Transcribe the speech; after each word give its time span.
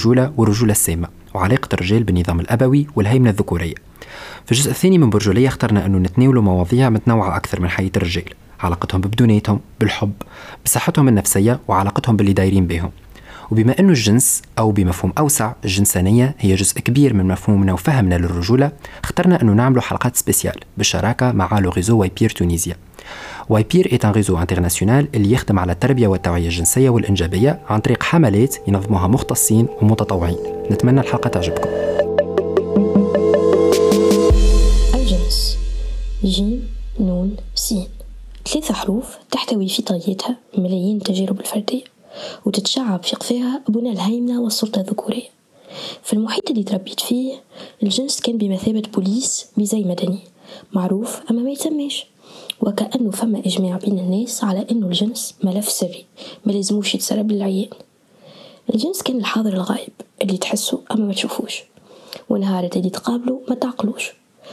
الرجولة 0.00 0.32
والرجولة 0.36 0.72
السامة 0.72 1.08
وعلاقة 1.34 1.68
الرجال 1.72 2.04
بالنظام 2.04 2.40
الأبوي 2.40 2.86
والهيمنة 2.96 3.30
الذكورية. 3.30 3.74
في 4.46 4.52
الجزء 4.52 4.70
الثاني 4.70 4.98
من 4.98 5.10
برجولية 5.10 5.48
اخترنا 5.48 5.86
أنه 5.86 5.98
نتناولوا 5.98 6.42
مواضيع 6.42 6.90
متنوعة 6.90 7.36
أكثر 7.36 7.60
من 7.60 7.68
حياة 7.68 7.90
الرجال 7.96 8.24
علاقتهم 8.60 9.00
ببدونيتهم 9.00 9.60
بالحب 9.80 10.12
بصحتهم 10.64 11.08
النفسية 11.08 11.60
وعلاقتهم 11.68 12.16
باللي 12.16 12.32
دايرين 12.32 12.66
بهم 12.66 12.90
وبما 13.50 13.78
أنه 13.78 13.88
الجنس 13.88 14.42
أو 14.58 14.72
بمفهوم 14.72 15.12
أوسع 15.18 15.52
الجنسانية 15.64 16.34
هي 16.38 16.54
جزء 16.54 16.80
كبير 16.80 17.14
من 17.14 17.24
مفهومنا 17.28 17.72
وفهمنا 17.72 18.14
للرجولة 18.14 18.72
اخترنا 19.04 19.42
أنه 19.42 19.52
نعملوا 19.52 19.82
حلقات 19.82 20.16
spéciales 20.16 20.56
بالشراكة 20.76 21.32
مع 21.32 21.58
le 21.58 21.70
réseau 21.70 21.98
Y-PEER 21.98 22.30
Tunisia 23.50 23.70
Y-PEER 23.74 23.88
est 23.88 24.04
un 24.04 24.12
réseau 24.12 24.36
international 24.36 25.14
اللي 25.14 25.32
يخدم 25.32 25.58
على 25.58 25.72
التربية 25.72 26.08
والتوعية 26.08 26.46
الجنسية 26.46 26.90
والإنجابية 26.90 27.60
عن 27.68 27.80
طريق 27.80 28.02
حملات 28.02 28.56
ينظموها 28.68 29.06
مختصين 29.06 29.68
ومتطوعين. 29.82 30.36
نتمنى 30.70 31.00
الحلقة 31.00 31.28
تعجبكم. 31.28 31.70
الجنس. 34.94 35.58
جيم 36.24 36.68
نون 37.00 37.36
سين 37.54 37.88
ثلاثة 38.48 38.74
حروف 38.74 39.18
تحتوي 39.30 39.68
في 39.68 39.82
طياتها 39.82 40.36
ملايين 40.58 40.96
التجارب 40.96 41.40
الفردية 41.40 41.84
وتتشعب 42.46 43.02
في 43.02 43.16
قفاها 43.16 43.62
بناء 43.68 43.92
الهيمنة 43.92 44.40
والسلطة 44.40 44.80
الذكورية. 44.80 45.28
في 46.02 46.12
المحيط 46.12 46.50
اللي 46.50 46.62
تربيت 46.62 47.00
فيه 47.00 47.34
الجنس 47.82 48.20
كان 48.20 48.38
بمثابة 48.38 48.82
بوليس 48.94 49.46
بزي 49.56 49.84
مدني 49.84 50.18
معروف 50.72 51.20
أما 51.30 51.42
ما 51.42 51.50
يتسماش 51.50 52.06
وكأنه 52.60 53.10
فما 53.10 53.38
إجماع 53.38 53.76
بين 53.76 53.98
الناس 53.98 54.44
على 54.44 54.66
أنه 54.70 54.86
الجنس 54.86 55.34
ملف 55.44 55.68
سري 55.68 56.04
ما 56.44 56.52
لازموش 56.52 56.94
يتسرب 56.94 57.32
للعيان 57.32 57.68
الجنس 58.74 59.02
كان 59.02 59.16
الحاضر 59.16 59.52
الغايب 59.52 59.92
اللي 60.22 60.38
تحسه 60.38 60.80
أما 60.90 61.06
ما 61.06 61.12
تشوفوش 61.12 61.64
ونهار 62.28 62.70
اللي 62.76 62.90
تقابله 62.90 63.40
ما 63.48 63.54
تعقلوش. 63.54 64.12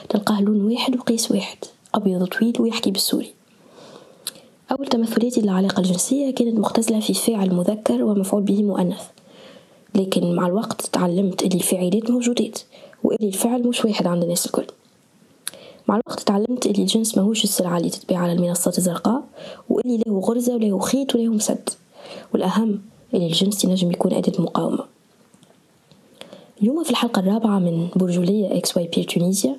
تلقاه 0.09 0.41
لون 0.41 0.71
واحد 0.71 0.95
وقيس 0.95 1.31
واحد 1.31 1.57
أبيض 1.95 2.25
طويل 2.25 2.53
ويحكي 2.59 2.91
بالسوري. 2.91 3.33
أول 4.71 4.87
تمثلاتي 4.87 5.41
للعلاقة 5.41 5.79
الجنسية 5.79 6.31
كانت 6.31 6.59
مختزلة 6.59 6.99
في 6.99 7.13
فاعل 7.13 7.53
مذكر 7.53 8.03
ومفعول 8.03 8.43
به 8.43 8.63
مؤنث. 8.63 9.01
لكن 9.95 10.35
مع 10.35 10.47
الوقت 10.47 10.81
تعلمت 10.81 11.43
اللي 11.43 11.55
الفاعلات 11.55 12.11
موجودات 12.11 12.59
واللي 13.03 13.27
الفعل 13.27 13.67
مش 13.67 13.85
واحد 13.85 14.07
عند 14.07 14.23
الناس 14.23 14.45
الكل. 14.45 14.65
مع 15.87 15.95
الوقت 15.95 16.19
تعلمت 16.19 16.65
اللي 16.65 16.81
الجنس 16.81 17.17
ماهوش 17.17 17.43
السلعة 17.43 17.77
اللي 17.77 17.89
تتباع 17.89 18.19
على 18.19 18.33
المنصات 18.33 18.77
الزرقاء 18.77 19.23
واللي 19.69 20.03
له 20.07 20.19
غرزة 20.19 20.55
وله 20.55 20.79
خيط 20.79 21.15
وله 21.15 21.27
مسد. 21.27 21.69
والأهم 22.33 22.81
اللي 23.13 23.27
الجنس 23.27 23.65
ينجم 23.65 23.91
يكون 23.91 24.13
أداة 24.13 24.41
مقاومة. 24.41 24.83
اليوم 26.61 26.83
في 26.83 26.89
الحلقة 26.89 27.19
الرابعة 27.19 27.59
من 27.59 27.87
برجولية 27.95 28.57
X 28.57 28.77
Y-PEER 28.77 29.03
Tunisia 29.03 29.55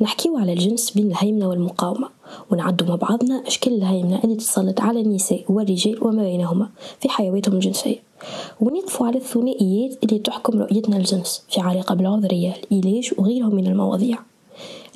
نحكيو 0.00 0.36
على 0.38 0.52
الجنس 0.52 0.90
بين 0.90 1.06
الهيمنة 1.06 1.48
والمقاومة 1.48 2.08
ونعدوا 2.50 2.88
مع 2.88 2.94
بعضنا 2.94 3.42
أشكال 3.46 3.72
الهيمنة 3.72 4.20
اللي 4.24 4.36
تسلط 4.36 4.80
على 4.80 5.00
النساء 5.00 5.44
والرجال 5.48 6.06
وما 6.06 6.22
بينهما 6.22 6.68
في 7.00 7.08
حيواتهم 7.08 7.54
الجنسية. 7.54 8.02
ونقفوا 8.60 9.06
على 9.06 9.16
الثنائيات 9.16 10.04
اللي 10.04 10.18
تحكم 10.18 10.58
رؤيتنا 10.58 10.96
الجنس 10.96 11.44
في 11.50 11.60
علاقة 11.60 11.94
بالعذرية 11.94 12.54
العلاج 12.72 13.10
وغيرهم 13.18 13.54
من 13.54 13.66
المواضيع. 13.66 14.18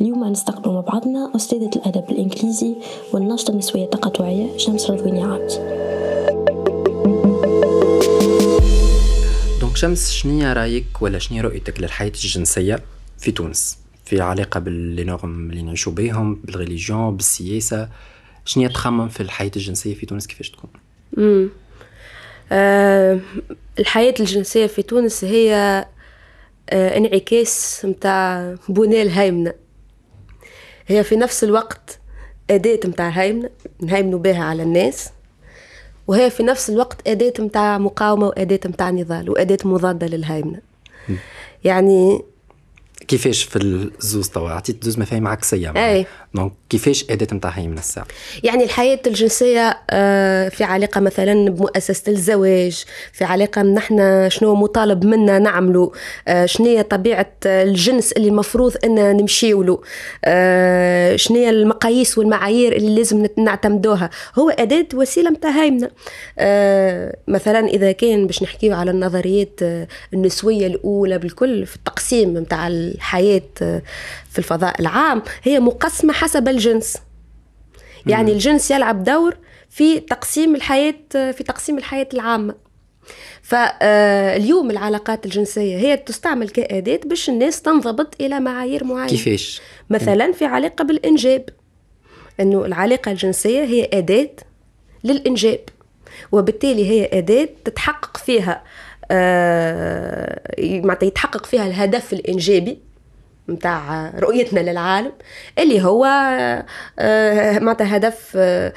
اليوم 0.01 0.25
نستقبل 0.25 0.71
مع 0.71 0.81
بعضنا 0.81 1.33
أستاذة 1.37 1.71
الأدب 1.77 2.05
الإنجليزي 2.11 2.75
والناشطة 3.13 3.51
النسوية 3.51 3.85
التقاطعية 3.85 4.57
شمس 4.57 4.91
رضواني 4.91 5.23
عبد 5.23 5.51
donc 9.61 9.77
شمس 9.77 10.11
شنية 10.11 10.53
رأيك 10.53 11.03
ولا 11.03 11.19
شنية 11.19 11.41
رؤيتك 11.43 11.81
للحياة 11.81 12.09
الجنسية 12.09 12.83
في 13.19 13.33
تونس؟ 13.33 13.79
في 14.05 14.21
علاقة 14.21 14.61
بال 14.61 14.83
normes 14.83 15.51
اللي 15.51 15.63
نعيشوا 15.63 15.93
بهم 15.93 16.35
بال 16.45 16.59
religion 16.59 17.17
بالسياسة 17.17 17.89
شنية 18.45 18.69
تخمم 18.69 19.09
في 19.09 19.21
الحياة 19.21 19.51
الجنسية 19.57 19.95
في 19.95 20.07
تونس؟ 20.07 20.27
كيفاش 20.27 20.51
تكون؟ 20.51 20.71
امم 21.19 21.49
آه 22.53 23.21
الحياة 23.79 24.15
الجنسية 24.21 24.67
في 24.67 24.83
تونس 24.83 25.25
هي 25.25 25.85
انعكاس 26.73 27.81
متاع 27.85 28.55
بناء 28.69 29.03
الهيمنة. 29.03 29.55
هي 30.87 31.05
في 31.05 31.17
نفس 31.17 31.45
الوقت 31.45 31.99
أداة 32.51 32.81
متاع 32.85 33.09
هيمنة 33.09 33.51
نهيمنوا 33.81 34.19
بها 34.19 34.45
على 34.45 34.63
الناس 34.63 35.11
وهي 36.07 36.31
في 36.31 36.43
نفس 36.43 36.71
الوقت 36.71 37.09
أداة 37.09 37.33
متاع 37.39 37.79
مقاومة 37.79 38.27
وأداة 38.27 38.61
متاع 38.65 38.91
نضال 38.91 39.31
وأداة 39.31 39.59
مضادة 39.65 40.07
للهيمنة. 40.07 40.61
يعني 41.65 42.23
كيفاش 43.09 43.43
في 43.43 43.57
الزوز 43.59 44.29
توا؟ 44.29 44.51
عطيت 44.51 44.85
زوز 44.85 44.99
مفاهيم 44.99 45.29
عكسيه 45.29 45.73
اي 45.77 46.07
دونك 46.37 46.53
كيفاش 46.71 47.05
أداة 47.11 47.37
نتاع 47.37 47.51
هي 47.51 47.69
من 47.69 47.79
الساعة 47.79 48.07
يعني 48.45 48.65
الحياة 48.65 49.01
الجنسية 49.07 49.79
آه، 49.91 50.49
في 50.49 50.65
علاقة 50.65 51.01
مثلا 51.01 51.51
بمؤسسة 51.51 52.13
الزواج 52.13 52.85
في 53.13 53.25
علاقة 53.25 53.63
نحن 53.63 54.29
شنو 54.31 54.55
مطالب 54.55 55.05
منا 55.05 55.39
نعملوا 55.39 55.91
آه، 56.29 56.47
شنو 56.47 56.67
هي 56.67 56.83
طبيعة 56.83 57.33
الجنس 57.47 58.13
اللي 58.13 58.29
المفروض 58.29 58.77
إن 58.85 59.17
نمشيو 59.17 59.63
له 59.63 59.81
آه، 60.25 61.17
شنو 61.17 61.37
هي 61.37 61.51
المقاييس 61.51 62.19
والمعايير 62.19 62.77
اللي 62.77 62.95
لازم 62.95 63.27
نعتمدوها. 63.39 64.11
هو 64.39 64.51
أداة 64.51 64.87
وسيلة 64.95 65.31
متاع 65.31 65.51
هايمنه 65.51 65.91
مثلا 67.29 67.69
إذا 67.69 67.93
كان 67.93 68.27
باش 68.27 68.43
نحكيو 68.43 68.75
على 68.75 68.91
النظريات 68.91 69.61
النسوية 70.15 70.67
الأولى 70.67 71.19
بالكل 71.19 71.67
في 71.67 71.77
التقسيم 71.77 72.35
متاع 72.35 72.67
الحياة 72.69 73.43
في 74.37 74.39
الفضاء 74.39 74.81
العام 74.81 75.23
هي 75.43 75.61
مقسمة 75.61 76.13
حسب 76.13 76.49
الجنس. 76.49 76.97
يعني 78.07 78.33
الجنس 78.33 78.71
يلعب 78.71 79.05
دور 79.05 79.37
في 79.71 80.01
تقسيم 80.01 80.55
الحياة 80.55 80.95
في 81.13 81.45
تقسيم 81.47 81.79
الحياة 81.79 82.09
العامة. 82.15 82.55
فاليوم 83.43 84.71
العلاقات 84.71 85.27
الجنسية 85.27 85.77
هي 85.77 85.97
تستعمل 85.97 86.49
كأداة 86.49 87.01
باش 87.05 87.29
الناس 87.29 87.63
تنضبط 87.63 88.15
إلى 88.21 88.41
معايير 88.41 88.85
معينة. 88.85 89.09
كيفاش؟ 89.09 89.61
مثلا 89.91 90.33
في 90.33 90.45
علاقة 90.45 90.85
بالإنجاب. 90.85 91.49
أنه 92.41 92.65
العلاقة 92.65 93.11
الجنسية 93.11 93.65
هي 93.65 93.89
أداة 93.93 94.31
للإنجاب 95.05 95.61
وبالتالي 96.33 96.91
هي 96.91 97.11
أداة 97.13 97.49
تتحقق 97.65 98.17
فيها 98.17 98.65
آه 99.11 100.41
يتحقق 101.03 101.47
فيها 101.47 101.67
الهدف 101.67 102.13
الإنجابي. 102.13 102.86
متاع 103.49 104.13
رؤيتنا 104.19 104.61
للعالم 104.61 105.13
اللي 105.59 105.83
هو 105.83 106.05
آه 106.99 107.59
معناتها 107.59 107.97
هدف 107.97 108.33
آه 108.37 108.73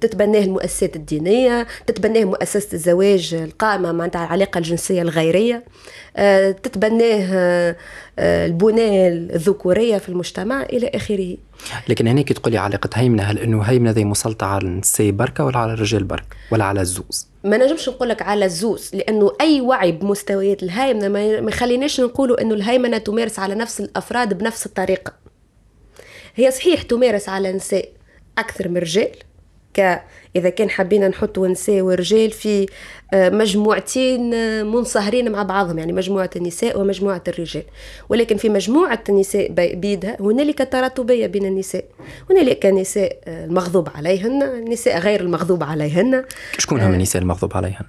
تتبناه 0.00 0.38
المؤسسات 0.38 0.96
الدينية 0.96 1.66
تتبناه 1.86 2.24
مؤسسة 2.24 2.68
الزواج 2.72 3.34
القائمة 3.34 3.92
معناتها 3.92 4.24
العلاقة 4.24 4.58
الجنسية 4.58 5.02
الغيرية 5.02 5.64
آه 6.16 6.50
تتبناه 6.50 7.76
البناء 8.18 9.08
الذكورية 9.08 9.98
في 9.98 10.08
المجتمع 10.08 10.62
إلى 10.62 10.90
آخره 10.94 11.36
لكن 11.88 12.06
هنا 12.06 12.22
كي 12.22 12.34
تقولي 12.34 12.58
علاقة 12.58 12.90
هيمنة 12.94 13.22
هل 13.22 13.38
أنه 13.38 13.62
هيمنة 13.62 13.90
ذي 13.90 14.04
مسلطة 14.04 14.46
على 14.46 14.64
النساء 14.64 15.10
بركة 15.10 15.44
ولا 15.44 15.58
على 15.58 15.72
الرجال 15.72 16.04
بركة 16.04 16.26
ولا 16.50 16.64
على 16.64 16.80
الزوز؟ 16.80 17.33
ما 17.44 17.56
نجمش 17.56 17.88
نقول 17.88 18.08
لك 18.08 18.22
على 18.22 18.44
الزوز 18.44 18.94
لأنه 18.94 19.32
أي 19.40 19.60
وعي 19.60 19.92
بمستويات 19.92 20.62
الهيمنه 20.62 21.08
ما 21.08 21.50
يخليناش 21.50 22.00
نقولوا 22.00 22.40
إنه 22.40 22.54
الهيمنه 22.54 22.98
تمارس 22.98 23.38
على 23.38 23.54
نفس 23.54 23.80
الأفراد 23.80 24.38
بنفس 24.38 24.66
الطريقة. 24.66 25.12
هي 26.34 26.50
صحيح 26.50 26.82
تمارس 26.82 27.28
على 27.28 27.52
نساء 27.52 27.88
أكثر 28.38 28.68
من 28.68 28.76
رجال 28.76 29.12
ك 29.74 30.02
إذا 30.36 30.48
كان 30.48 30.70
حبينا 30.70 31.08
نحطوا 31.08 31.48
نساء 31.48 31.80
ورجال 31.80 32.30
في 32.30 32.66
مجموعتين 33.14 34.30
منصهرين 34.66 35.32
مع 35.32 35.42
بعضهم 35.42 35.78
يعني 35.78 35.92
مجموعة 35.92 36.30
النساء 36.36 36.80
ومجموعة 36.80 37.22
الرجال. 37.28 37.62
ولكن 38.08 38.36
في 38.36 38.48
مجموعة 38.48 39.04
النساء 39.08 39.52
بيدها 39.52 40.16
هنالك 40.20 40.68
تراتبية 40.72 41.26
بين 41.26 41.44
النساء. 41.44 41.84
هنالك 42.30 42.66
نساء 42.66 43.18
المغضوب 43.26 43.88
عليهن 43.94 44.64
نساء 44.68 44.98
غير 44.98 45.20
المغضوب 45.20 45.62
عليهن. 45.62 46.24
شكون 46.58 46.80
هم 46.80 46.94
النساء 46.94 47.22
المغضوب 47.22 47.56
عليهن؟ 47.56 47.84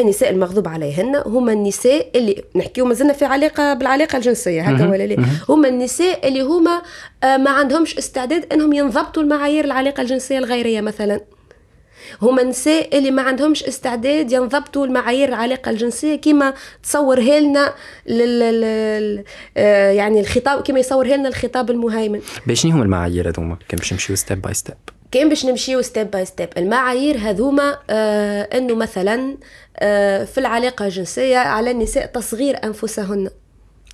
النساء 0.00 0.30
المغضوب 0.30 0.68
عليهن 0.68 1.22
هما 1.26 1.52
النساء 1.52 2.08
اللي 2.14 2.44
نحكيو 2.56 2.84
مازلنا 2.84 3.12
في 3.12 3.24
علاقة 3.24 3.74
بالعلاقة 3.74 4.16
الجنسية 4.16 4.62
هكا. 4.62 4.90
ولا 4.90 5.06
لا. 5.06 5.24
هما 5.48 5.68
النساء 5.68 6.28
اللي 6.28 6.40
هما 6.40 6.82
آه، 7.22 7.36
ما 7.36 7.50
عندهمش 7.50 7.98
استعداد 7.98 8.52
إنهم 8.52 8.72
ينضبطوا 8.72 9.22
المعايير 9.22 9.64
العلاقة 9.64 10.00
الجنسية 10.00 10.38
الغيرية 10.38 10.80
مثلا. 10.80 11.20
هما 12.22 12.42
النساء 12.42 12.98
اللي 12.98 13.10
ما 13.10 13.22
عندهمش 13.22 13.64
استعداد 13.64 14.32
ينضبطوا 14.32 14.86
المعايير 14.86 15.28
العلاقه 15.28 15.70
الجنسية 15.70 16.16
كما 16.16 16.54
تصورها 16.82 17.40
لنا 17.40 17.74
لل... 18.06 18.60
لل... 18.60 19.24
آه، 19.56 19.90
يعني 19.90 20.20
الخطاب 20.20 20.62
كما 20.62 20.78
يصورها 20.78 21.16
لنا 21.16 21.28
الخطاب 21.28 21.70
المهيمن. 21.70 22.20
باش 22.46 22.66
هما 22.66 22.82
المعايير 22.82 23.28
هذوما 23.28 23.56
كان 23.68 23.78
باش 23.78 23.92
نمشيو 23.92 24.16
step 24.16 24.42
by 24.42 24.54
step 24.54 24.76
كان 25.12 25.28
باش 25.28 25.46
نمشيو 25.46 25.82
step 25.82 26.10
by 26.10 26.24
step 26.24 26.48
المعايير 26.56 27.16
هذوما 27.18 27.78
آه 27.90 28.42
إنه 28.42 28.74
مثلا 28.74 29.36
آه 29.76 30.24
في 30.24 30.38
العلاقة 30.38 30.84
الجنسية 30.84 31.38
على 31.38 31.70
النساء 31.70 32.06
تصغير 32.06 32.64
أنفسهن. 32.64 33.30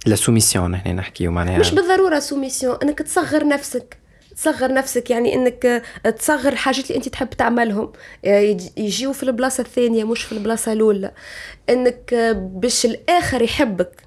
la 0.07 0.15
soumission 0.17 0.75
هنا 0.75 0.93
نحكيو 0.93 1.31
معناها. 1.31 1.59
مش 1.59 1.75
بالضرورة 1.75 2.19
soumission 2.19 2.77
إنك 2.83 2.99
تصغر 2.99 3.47
نفسك. 3.47 4.04
تصغر 4.37 4.73
نفسك 4.75 5.11
يعني 5.11 5.35
إنك 5.35 5.67
آه، 6.07 6.11
تصغر 6.11 6.53
الحاجات 6.53 6.85
اللي 6.87 6.97
أنت 6.97 7.09
تحب 7.09 7.31
تعملهم. 7.31 7.93
آه، 8.25 8.39
يجي- 8.41 8.73
يجيو 8.77 9.13
في 9.13 9.23
البلاصة 9.23 9.61
الثانية 9.63 10.05
مش 10.05 10.23
في 10.23 10.33
البلاصة 10.33 10.73
الأولى. 10.73 11.11
إنك 11.71 12.15
آه، 12.15 12.33
باش 12.33 12.85
الآخر 12.87 13.43
يحبك. 13.43 14.03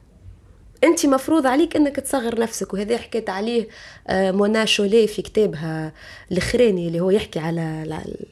أنت 0.83 1.05
مفروض 1.05 1.47
عليك 1.47 1.75
إنك 1.75 1.95
تصغر 1.95 2.39
نفسك 2.39 2.73
وهذا 2.73 2.97
حكيت 2.97 3.29
عليه 3.29 3.67
مونا 4.09 4.65
شولي 4.65 5.07
في 5.07 5.21
كتابها 5.21 5.93
الأخراني 6.31 6.87
اللي 6.87 6.99
هو 6.99 7.09
يحكي 7.09 7.39
على 7.39 7.83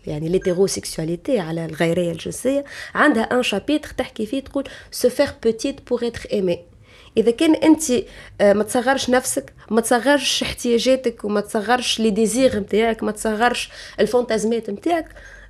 يعني 0.08 0.30
l'hétérosexualité 0.30 1.40
على 1.40 1.66
الغيرية 1.66 2.12
الجنسية. 2.12 2.64
عندها 2.96 3.24
un 3.24 3.44
chapitre 3.44 3.90
تحكي 3.98 4.26
فيه 4.26 4.40
تقول 4.40 4.64
se 4.92 5.10
faire 5.10 5.28
petite 5.44 5.90
pour 5.90 6.08
être 6.08 6.28
aimée 6.34 6.60
إذا 7.18 7.32
كان 7.32 7.56
أنت 7.56 7.84
آه، 8.42 8.54
ما 8.54 8.64
تصغرش 8.64 9.10
نفسك 9.10 9.54
ما 9.72 9.82
تصغرش 9.82 10.44
احتياجاتك 10.44 11.26
وما 11.26 11.42
تصغرش 11.42 12.00
les 12.00 12.10
désirs 12.10 12.60
نتاعك 12.60 13.04
ما 13.04 13.12
تصغرش 13.12 13.70
الفانتازمات 14.00 14.70
نتاعك 14.70 15.08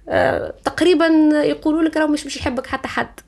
آه، 0.09 0.53
تقريبا 0.65 1.07
يقولوا 1.43 1.83
لك 1.83 1.97
راه 1.97 2.05
مش 2.05 2.23
باش 2.23 2.37
يحبك 2.37 2.67
حتى 2.67 2.87
حد. 2.87 3.19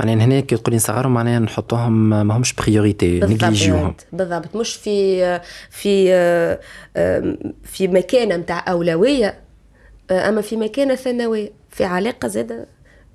معناها 0.00 0.24
هنا 0.24 0.40
كي 0.40 0.56
تقولي 0.56 0.76
نصغرهم 0.76 1.14
معناها 1.14 1.38
نحطوهم 1.38 2.08
ما 2.26 2.36
همش 2.36 2.52
priorité 2.52 3.20
نيجليجيوهم. 3.20 3.94
بالضبط. 4.12 4.56
مش 4.56 4.74
في 4.74 5.40
في 5.70 6.08
في 7.64 7.88
مكانة 7.88 8.36
نتاع 8.36 8.64
أولوية 8.68 9.40
أما 10.10 10.40
في 10.40 10.56
مكانة 10.56 10.94
ثانوية 10.94 11.50
في 11.70 11.84
علاقة 11.84 12.28
زاده 12.28 12.66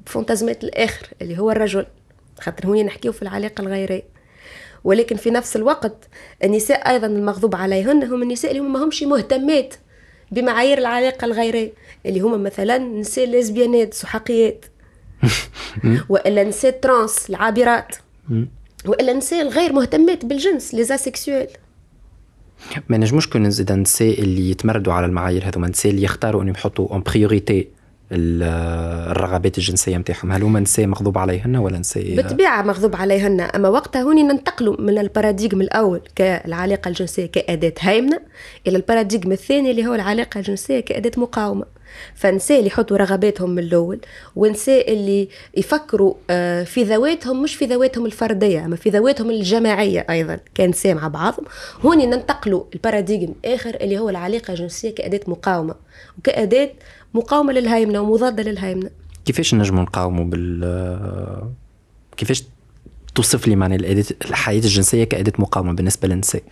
بفانتازمات 0.06 0.64
الآخر 0.64 1.08
اللي 1.22 1.40
هو 1.40 1.52
الرجل. 1.52 1.86
خاطر 2.40 2.68
هوني 2.68 2.84
نحكيو 2.84 3.12
في 3.12 3.22
العلاقة 3.22 3.62
الغيرية. 3.62 4.13
ولكن 4.84 5.16
في 5.16 5.30
نفس 5.30 5.56
الوقت 5.56 6.08
النساء 6.44 6.90
أيضا 6.90 7.08
المغضوب 7.08 7.56
عليهن 7.56 8.04
هم 8.04 8.24
النساء 8.24 8.52
اللي 8.52 8.62
هم 8.62 8.74
ما 8.74 8.84
همش 8.84 9.04
مهتمات 9.04 9.74
بمعايير 10.32 10.78
العلاقة 10.78 11.26
الغيرية 11.26 11.74
اللي 12.06 12.20
هما 12.20 12.38
مثلا 12.38 12.78
نساء 12.78 13.26
ليزبيانات 13.26 13.94
سحاقيات 13.94 14.66
وإلا 16.10 16.44
نساء 16.44 16.72
trans 16.72 17.30
العابرات. 17.30 17.96
وإلا 18.88 19.14
نساء 19.14 19.42
الغير 19.42 19.74
مهتمات 19.74 20.26
بالجنس 20.26 20.74
les 20.74 20.98
asexuelles 20.98 21.48
ما 22.90 22.98
نجموش 22.98 23.28
كون 23.28 23.44
نزيد 23.44 23.72
النساء 23.72 24.22
اللي 24.22 24.52
يتمردوا 24.52 24.94
على 24.94 25.06
المعايير 25.06 25.48
هذوما 25.48 25.66
النساء 25.66 25.92
اللي 25.92 26.04
يختاروا 26.04 26.44
انهم 26.44 26.54
يحطوا 26.54 26.90
en 26.90 27.02
priorité 27.02 27.68
الرغبات 28.14 29.58
الجنسية 29.58 29.98
نتاعهم 29.98 30.32
هل 30.32 30.44
هما 30.44 30.60
نساء 30.60 30.88
مغضوب 30.88 31.18
عليهن 31.18 31.56
ولا 31.56 31.80
نساء؟ 31.80 32.16
بالطبيعة 32.16 32.62
مغضوب 32.62 32.96
عليهن 32.96 33.42
أما 33.42 33.70
وقتها 33.70 34.02
هوني 34.02 34.24
ننتقلوا 34.24 34.82
من 34.82 34.98
ال 34.98 35.04
paradigme 35.04 35.62
الأول 35.62 36.02
كالعلاقة 36.16 36.90
الجنسية 36.90 37.26
كأداة 37.26 37.74
هيمنه 37.80 38.20
إلى 38.68 38.78
ال 38.78 38.83
paradigme 38.83 39.32
الثاني 39.32 39.72
اللي 39.72 39.88
هو 39.88 39.96
العلاقة 39.96 40.38
الجنسية 40.38 40.80
كأداة 40.80 41.12
مقاومة. 41.18 41.66
فنساء 42.16 42.58
اللي 42.58 42.68
يحطوا 42.68 42.98
رغباتهم 42.98 43.50
من 43.50 43.60
الأول 43.60 44.00
ونساء 44.36 44.94
اللي 44.94 45.30
يفكروا 45.58 46.14
آه، 46.30 46.64
في 46.64 46.84
ذواتهم 46.84 47.44
مش 47.44 47.56
في 47.56 47.66
ذواتهم 47.66 48.06
الفردية 48.06 48.66
أما 48.66 48.76
في 48.76 48.90
ذواتهم 48.90 49.30
الجماعية 49.30 50.06
أيضا 50.10 50.40
كنساء 50.58 50.94
مع 50.96 51.08
بعضهم 51.08 51.46
هوني 51.82 52.06
ننتقلوا 52.06 52.64
ل 52.74 52.80
paradigme 52.80 53.36
اخر 53.46 53.78
اللي 53.82 54.00
هو 54.00 54.10
العلاقة 54.10 54.52
الجنسية 54.52 54.96
كأداة 54.96 55.22
مقاومة 55.28 55.76
وكأداة 56.18 56.70
مقاومة 57.14 57.54
للهيمنه 57.54 58.02
ومضادة 58.02 58.44
للهيمنه 58.44 58.90
كيفاش 59.26 59.54
نجموا 59.56 59.84
نقاوموا 59.84 60.26
بال 60.26 61.52
كيفاش 62.18 62.44
توصف 63.16 63.48
لي 63.48 63.56
معنى 63.56 63.76
الحياة 64.26 64.60
الجنسية 64.60 65.04
كأداة 65.04 65.34
مقاومة 65.38 65.74
بالنسبة 65.74 66.08
للنساء؟ 66.08 66.44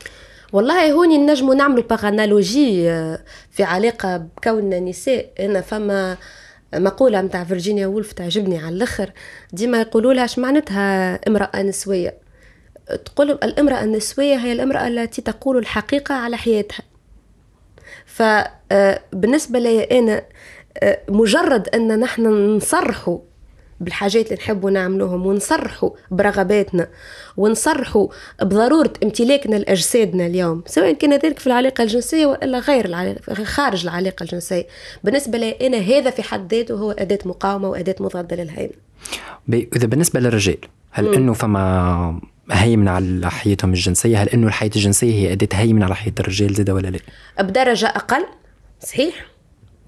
والله 0.54 0.92
هوني 0.92 1.18
نجموا 1.18 1.56
نعملوا 1.56 1.84
par 1.84 2.08
analogie 2.08 2.84
في 3.52 3.64
علاقة 3.64 4.18
بكوننا 4.18 4.80
نساء. 4.80 5.32
أنا 5.40 5.62
فما 5.62 6.18
مقولة 6.76 7.22
متاع 7.22 7.44
فيرجينيا 7.44 7.88
وولف 7.88 8.12
تعجبني 8.12 8.58
على 8.58 8.76
الأخر. 8.76 9.12
ديما 9.54 9.82
يقولوا 9.82 10.14
لها 10.14 10.26
اش 10.26 10.40
معناتها 10.40 11.16
امرأة 11.28 11.62
نسوية؟ 11.62 12.18
تقول 13.06 13.32
الامرأة 13.32 13.84
النسوية 13.84 14.36
هي 14.36 14.52
الامرأة 14.52 14.88
التي 14.88 15.22
تقول 15.22 15.58
الحقيقة 15.58 16.16
على 16.16 16.38
حياتها. 16.38 16.84
فبالنسبه 18.14 19.60
لي 19.60 19.84
أنا 19.84 20.24
آه، 20.78 21.00
مجرد 21.10 21.68
أن 21.68 22.00
نحن 22.00 22.28
نصرحوا 22.58 23.20
بالحاجات 23.80 24.26
اللي 24.26 24.36
نحبوا 24.36 24.72
نعملوهم 24.72 25.26
ونصرحوا 25.26 25.90
برغباتنا 26.12 26.88
ونصرحوا 27.38 28.08
بضرورة 28.42 28.94
امتلاكنا 29.04 29.56
لأجسادنا 29.56 30.26
اليوم 30.26 30.64
سواء 30.66 30.94
كان 30.94 31.14
ذلك 31.14 31.40
في 31.40 31.48
العلاقة 31.48 31.82
الجنسية 31.84 32.26
وإلا 32.26 32.60
غير 32.60 32.86
العلاقة 32.86 33.44
خارج 33.44 33.84
العلاقة 33.84 34.24
الجنسية. 34.24 34.68
بالنسبة 35.04 35.38
لي 35.38 35.68
أنا 35.68 35.78
هذا 35.78 36.10
في 36.10 36.24
حد 36.24 36.54
ذاته 36.54 36.76
هو 36.76 36.92
أداة 36.92 37.20
مقاومة 37.26 37.70
وأداة 37.70 37.96
مضادة 38.00 38.36
للهيمنة 38.36 38.74
إذا 39.54 39.88
بالنسبة 39.88 40.20
للرجال 40.20 40.58
هل 40.92 41.14
إنه 41.14 41.34
فما 41.34 42.22
هيمنة 42.52 42.92
على 42.92 43.32
حياتهم 43.32 43.74
الجنسية؟ 43.74 44.18
هل 44.24 44.30
إنه 44.30 44.48
الحياة 44.48 44.72
الجنسية 44.76 45.14
هي 45.14 45.34
أداة 45.34 45.48
هيمنة 45.54 45.86
على 45.86 45.96
حياة 45.96 46.14
الرجال 46.20 46.54
زاده 46.54 46.74
ولا 46.74 46.88
لا؟ 46.88 47.00
بدرجة 47.44 47.88
أقل 47.88 48.26
صحيح. 48.80 49.26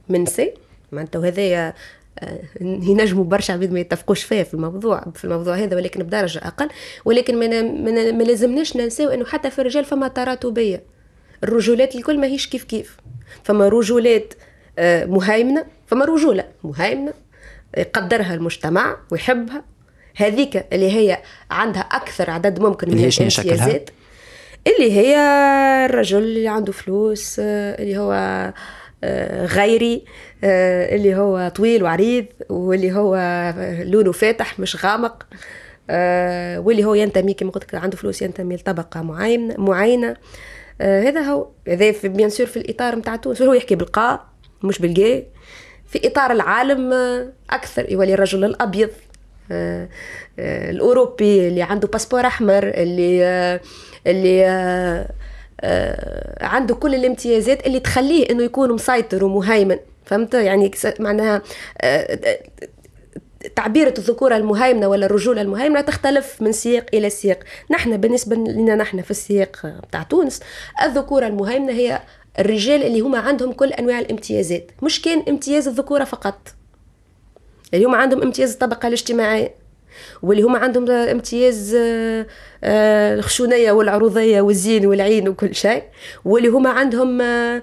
من 0.10 0.26
سي 0.26 0.54
معناتها 0.92 1.20
وهذايا 1.20 1.74
آه، 2.20 2.40
ينجموا 2.62 3.24
برشا 3.24 3.54
عبيد 3.54 3.74
ما 3.74 3.80
يتفقوش 3.80 4.24
فيه 4.24 4.44
في 4.44 4.54
الموضوع 4.54 5.06
في 5.16 5.26
الموضوع 5.26 5.56
هذا 5.56 5.76
ولكن 5.76 6.04
بدرجة 6.04 6.40
أقل. 6.40 6.70
ولكن 7.06 7.40
ما 7.40 7.62
ما 8.12 8.24
لازمناش 8.24 8.78
ننساو 8.78 9.10
أنه 9.10 9.26
حتى 9.26 9.50
في 9.52 9.60
الرجال 9.60 9.86
فما 9.86 10.08
تراتبية 10.08 10.84
الرجولات 11.44 11.96
الكل 11.96 12.20
ماهيش 12.20 12.48
كيف 12.48 12.64
كيف. 12.64 12.98
فما 13.44 13.68
رجولات 13.68 14.34
آه، 14.80 15.06
مهيمنة 15.06 15.66
فما 15.88 16.06
رجولة 16.06 16.46
مهيمنة 16.64 17.14
يقدرها 17.78 18.34
المجتمع 18.34 18.98
ويحبها 19.12 19.64
هذيك 20.16 20.66
اللي 20.74 20.92
هي 20.92 21.18
عندها 21.52 21.82
أكثر 21.82 22.30
عدد 22.30 22.60
ممكن 22.60 22.88
من؟ 22.92 22.98
الامتيازات 22.98 23.90
اللي 24.68 24.92
هي 24.92 25.18
الرجل 25.86 26.18
اللي 26.18 26.48
عنده 26.48 26.72
فلوس 26.72 27.40
آه، 27.40 27.82
اللي 27.82 27.98
هو 27.98 28.14
آه، 29.04 29.46
غيري 29.46 30.06
آه، 30.44 30.96
اللي 30.96 31.16
هو 31.16 31.52
طويل 31.56 31.84
وعريض 31.84 32.26
واللي 32.50 32.92
هو 32.92 33.16
لونه 33.84 34.12
فاتح 34.12 34.60
مش 34.60 34.86
غامق 34.86 35.26
واللي 36.60 36.86
هو 36.86 36.94
ينتمي 36.94 37.34
كما 37.34 37.52
قلت 37.52 37.76
عنده 37.76 37.98
فلوس 37.98 38.22
ينتمي 38.22 38.56
لطبقة 38.56 39.02
معينة. 39.02 39.56
معينه 39.58 40.16
هذا 40.82 41.22
هو. 41.22 41.48
هذا 41.68 41.92
في 41.92 42.08
bien 42.08 42.30
sûr 42.30 42.48
في 42.48 42.58
الإطار 42.58 42.96
نتاع 42.96 43.16
تونس. 43.16 43.42
هو 43.42 43.54
يحكي 43.54 43.76
بالقاء 43.76 44.26
مش 44.64 44.80
بالجاي. 44.80 45.28
في 45.88 46.08
إطار 46.08 46.32
العالم 46.32 46.94
أكثر 47.50 47.92
يولي 47.92 48.14
الرجل 48.14 48.46
الأبيض. 48.46 48.90
الأوروبي 50.40 51.48
اللي 51.48 51.62
عنده 51.62 51.88
باسبور 51.88 52.26
أحمر 52.26 52.64
اللي 52.68 53.26
آه، 53.26 53.60
اللي 54.08 54.46
آه، 54.48 55.10
آه، 55.62 56.46
عنده 56.46 56.76
كل 56.76 56.96
الامتيازات 56.96 57.68
اللي 57.68 57.80
تخليه 57.80 58.30
إنه 58.30 58.44
يكون 58.44 58.72
مسيطر 58.72 59.24
ومهيمن. 59.26 59.78
فهمت؟ 60.06 60.34
يعني 60.34 60.72
معناها 61.00 61.42
آه، 61.82 62.20
آه، 62.26 62.40
تعبيرة 63.56 63.94
الذكورة 63.98 64.38
المهيمنة 64.38 64.88
ولا 64.88 65.06
الرجولة 65.06 65.42
المهيمنة 65.42 65.82
تختلف 65.82 66.42
من 66.42 66.52
سياق 66.52 66.86
إلى 66.94 67.10
سياق. 67.10 67.40
نحن 67.72 67.98
بالنسبة 67.98 68.36
لنا 68.36 68.76
نحن 68.76 69.02
في 69.02 69.12
السياق 69.12 69.66
بتاع 69.88 70.04
تونس 70.04 70.40
الذكورة 70.84 71.28
المهيمنة 71.28 71.74
هي 71.74 72.02
الرجال 72.40 72.84
اللي 72.84 73.00
هما 73.02 73.20
عندهم 73.20 73.52
كل 73.52 73.74
أنواع 73.74 74.00
الامتيازات. 74.00 74.72
مش 74.84 75.02
كان 75.02 75.24
امتياز 75.30 75.68
الذكورة 75.68 76.04
فقط. 76.04 76.38
اللي 77.74 77.86
هما 77.86 77.98
عندهم 77.98 78.22
امتياز 78.22 78.52
الطبقة 78.52 78.88
الاجتماعية 78.88 79.56
واللي 80.24 80.44
هما 80.44 80.60
عندهم 80.60 80.92
امتياز 80.92 81.76
آه، 81.76 82.26
الخشونية 82.64 83.72
والعروضية 83.72 84.42
والزين 84.42 84.86
والعين 84.86 85.30
وكل 85.30 85.56
شيء 85.56 85.84
واللي 86.26 86.48
هما 86.48 86.70
عندهم 86.70 87.22
آه، 87.22 87.62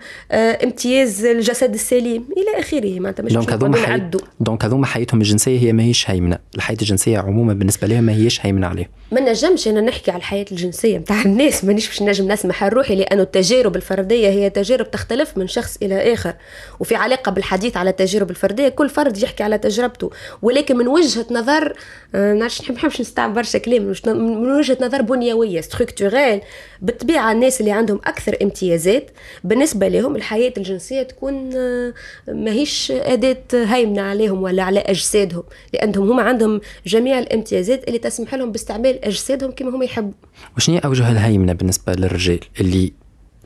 امتياز 0.65 1.25
الجسد 1.25 1.75
السليم 1.75 2.25
إلى 2.37 2.61
آخره. 2.61 3.01
معناتها 3.01 3.23
مش 3.23 3.33
donc 3.33 3.53
هذوما 3.53 3.77
حي... 3.77 4.03
donc 4.41 4.65
هذوما 4.65 4.87
حياتهم 4.87 5.21
الجنسية 5.21 5.59
هي 5.61 5.73
ماهيش 5.73 6.11
هيمنه 6.11 6.39
الحياة 6.57 6.77
الجنسية 6.83 7.19
عموما 7.19 7.53
بالنسبة 7.53 7.87
لهم 7.87 8.05
ما 8.05 8.13
هيش 8.13 8.47
هيمنه 8.47 8.67
عليهم 8.67 8.89
ما 9.13 9.21
نجمش 9.21 9.69
أنا 9.69 9.81
نحكي 9.81 10.11
على 10.11 10.19
الحياة 10.19 10.45
الجنسية 10.53 10.99
نتاع 10.99 11.23
الناس. 11.23 11.65
مانيش 11.65 11.89
باش 11.89 12.03
نجم 12.03 12.33
نسمح 12.33 12.65
روحي 12.65 12.95
لأنه 12.95 13.23
التجارب 13.23 13.77
الفردية 13.77 14.29
هي 14.29 14.51
تجارب 14.51 14.91
تختلف 14.91 15.39
من 15.39 15.47
شخص 15.47 15.79
إلى 15.83 16.13
آخر. 16.13 16.35
وفي 16.81 16.95
علاقة 16.95 17.33
بالحديث 17.33 17.77
على 17.77 17.91
التجارب 17.91 18.31
الفردية 18.31 18.69
كل 18.69 18.89
فرد 18.89 19.23
يحكي 19.23 19.43
على 19.43 19.59
تجربته. 19.59 20.11
ولكن 20.43 20.77
من 20.77 20.89
وجهة 20.89 21.27
نظر 21.31 21.73
آه 22.15 22.33
نعرفش 22.33 22.71
نحبش 22.71 23.01
نستعمل 23.01 23.35
برشا 23.35 23.59
كلام 23.59 23.93
من 24.07 24.51
وجهة 24.51 24.79
نظر 24.81 24.90
بنيوية 24.99 25.61
ستركتورال 25.61 26.41
بالطبيعه 26.83 27.33
الناس 27.33 27.61
اللي 27.61 27.73
عندهم 27.73 28.01
أكثر 28.05 28.37
امتيازات. 28.43 29.11
بالنسبة 29.45 29.89
لهم 29.89 30.17
الحياة 30.17 30.53
الجنسية 30.57 31.03
تكون 31.03 31.51
آه 31.57 31.95
ماهيش 32.29 32.91
أداة 32.91 33.43
هيمنه 33.53 34.03
عليهم 34.03 34.43
ولا 34.43 34.63
على 34.63 34.81
أجسادهم 34.81 35.43
لأنهم 35.75 36.11
هم 36.11 36.21
عندهم 36.21 36.61
جميع 36.87 37.19
الامتيازات 37.19 37.89
اللي 37.89 37.99
تسمح 37.99 38.35
لهم 38.35 38.53
باستعمال 38.53 39.05
أجسادهم 39.05 39.51
كما 39.51 39.71
هم 39.71 39.83
يحبوا. 39.83 40.13
وشنو 40.57 40.79
أوجه 40.79 41.11
الهيمنه 41.13 41.53
بالنسبة 41.53 41.93
للرجال 41.93 42.41
اللي 42.61 42.93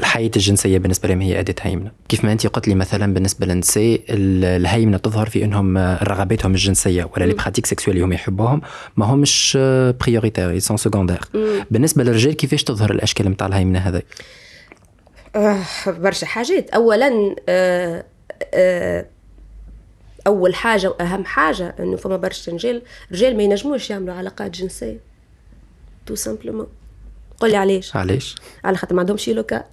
الحياة 0.01 0.31
الجنسية 0.37 0.79
بالنسبة 0.79 1.09
لهم 1.09 1.21
هي 1.21 1.41
أداة 1.41 1.55
هيمنة. 1.61 1.91
كيف 2.09 2.25
ما 2.25 2.33
أنت 2.33 2.47
قلت 2.47 2.69
لي 2.69 2.75
مثلا 2.75 3.15
بالنسبة 3.15 3.47
للنساء 3.47 4.01
الهيمنة 4.09 4.97
تظهر 4.97 5.29
في 5.29 5.45
أنهم 5.45 5.79
رغباتهم 5.79 6.53
الجنسية 6.53 7.11
ولا 7.17 7.25
les 7.25 7.35
pratiques 7.35 7.67
sexuelles 7.67 7.97
اللي 7.97 8.07
هم 8.07 8.13
يحبوهم 8.13 8.63
ما 8.97 9.07
همش 9.07 9.59
prioritaires 10.01 10.59
sont 10.59 10.77
secondaires 10.77 11.21
بالنسبة 11.71 12.05
للرجال 12.05 12.33
كيفاش 12.33 12.65
تظهر 12.65 12.91
الأشكال 12.91 13.29
نتاع 13.29 13.47
الهيمنة 13.47 13.79
هذا 13.79 14.03
آه 15.37 15.63
برشا 15.87 16.27
حاجات. 16.27 16.71
أولا 16.71 17.37
آه 17.49 18.05
آه 18.55 19.07
أول 20.27 20.55
حاجة 20.55 20.91
وأهم 20.91 21.25
حاجة 21.25 21.75
إنه 21.81 21.97
فما 21.97 22.17
برشا 22.17 22.53
رجال 22.53 22.83
رجال 23.13 23.37
ما 23.37 23.43
ينجموش 23.43 23.91
يعملوا 23.91 24.15
علاقات 24.15 24.51
جنسية. 24.51 25.01
tout 26.07 26.15
simplement 26.15 26.67
قول 27.41 27.51
لي 27.51 27.57
علاش. 27.57 27.97
علاش؟ 27.97 28.35
على 28.65 28.77
خاطر 28.77 28.95
ما 28.95 29.01
عندهمش 29.01 29.29
local. 29.29 29.65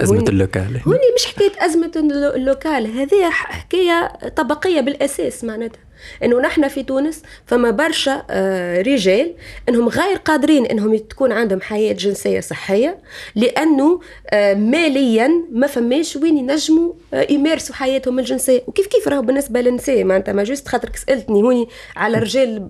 أزمة 0.00 0.24
ال 0.28 0.35
local. 0.35 0.80
هوني 0.86 0.98
مش 1.16 1.26
حكاية 1.26 1.52
أزمة 1.66 1.92
ال 2.36 2.44
local 2.44 2.86
هذه 2.98 3.30
حكاية 3.30 4.06
طبقية 4.36 4.80
بالأساس 4.80 5.44
معناتها. 5.44 5.80
إنه 6.22 6.40
نحن 6.40 6.68
في 6.68 6.82
تونس 6.82 7.22
فما 7.46 7.70
برشا 7.70 8.22
آه، 8.30 8.82
رجال 8.82 9.34
إنهم 9.68 9.88
غير 9.88 10.16
قادرين 10.16 10.66
إنهم 10.66 10.96
تكون 10.96 11.32
عندهم 11.32 11.60
حياة 11.60 11.92
جنسية 11.92 12.40
صحية 12.40 12.98
لأنه 13.34 14.00
آه، 14.30 14.54
ماليا 14.54 15.30
ما 15.52 15.66
فماش 15.66 16.16
وين 16.16 16.38
ينجموا 16.38 16.92
آه، 17.14 17.26
يمارسوا 17.30 17.74
حياتهم 17.74 18.18
الجنسية. 18.18 18.62
وكيف 18.66 18.86
كيف 18.86 19.08
راهو 19.08 19.22
بالنسبة 19.22 19.60
للنساء؟ 19.60 20.04
معناتها 20.04 20.32
mais 20.32 20.44
juste 20.44 20.68
خاطرك 20.68 20.96
سألتني 20.96 21.42
هوني 21.42 21.68
على 21.96 22.18
الرجال 22.18 22.68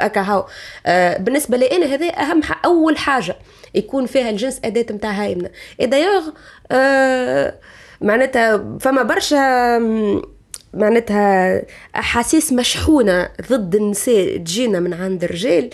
هكا 0.00 0.20
هاو. 0.20 0.44
بالنسبة 1.18 1.56
لي 1.56 1.66
أنا 1.66 1.86
هذا 1.86 2.06
أهم 2.06 2.40
أول 2.64 2.96
حاجة 2.96 3.36
يكون 3.74 4.06
فيها 4.06 4.30
الجنس 4.30 4.60
أداة 4.64 4.86
نتاع 4.94 5.10
هيمنة 5.10 5.50
d'ailleurs 5.80 6.30
معناتها 8.00 8.78
فما 8.80 9.02
برشا 9.02 9.78
معناتها 10.76 11.62
أحاسيس 11.96 12.52
مشحونة 12.52 13.28
ضد 13.50 13.74
النساء 13.74 14.36
تجينا 14.36 14.80
من 14.80 14.94
عند 14.94 15.24
الرجال 15.24 15.70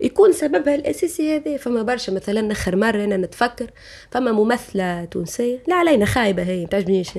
يكون 0.00 0.32
سببها 0.32 0.74
الأساسي 0.74 1.36
هذا. 1.36 1.56
فما 1.56 1.82
برشا 1.82 2.10
مثلا 2.10 2.52
آخر 2.52 2.76
مرة 2.76 3.04
أنا 3.04 3.16
نتفكر 3.16 3.70
فما 4.10 4.32
ممثلة 4.32 5.04
تونسية 5.04 5.62
لا 5.68 5.74
علينا 5.74 6.04
خايبة 6.04 6.42
هي 6.42 6.66
تعجبنيش 6.66 7.10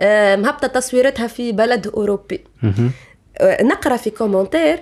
آه، 0.00 0.36
مهبطة 0.36 0.68
تصويرتها 0.68 1.26
في 1.26 1.52
بلد 1.52 1.86
أوروبي. 1.86 2.44
آه، 3.38 3.62
نقرأ 3.62 3.96
في 3.96 4.10
commentaire 4.10 4.78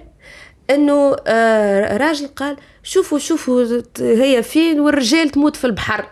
إنه 0.71 1.17
آه، 1.27 1.97
راجل 1.97 2.27
قال 2.27 2.57
شوفوا 2.83 3.19
شوفوا 3.19 3.83
هي 4.01 4.43
فين 4.43 4.81
والرجال 4.81 5.31
تموت 5.31 5.57
في 5.57 5.65
البحر. 5.65 6.07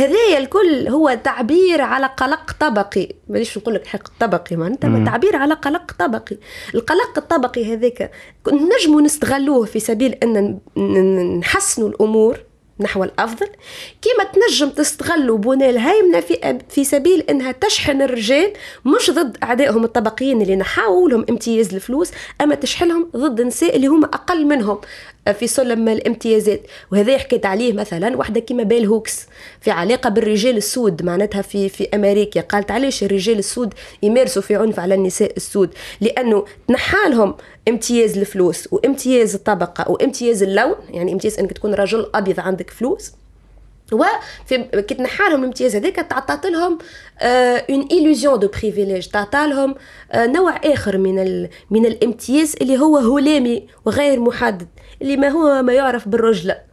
هذايا 0.00 0.38
الكل 0.38 0.88
هو 0.88 1.18
تعبير 1.24 1.80
على 1.80 2.06
قلق 2.06 2.56
طبقي. 2.60 3.08
مانيش 3.28 3.58
نقول 3.58 3.74
لك 3.74 3.86
حق 3.86 4.08
طبقي 4.20 4.56
معناتها 4.56 5.04
تعبير 5.04 5.36
على 5.36 5.54
قلق 5.54 5.92
طبقي. 5.98 6.36
القلق 6.74 7.18
الطبقي 7.18 7.74
هذاك 7.74 8.10
نجموا 8.48 9.00
نستغلوه 9.00 9.66
في 9.66 9.80
سبيل 9.80 10.14
أن 10.22 10.58
نحسنوا 11.38 11.88
الأمور 11.88 12.38
نحو 12.80 13.04
الأفضل. 13.04 13.46
كما 14.02 14.24
تنجم 14.24 14.70
تستغلوا 14.70 15.38
بناء 15.38 15.70
الهيمنة 15.70 16.20
في 16.20 16.58
في 16.68 16.84
سبيل 16.84 17.20
أنها 17.20 17.52
تشحن 17.52 18.02
الرجال 18.02 18.52
مش 18.84 19.10
ضد 19.10 19.36
أعدائهم 19.42 19.84
الطبقيين 19.84 20.42
اللي 20.42 20.56
نحاولوا 20.56 21.08
لهم 21.08 21.26
امتياز 21.30 21.74
الفلوس 21.74 22.10
أما 22.40 22.54
تشحنهم 22.54 23.10
ضد 23.16 23.40
النساء 23.40 23.76
اللي 23.76 23.86
هم 23.86 24.04
أقل 24.04 24.46
منهم. 24.46 24.78
في 25.32 25.46
سلم 25.46 25.88
الامتيازات. 25.88 26.62
وهذا 26.92 27.18
حكيت 27.18 27.46
عليه 27.46 27.72
مثلا 27.72 28.16
واحدة 28.16 28.40
كيما 28.40 28.62
bell 28.62 28.86
hooks 28.86 29.26
في 29.60 29.70
علاقة 29.70 30.10
بالرجال 30.10 30.56
السود 30.56 31.02
معناتها 31.02 31.42
في 31.42 31.68
في 31.68 31.88
أمريكا. 31.94 32.40
قالت 32.40 32.70
علاش 32.70 33.04
الرجال 33.04 33.38
السود 33.38 33.74
يمارسوا 34.02 34.42
في 34.42 34.56
عنف 34.56 34.80
على 34.80 34.94
النساء 34.94 35.32
السود؟ 35.36 35.70
لأنه 36.00 36.44
تنحالهم 36.68 37.34
امتياز 37.68 38.18
الفلوس 38.18 38.68
وامتياز 38.72 39.34
الطبقة 39.34 39.90
وامتياز 39.90 40.42
اللون 40.42 40.74
يعني 40.90 41.12
امتياز 41.12 41.38
إنك 41.38 41.52
تكون 41.52 41.74
رجل 41.74 42.10
أبيض 42.14 42.40
عندك 42.40 42.70
فلوس. 42.70 43.12
وفي 43.92 44.82
كي 44.88 44.94
تنحى 44.94 45.24
لهم 45.30 45.40
الامتياز 45.40 45.76
هذاك 45.76 45.96
تعطات 45.96 46.46
لهم 46.46 46.78
اون 47.22 47.88
ايلوزيون 47.90 48.38
دو 48.38 48.48
بريفيليج 48.48 49.06
تعطى 49.06 49.46
لهم 49.46 49.74
آه 50.12 50.26
نوع 50.26 50.56
آخر 50.64 50.98
من 50.98 51.18
ال... 51.18 51.48
من 51.70 51.86
الامتياز 51.86 52.54
اللي 52.60 52.78
هو 52.78 52.96
هلامي 52.96 53.66
وغير 53.84 54.20
محدد. 54.20 54.68
اللي 55.02 55.16
ما 55.16 55.28
هو 55.28 55.62
ما 55.62 55.72
يعرف 55.72 56.08
بالرجله 56.08 56.70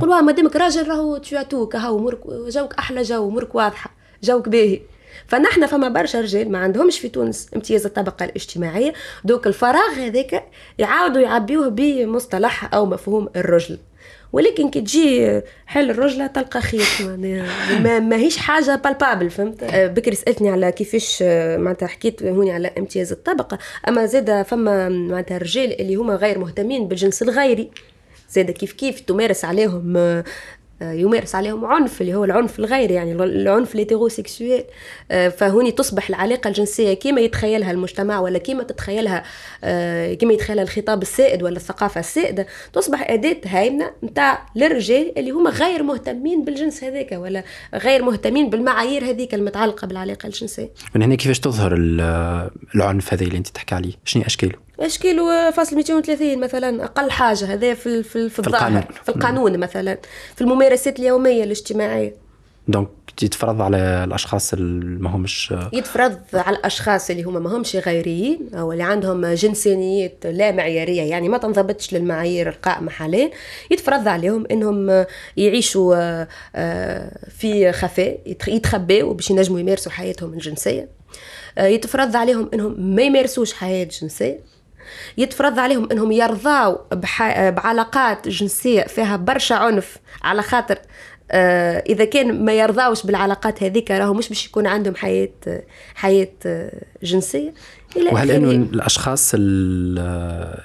قولوا 0.00 0.20
ما 0.20 0.32
دامك 0.32 0.56
راجل 0.56 0.88
راهو 0.88 1.16
تو 1.16 1.66
كهو 1.66 1.98
مرك 1.98 2.20
جوك 2.26 2.74
أحلى 2.74 3.02
جو 3.02 3.30
مرك 3.30 3.54
واضحة 3.54 3.90
جوك 4.22 4.48
باهي. 4.48 4.80
فنحن 5.26 5.66
فما 5.66 5.88
برشا 5.88 6.20
رجال 6.20 6.52
ما 6.52 6.58
عندهمش 6.58 6.98
في 6.98 7.08
تونس 7.08 7.48
امتياز 7.56 7.86
الطبقة 7.86 8.24
الاجتماعية. 8.24 8.92
دوك 9.24 9.46
الفراغ 9.46 9.92
هذاك 9.96 10.44
يعاودوا 10.78 11.20
يعبيوه 11.20 11.68
بمصطلح 11.68 12.74
أو 12.74 12.86
مفهوم 12.86 13.28
الرجل. 13.36 13.78
ولكن 14.32 14.70
كي 14.70 14.80
تجي 14.80 15.40
حل 15.66 15.90
الرجلة 15.90 16.26
تلقى 16.26 16.60
خيط 16.60 17.08
ما 17.80 17.98
ماهيش 17.98 18.36
حاجة 18.36 18.80
بالبابل 18.84 19.30
فهمت؟ 19.30 19.62
أه، 19.62 19.86
بكري 19.86 20.16
سألتني 20.16 20.50
على 20.50 20.72
كيفاش 20.72 21.18
أه، 21.22 21.56
معناتها 21.56 21.86
حكيت 21.86 22.22
هوني 22.22 22.52
على 22.52 22.70
امتياز 22.78 23.12
الطبقة. 23.12 23.58
أما 23.88 24.06
زاد 24.06 24.42
فما 24.42 24.88
معناتها 24.88 25.36
الرجال 25.36 25.80
اللي 25.80 25.94
هما 25.94 26.14
غير 26.14 26.38
مهتمين 26.38 26.88
بالجنس 26.88 27.22
الغيري 27.22 27.70
زاد 28.30 28.50
كيف 28.50 28.72
كيف 28.72 29.00
تمارس 29.00 29.44
عليهم 29.44 29.96
آه، 29.96 30.24
يمارس 30.80 31.34
عليهم 31.34 31.64
عنف 31.64 32.00
اللي 32.00 32.14
هو 32.14 32.24
العنف 32.24 32.58
الغير 32.58 32.90
يعني 32.90 33.12
العنف 33.12 33.74
الهيتيروسيكسويل 33.74 34.64
آه، 35.10 35.28
فهوني 35.28 35.70
تصبح 35.70 36.08
العلاقة 36.08 36.48
الجنسية 36.48 36.94
كما 36.94 37.20
يتخيلها 37.20 37.70
المجتمع 37.70 38.20
ولا 38.20 38.38
كما 38.38 38.62
تتخيلها 38.62 39.22
آه، 39.64 40.14
كما 40.14 40.32
يتخيلها 40.32 40.64
الخطاب 40.64 41.02
السائد 41.02 41.42
ولا 41.42 41.56
الثقافة 41.56 42.00
السائدة 42.00 42.46
تصبح 42.72 43.10
أداة 43.10 43.36
هايمنة 43.46 43.90
نتاع 44.04 44.46
للرجال 44.56 45.18
اللي 45.18 45.30
هما 45.30 45.50
غير 45.50 45.82
مهتمين 45.82 46.44
بالجنس 46.44 46.84
هذاك 46.84 47.12
ولا 47.12 47.44
غير 47.74 48.02
مهتمين 48.02 48.50
بالمعايير 48.50 49.04
هذيك 49.04 49.34
المتعلقة 49.34 49.86
بالعلاقة 49.86 50.26
الجنسية. 50.26 50.70
من 50.94 51.02
هنا 51.02 51.14
كيفاش 51.14 51.40
تظهر 51.40 51.74
العنف 52.74 53.12
هذا 53.12 53.24
اللي 53.24 53.38
أنت 53.38 53.48
تحكي 53.48 53.74
عليه؟ 53.74 53.92
شنو 54.04 54.22
اشكاله 54.80 55.16
اشكاله 55.16 55.50
فاصل 55.50 55.76
230 55.76 56.38
مثلا؟ 56.38 56.84
أقل 56.84 57.10
حاجة 57.10 57.52
هذا 57.52 57.74
في 57.74 58.02
في, 58.02 58.28
في 58.28 58.38
الظاهر 58.38 58.88
في 59.04 59.08
القانون 59.08 59.58
مثلا. 59.58 59.98
في 60.34 60.40
الممارسات 60.40 60.98
اليومية 60.98 61.44
الاجتماعية. 61.44 62.14
دونك 62.68 62.88
يتفرض 63.22 63.62
على 63.62 64.04
الأشخاص 64.04 64.52
اللي 64.52 65.00
ما 65.00 65.10
همش 65.10 65.54
يتفرض 65.72 66.18
على 66.34 66.56
الأشخاص 66.56 67.10
اللي 67.10 67.22
هما 67.22 67.40
ما 67.40 67.56
همش 67.56 67.76
غيريين 67.76 68.54
أو 68.54 68.72
اللي 68.72 68.82
عندهم 68.82 69.26
جنسانيات 69.26 70.26
لا 70.26 70.52
معيارية 70.52 71.02
يعني 71.02 71.28
ما 71.28 71.38
تنضبطش 71.38 71.94
للمعايير 71.94 72.48
القائمة 72.48 72.90
حاليا 72.90 73.30
يتفرض 73.70 74.08
عليهم 74.08 74.46
إنهم 74.50 75.06
يعيشوا 75.36 76.26
آه، 76.56 77.28
في 77.28 77.72
خفاء 77.72 78.18
يتخباوا 78.48 79.14
باش 79.14 79.30
ينجموا 79.30 79.60
يمارسوا 79.60 79.92
حياتهم 79.92 80.32
الجنسية. 80.32 80.88
آه، 81.58 81.66
يتفرض 81.66 82.16
عليهم 82.16 82.50
إنهم 82.54 82.94
ما 82.94 83.02
يمارسوش 83.02 83.52
حياة 83.52 83.88
جنسية. 84.02 84.55
يتفرض 85.18 85.58
عليهم 85.58 85.88
إنهم 85.92 86.12
يرضاو 86.12 86.78
بعلاقات 87.50 88.28
جنسية 88.28 88.82
فيها 88.82 89.16
برشا 89.16 89.54
عنف 89.54 89.96
على 90.22 90.42
خاطر 90.42 90.78
آه 91.30 91.78
إذا 91.88 92.04
كان 92.04 92.44
ما 92.44 92.52
يرضاوش 92.52 93.06
بالعلاقات 93.06 93.62
هذيك 93.62 93.90
راهو 93.90 94.14
مش 94.14 94.28
باش 94.28 94.46
يكون 94.46 94.66
عندهم 94.66 94.94
حياة 94.94 95.28
حياة 95.94 96.28
جنسية. 97.02 97.54
إلى 97.96 98.10
وهل. 98.10 98.30
إنه 98.30 98.50
الأشخاص 98.50 99.32
ال- 99.34 99.98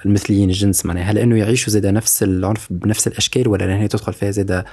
المثليين 0.06 0.48
الجنس 0.50 0.86
معناها 0.86 1.04
هل 1.04 1.18
إنه 1.18 1.38
يعيشوا 1.38 1.72
زاد 1.72 1.86
نفس 1.86 2.22
العنف 2.22 2.66
بنفس 2.70 3.06
الأشكال 3.06 3.48
ولا 3.48 3.76
هي 3.80 3.88
تدخل 3.88 4.12
فيها 4.12 4.30
زاد 4.30 4.64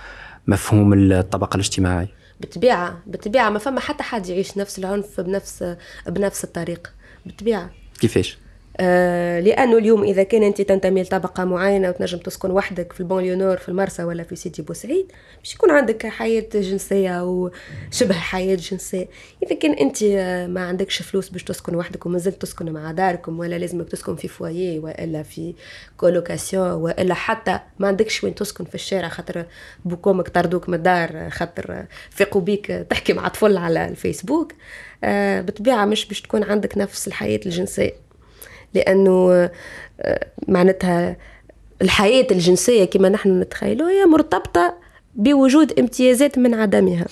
مفهوم 0.47 0.93
الطبقة 1.11 1.55
الاجتماعي؟ 1.55 2.07
بالطبيعه 2.39 2.99
بالطبيعه 3.07 3.49
ما 3.49 3.59
فما 3.59 3.79
حتى 3.79 4.03
حد 4.03 4.29
يعيش 4.29 4.57
نفس 4.57 4.79
العنف 4.79 5.21
بنفس 5.21 5.75
بنفس 6.07 6.43
الطريقة. 6.43 6.89
بالطبيعه 7.25 7.69
كيفاش؟ 7.99 8.37
آه 8.81 9.39
لأنه 9.39 9.77
اليوم 9.77 10.03
إذا 10.03 10.23
كان 10.23 10.43
أنت 10.43 10.61
تنتمي 10.61 11.01
لطبقة 11.03 11.45
معينة 11.45 11.89
وتنجم 11.89 12.17
تسكن 12.17 12.51
وحدك 12.51 12.93
في 12.93 12.99
ال 12.99 13.04
banlieue 13.04 13.37
nord 13.37 13.57
في 13.57 13.69
المرسى 13.69 14.03
ولا 14.03 14.23
في 14.23 14.35
سيدي 14.35 14.61
بوسعيد 14.61 15.11
باش 15.39 15.55
يكون 15.55 15.71
عندك 15.71 16.07
حياة 16.07 16.45
جنسية 16.53 17.23
وشبه 17.23 18.13
حياة 18.13 18.55
جنسية. 18.55 19.07
إذا 19.43 19.55
كان 19.55 19.73
أنت 19.73 20.03
ما 20.49 20.61
عندكش 20.67 21.01
فلوس 21.01 21.29
باش 21.29 21.43
تسكن 21.43 21.75
وحدك 21.75 22.05
وما 22.05 22.17
زلت 22.17 22.41
تسكن 22.41 22.71
مع 22.71 22.91
داركم 22.91 23.39
ولا 23.39 23.55
لازمك 23.59 23.89
تسكن 23.89 24.15
في 24.15 24.27
foyer 24.27 24.79
وإلا 24.79 25.23
في 25.23 25.53
colocation 25.97 26.71
وإلا 26.71 27.13
حتى 27.13 27.59
ما 27.79 27.87
عندكش 27.87 28.23
وين 28.23 28.35
تسكن 28.35 28.65
في 28.65 28.75
الشارع 28.75 29.07
خاطر 29.09 29.45
بوك 29.85 30.04
وأمك 30.04 30.29
طردوك 30.29 30.69
من 30.69 30.75
الدار 30.75 31.29
خاطر 31.29 31.85
فيقوا 32.09 32.41
بيك 32.41 32.67
تحكي 32.67 33.13
مع 33.13 33.27
طفل 33.27 33.57
على 33.57 33.87
الفيسبوك. 33.87 34.53
آه 35.03 35.41
بالطبيعة 35.41 35.85
مش 35.85 36.05
باش 36.07 36.21
تكون 36.21 36.43
عندك 36.43 36.77
نفس 36.77 37.07
الحياة 37.07 37.39
الجنسية. 37.45 38.08
لأنه 38.73 39.49
آه، 40.01 40.27
معناتها 40.47 41.17
الحياة 41.81 42.27
الجنسية 42.31 42.85
كما 42.85 43.09
نحن 43.09 43.39
نتخيلوا 43.39 43.89
هي 43.89 44.05
مرتبطة 44.05 44.75
بوجود 45.15 45.79
امتيازات 45.79 46.37
من 46.37 46.53
عدمها. 46.53 47.05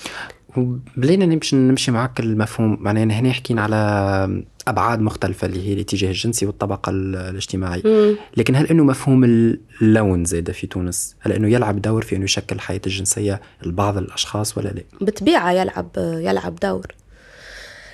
بلينا 0.96 1.26
نمشي 1.26 1.56
نمشي 1.56 1.90
معك 1.90 2.20
المفهوم. 2.20 2.76
معناها 2.80 3.04
هنا 3.20 3.32
حكينا 3.32 3.62
على 3.62 4.42
أبعاد 4.68 5.00
مختلفة 5.00 5.46
اللي 5.46 5.68
هي 5.68 5.72
الاتجاه 5.72 6.08
الجنسي 6.08 6.46
والطبقة 6.46 6.90
ال- 6.90 7.16
الاجتماعية. 7.16 7.82
مم. 7.84 8.16
لكن 8.36 8.56
هل 8.56 8.66
إنه 8.66 8.84
مفهوم 8.84 9.24
اللون 9.24 10.24
زاد 10.24 10.50
في 10.50 10.66
تونس؟ 10.66 11.16
هل 11.20 11.32
إنه 11.32 11.48
يلعب 11.48 11.82
دور 11.82 12.02
في 12.02 12.16
إنه 12.16 12.24
يشكل 12.24 12.56
الحياة 12.56 12.80
الجنسية 12.86 13.40
لبعض 13.66 13.96
الأشخاص 13.98 14.58
ولا 14.58 14.68
لا؟ 14.68 14.82
بالطبيعة 15.00 15.52
يلعب 15.52 15.88
يلعب 15.98 16.56
دور. 16.56 16.86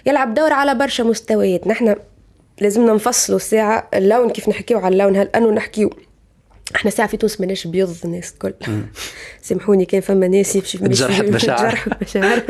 يلعب 0.06 0.34
دور 0.34 0.52
على 0.52 0.74
برشا 0.74 1.02
مستويات. 1.02 1.66
نحن 1.66 1.96
لازمنا 2.60 2.92
نفصلوا 2.92 3.38
ساعة 3.38 3.88
اللون 3.94 4.30
كيف 4.30 4.48
نحكيو 4.48 4.78
على 4.78 4.92
اللون؟ 4.92 5.16
هل 5.16 5.28
انه 5.34 5.50
نحكيو؟ 5.50 5.90
إحنا 6.76 6.90
ساعة 6.90 7.08
في 7.08 7.16
تونس 7.16 7.40
ماناش 7.40 7.66
بيض 7.66 7.96
الناس 8.04 8.32
الكل. 8.32 8.52
سامحوني 9.42 9.84
كان 9.84 10.00
فما 10.00 10.28
ناس 10.28 10.56
يمشي 10.56 10.78
تجرحت 10.78 11.22
مشاعر. 11.24 11.58
تجرحت 11.58 11.88
مشاعر 12.02 12.42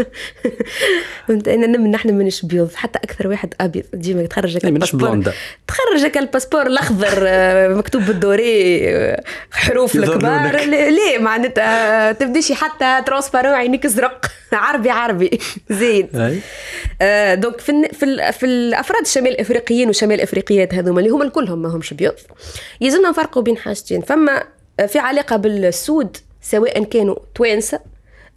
فهمت؟ 1.28 1.48
أنا 1.48 1.66
نم 1.66 1.86
نحن 1.86 2.14
ماناش 2.18 2.44
بيض 2.44 2.74
حتى 2.74 2.98
أكثر 2.98 3.28
واحد 3.28 3.54
أبيض. 3.60 3.84
ديما 3.94 4.22
يتخرج 4.22 4.54
يعني 4.54 4.70
ماناش 4.72 4.96
بلوندا. 4.96 5.32
تخرجك 5.66 6.18
الباسبور 6.18 6.66
الأخضر 6.66 7.18
آه، 7.26 7.68
مكتوب 7.68 8.02
بالدوري 8.02 8.80
آه، 8.88 9.24
حروف. 9.50 9.96
الكبار. 9.96 10.56
ليه 10.66 11.18
معناتها 11.18 12.12
تبديش 12.12 12.52
حتى 12.52 13.02
transparent 13.06 13.52
عينيك 13.52 13.84
ازرق 13.84 14.26
عربي 14.52 14.90
عربي. 14.90 15.38
زيد. 15.70 16.40
آه، 17.02 17.34
donc 17.34 17.60
في 17.60 17.88
في, 17.92 18.32
في 18.32 18.46
الأفراد 18.46 19.00
الشمال 19.02 19.32
الافريقيين 19.32 19.88
وشمال 19.88 20.14
الافريقيات 20.14 20.74
هذوما 20.74 21.00
اللي 21.00 21.10
هما 21.10 21.24
الكلهم 21.24 21.62
ما 21.62 21.68
همش 21.68 21.94
بيض. 21.94 22.14
يلزمنا 22.80 23.10
نفرقوا 23.10 23.42
بين 23.42 23.56
حاجتين. 23.56 24.00
فما 24.06 24.42
في 24.86 24.98
علاقة 24.98 25.36
بالسود 25.36 26.16
سواء 26.42 26.84
كانوا 26.84 27.16
توانسة 27.34 27.80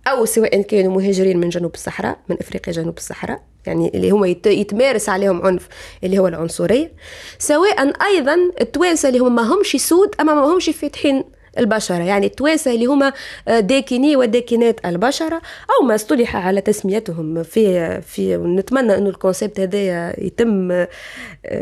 أو 0.07 0.25
سواء 0.25 0.61
كانوا 0.61 0.93
مهاجرين 1.01 1.37
من 1.37 1.49
جنوب 1.49 1.73
الصحراء 1.73 2.17
من 2.29 2.37
أفريقيا 2.41 2.73
جنوب 2.73 2.97
الصحراء 2.97 3.41
يعني 3.67 3.91
اللي 3.95 4.09
هما 4.11 4.27
يت- 4.27 4.47
يتمارس 4.47 5.09
عليهم 5.09 5.45
عنف 5.45 5.67
اللي 6.03 6.19
هو 6.19 6.27
العنصرية. 6.27 6.91
سواء 7.39 7.93
أيضا 8.05 8.35
التوانسة 8.61 9.09
اللي 9.09 9.19
هما 9.19 9.29
ما 9.43 9.53
همش 9.53 9.75
سود 9.75 10.15
أما 10.19 10.33
ما 10.33 10.41
همش 10.53 10.69
فاتحين 10.69 11.23
البشرة 11.57 12.03
يعني 12.03 12.25
التوانسة 12.25 12.71
اللي 12.73 12.85
هما 12.85 13.13
آه، 13.47 13.59
داكني 13.59 14.15
وداكنات 14.15 14.85
البشرة 14.85 15.41
أو 15.79 15.85
ما 15.85 15.95
اصطلح 15.95 16.35
على 16.35 16.61
تسميتهم. 16.61 17.43
في 17.43 18.01
في 18.01 18.37
نتمنى 18.37 18.97
أنه 18.97 19.09
الكونسيبت 19.09 19.59
هذا 19.59 20.19
يتم 20.23 20.71
آه، 20.71 20.87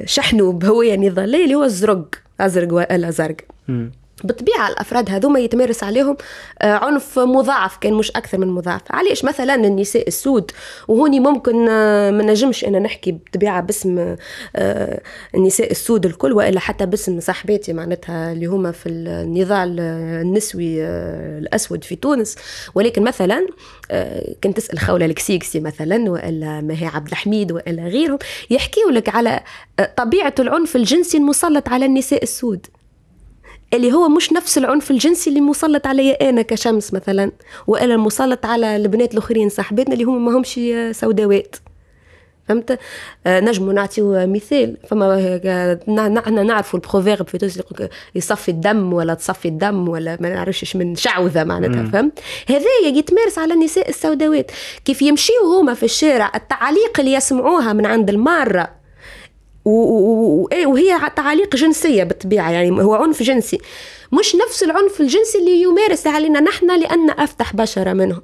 شحنه 0.06 0.52
بهوية 0.52 0.96
نضالية 0.96 1.44
اللي 1.44 1.56
هو 1.56 1.64
الزرق. 1.64 2.06
أزرق 2.40 2.74
ولا 2.74 3.10
زرق. 3.12 3.36
بالطبيعه 4.26 4.68
الأفراد 4.70 5.10
هذوما 5.10 5.40
يتمارس 5.40 5.84
عليهم 5.84 6.18
آه، 6.62 6.74
عنف 6.74 7.20
مضاعف 7.20 7.78
كان 7.78 7.94
مش 7.94 8.12
أكثر 8.12 8.38
من 8.38 8.48
مضاعف. 8.48 8.82
علاش؟ 8.90 9.26
مثلا 9.26 9.56
النساء 9.56 10.08
السود 10.08 10.52
وهوني 10.88 11.20
ممكن 11.20 11.70
آه، 11.70 12.12
ما 12.12 12.24
نجمش 12.24 12.66
أنا 12.66 12.80
نحكي 12.80 13.12
بطبيعة 13.12 13.62
باسم 13.62 14.16
آه، 14.56 15.02
النساء 15.36 15.72
السود 15.72 16.06
الكل 16.06 16.34
وإلا 16.34 16.60
حتى 16.60 16.86
باسم 16.86 17.20
صاحباتي 17.20 17.74
معناتها 17.74 18.32
اللي 18.32 18.46
هما 18.46 18.72
في 18.72 18.90
النضال 18.90 19.80
النسوي 19.80 20.84
الأسود 21.38 21.84
في 21.84 21.96
تونس. 21.96 22.36
ولكن 22.76 23.04
مثلا 23.04 23.48
كنت 24.44 24.58
تسأل 24.58 24.80
خولة 24.80 25.06
الكسيكسي 25.06 25.60
مثلا 25.60 26.12
وإلا 26.12 26.62
مها 26.62 26.92
عبد 26.96 27.08
الحميد 27.08 27.52
وإلا 27.52 27.84
غيرهم 27.84 28.20
يحكيوا 28.50 28.92
لك 28.92 29.16
على 29.16 29.44
طبيعة 29.98 30.36
العنف 30.40 30.76
الجنسي 30.76 31.18
المسلط 31.18 31.70
على 31.70 31.86
النساء 31.86 32.24
السود. 32.24 32.68
اللي 33.76 33.94
هو 33.94 34.10
مش 34.10 34.34
نفس 34.34 34.58
العنف 34.58 34.92
الجنسي 34.92 35.30
اللي 35.30 35.42
مسلط 35.42 35.88
عليا 35.88 36.30
أنا 36.30 36.42
كشمس 36.42 36.94
مثلا 36.94 37.32
وإلا 37.68 37.94
المسلط 37.96 38.46
على 38.46 38.76
البنات 38.76 39.14
الآخرين 39.14 39.50
صاحباتنا 39.50 39.94
اللي 39.94 40.04
هم 40.04 40.26
ما 40.26 40.38
همش 40.38 40.60
سوداوات. 40.92 41.56
فهمت؟ 42.48 42.80
آه 43.28 43.40
نجموا 43.40 43.74
نعطيو 43.74 44.28
مثال. 44.28 44.78
فما 44.88 45.40
آه، 45.46 45.80
نحن 45.88 46.46
نعرفوا 46.46 46.80
البروفيرب 46.80 47.28
في 47.28 47.38
تونس 47.38 47.60
يصفي 48.16 48.50
الدم 48.50 48.94
ولا 48.94 49.14
تصفي 49.14 49.48
الدم 49.48 49.90
ولا 49.90 50.18
ما 50.20 50.30
نعرفش 50.30 50.76
من 50.76 50.96
شعوذة 50.96 51.44
معناتها 51.44 51.84
فهمت؟ 51.84 52.20
هذايا 52.50 52.98
يتمارس 52.98 53.40
على 53.40 53.54
النساء 53.54 53.90
السوداوات. 53.90 54.52
كيف 54.86 55.02
يمشيو 55.02 55.60
هما 55.60 55.74
في 55.74 55.84
الشارع 55.84 56.32
التعاليق 56.36 57.00
اللي 57.00 57.14
يسمعوها 57.14 57.74
من 57.74 57.86
عند 57.86 58.10
الماره 58.10 58.70
وهي 59.66 61.00
تعاليق 61.16 61.56
جنسية 61.56 62.04
بالطبيعة 62.04 62.52
يعني 62.52 62.72
هو 62.72 62.94
عنف 62.96 63.24
جنسي. 63.24 63.58
مش 64.12 64.36
نفس 64.36 64.64
العنف 64.64 65.02
الجنسي 65.02 65.38
اللي 65.38 65.62
يمارس 65.62 66.08
علينا 66.08 66.40
نحن 66.40 66.80
لأن 66.80 67.10
أفتح 67.10 67.56
بشرة 67.56 67.94
منهم. 67.94 68.22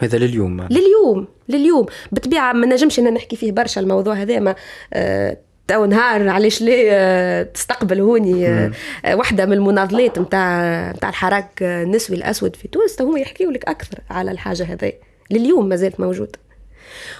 هذا 0.00 0.18
لليوم 0.18 0.56
معناها. 0.56 0.78
لليوم 0.78 1.28
لليوم. 1.48 1.86
بالطبيعة 2.12 2.52
ما 2.52 2.66
نجمش 2.66 2.98
أنا 2.98 3.10
نحكي 3.10 3.36
فيه 3.36 3.52
برشا 3.52 3.80
الموضوع 3.80 4.14
هذا 4.14 4.38
ما 4.38 4.54
آه، 4.92 5.36
تو 5.70 5.84
نهار 5.84 6.28
علاش 6.28 6.62
ليه 6.62 6.88
آه، 6.92 7.42
تستقبل 7.42 8.00
هوني 8.00 8.48
آه، 8.48 8.70
آه، 9.04 9.16
واحدة 9.16 9.46
من 9.46 9.52
المناضلات 9.52 10.18
نتاع 10.18 10.90
نتاع 10.92 11.08
الحراك 11.08 11.62
النسوي 11.62 12.16
الأسود 12.16 12.56
في 12.56 12.68
تونس 12.68 13.02
هما 13.02 13.20
يحكيوا 13.20 13.52
لك 13.52 13.68
أكثر 13.68 13.98
على 14.10 14.30
الحاجة 14.30 14.62
هذه 14.62 14.92
لليوم 15.30 15.68
ما 15.68 15.76
زالت 15.76 16.00
موجودة. 16.00 16.38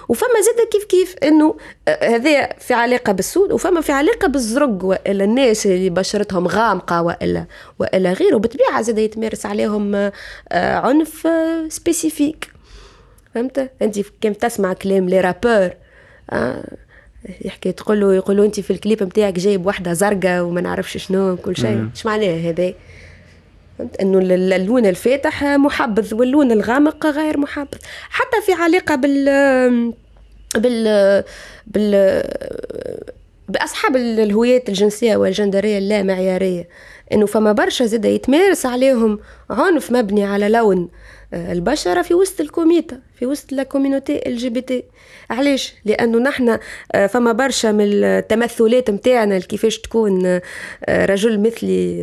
وفما 0.09 0.41
زاد 0.41 0.67
كيف 0.73 0.85
كيف 0.85 1.15
إنه 1.23 1.57
آه، 1.89 2.17
هذا 2.17 2.47
في 2.59 2.75
علاقة 2.75 3.13
بالسود 3.13 3.53
وفما 3.53 3.81
في 3.81 3.93
علاقة 3.93 4.29
بالزرق 4.29 4.85
وإلا 4.85 5.25
الناس 5.25 5.67
اللي 5.67 5.91
بشرتهم 5.91 6.49
غامقة 6.49 7.03
وإلا 7.03 7.45
وإلا 7.79 8.13
غيره. 8.13 8.37
بالطبيعة 8.37 8.83
زاد 8.83 8.99
يتمارس 8.99 9.47
عليهم 9.47 9.95
آه، 9.95 10.13
آه، 10.53 10.75
عنف 10.77 11.27
آه، 11.27 11.69
spécifique 11.69 12.51
فهمت؟ 13.35 13.71
أنت 13.83 13.99
كيف 14.21 14.37
تسمع 14.37 14.73
كلام 14.73 15.09
les 15.09 15.21
rappeurs 15.21 15.71
آه 16.31 16.65
يحكي 17.41 17.73
تقول 17.73 18.01
له 18.01 18.15
يقول 18.15 18.37
له 18.37 18.45
أنت 18.45 18.61
في 18.61 18.73
الكليب 18.73 19.03
نتاعك 19.03 19.35
جايب 19.35 19.67
واحدة 19.67 19.93
زرقاء 19.93 20.43
وما 20.43 20.61
نعرفش 20.61 20.97
شنو 20.97 21.37
كل 21.37 21.57
شيء. 21.57 21.89
إيش 21.95 22.07
معناه 22.07 22.51
هذا؟ 22.51 22.75
فهمت 23.81 23.97
إنه 24.01 24.19
ال- 24.19 24.53
اللون 24.53 24.87
الفاتح 24.87 25.45
محبذ 25.45 26.15
واللون 26.15 26.53
الغامق 26.53 27.07
غير 27.07 27.39
محبذ. 27.39 27.79
حتى 28.11 28.37
في 28.47 28.53
علاقة 28.53 28.95
بال 28.95 29.25
بال 30.57 31.25
بال 31.67 32.23
بأصحاب 33.49 33.97
ال- 33.97 34.21
الهويات 34.21 34.69
الجنسية 34.69 35.17
والجندرية 35.17 35.79
اللا 35.79 36.03
معيارية 36.03 36.69
إنه 37.13 37.27
فما 37.27 37.53
برشا 37.53 37.87
زاد 37.87 38.05
يتمارس 38.05 38.67
عليهم 38.67 39.19
عنف 39.51 39.93
مبني 39.93 40.25
على 40.25 40.49
لون 40.49 40.89
آه، 41.35 41.53
البشرة 41.53 42.03
في 42.03 42.15
وسط 42.15 42.41
ال 42.41 42.46
communauté 42.46 42.99
في 43.19 43.27
وسط 43.27 43.53
la 43.53 43.63
communauté 43.63 44.29
LGBT. 44.29 44.85
علاش؟ 45.31 45.75
لأنه 45.85 46.19
نحن 46.19 46.59
آه، 46.93 47.07
فما 47.07 47.33
برشا 47.33 47.69
من 47.73 47.81
التمثلات 48.05 48.91
نتاعنا 48.91 49.39
كيفاش 49.39 49.79
تكون 49.79 50.27
آه، 50.27 51.07
رجل 51.07 51.41
مثلي 51.41 52.03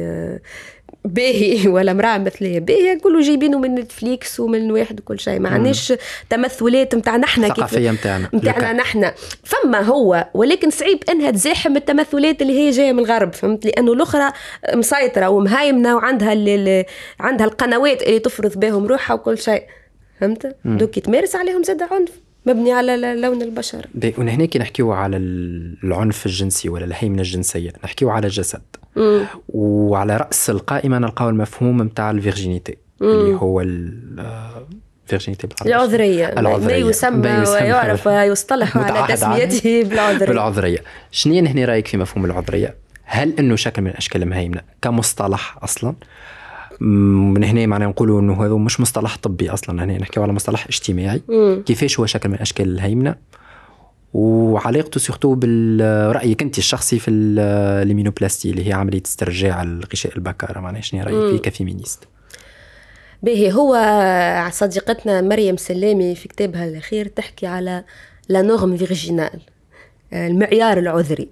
باهي 1.07 1.67
ولا 1.73 1.91
امرأة 1.91 2.17
مثليه 2.17 2.59
باهيه 2.59 2.93
نقولوا 2.93 3.21
جايبينه 3.21 3.59
من 3.59 3.75
Netflix 3.75 4.39
ومن 4.39 4.71
واحد 4.71 4.99
وكل 4.99 5.19
شيء. 5.19 5.39
ما 5.39 5.49
عندناش 5.49 5.93
تمثلات 6.29 6.95
نتاع 6.95 7.17
نحن 7.17 7.41
كيف 7.41 7.51
الثقافيه 7.51 7.91
نتاعنا 7.91 8.29
نتاعنا 8.33 8.73
نحن 8.73 9.11
فما 9.43 9.81
هو 9.81 10.27
ولكن 10.33 10.69
صعيب 10.69 11.03
إنها 11.09 11.31
تزاحم 11.31 11.77
التمثلات 11.77 12.41
اللي 12.41 12.53
هي 12.59 12.69
جاية 12.69 12.93
من 12.93 12.99
الغرب 12.99 13.33
فهمت؟ 13.33 13.65
لأنه 13.65 13.93
الأخرى 13.93 14.31
مسيطرة 14.73 15.29
ومهيمنة 15.29 15.95
وعندها 15.95 16.33
اللي 16.33 16.85
عندها 17.19 17.45
القنوات 17.45 18.01
اللي 18.01 18.19
تفرض 18.19 18.59
بهم 18.59 18.85
روحها 18.85 19.13
وكل 19.13 19.37
شيء 19.37 19.63
فهمت؟ 20.21 20.55
donc 20.65 20.97
يتمارس 20.97 21.35
عليهم 21.35 21.63
زاد 21.63 21.81
عنف. 21.81 22.26
مبني 22.47 22.73
على 22.73 23.15
لون 23.21 23.41
البشرة. 23.41 23.85
ونحن 24.17 24.45
كي 24.45 24.59
نحكيو 24.59 24.91
على 24.91 25.17
العنف 25.17 26.25
الجنسي 26.25 26.69
ولا 26.69 26.85
الهيمنة 26.85 27.21
الجنسية. 27.21 27.73
نحكيو 27.83 28.09
على 28.09 28.27
الجسد 28.27 28.61
مم. 28.95 29.25
وعلى 29.49 30.17
رأس 30.17 30.49
القائمة 30.49 30.97
نلقاو 30.97 31.29
المفهوم 31.29 31.83
نتاع 31.83 32.11
ال 32.11 32.18
virginité 32.18 32.77
اللي 33.01 33.35
هو 33.35 33.59
virginité 35.05 35.47
العذرية. 35.65 36.33
ما 36.35 36.75
يسمى 36.75 37.29
ويعرف 37.29 38.07
ويصطلح 38.07 38.77
على 38.77 39.15
تسميته 39.15 39.83
بالعذرية. 39.83 40.27
بالعذرية. 40.27 40.79
شنو 41.11 41.41
نحن 41.41 41.59
رأيك 41.59 41.87
في 41.87 41.97
مفهوم 41.97 42.25
العذرية؟ 42.25 42.75
هل 43.03 43.33
إنه 43.39 43.55
شكل 43.55 43.81
من 43.81 43.91
أشكال 43.91 44.23
المهيمنة 44.23 44.61
كمصطلح 44.81 45.57
أصلا؟ 45.63 45.95
من 46.81 47.43
هنا 47.43 47.65
معناها 47.65 47.87
نقولوا 47.87 48.21
إنه 48.21 48.45
هذا 48.45 48.53
مش 48.53 48.79
مصطلح 48.79 49.17
طبي 49.17 49.49
أصلا. 49.49 49.83
هنا 49.83 49.97
نحكيو 49.97 50.23
على 50.23 50.33
مصطلح 50.33 50.67
اجتماعي. 50.67 51.21
مم. 51.29 51.63
كيفاش 51.65 51.99
هو 51.99 52.05
شكل 52.05 52.29
من 52.29 52.39
أشكال 52.39 52.69
الهيمنة. 52.69 53.15
وعلاقته 54.13 54.99
surtout 54.99 55.35
برايك 55.35 56.41
انت 56.41 56.57
الشخصي 56.57 56.99
في 56.99 57.11
الـ 57.11 57.21
hyménoplastie 57.21 58.49
اللي 58.49 58.67
هي 58.67 58.73
عملية 58.73 59.01
استرجاع 59.05 59.61
الغشاء 59.61 60.15
البكاره 60.17 60.59
معناها 60.59 60.81
شنو 60.81 61.03
رأيك 61.03 61.31
فيه 61.31 61.49
ك 61.49 61.54
féministe؟ 61.54 62.03
باهي 63.23 63.53
هو 63.53 63.77
صديقتنا 64.51 65.21
مريم 65.21 65.57
سلامي 65.57 66.15
في 66.15 66.27
كتابها 66.27 66.65
الأخير 66.65 67.07
تحكي 67.07 67.47
على 67.47 67.83
la 68.29 68.41
norme 68.41 68.77
virginale 68.77 69.39
المعيار 70.13 70.77
العذري. 70.77 71.29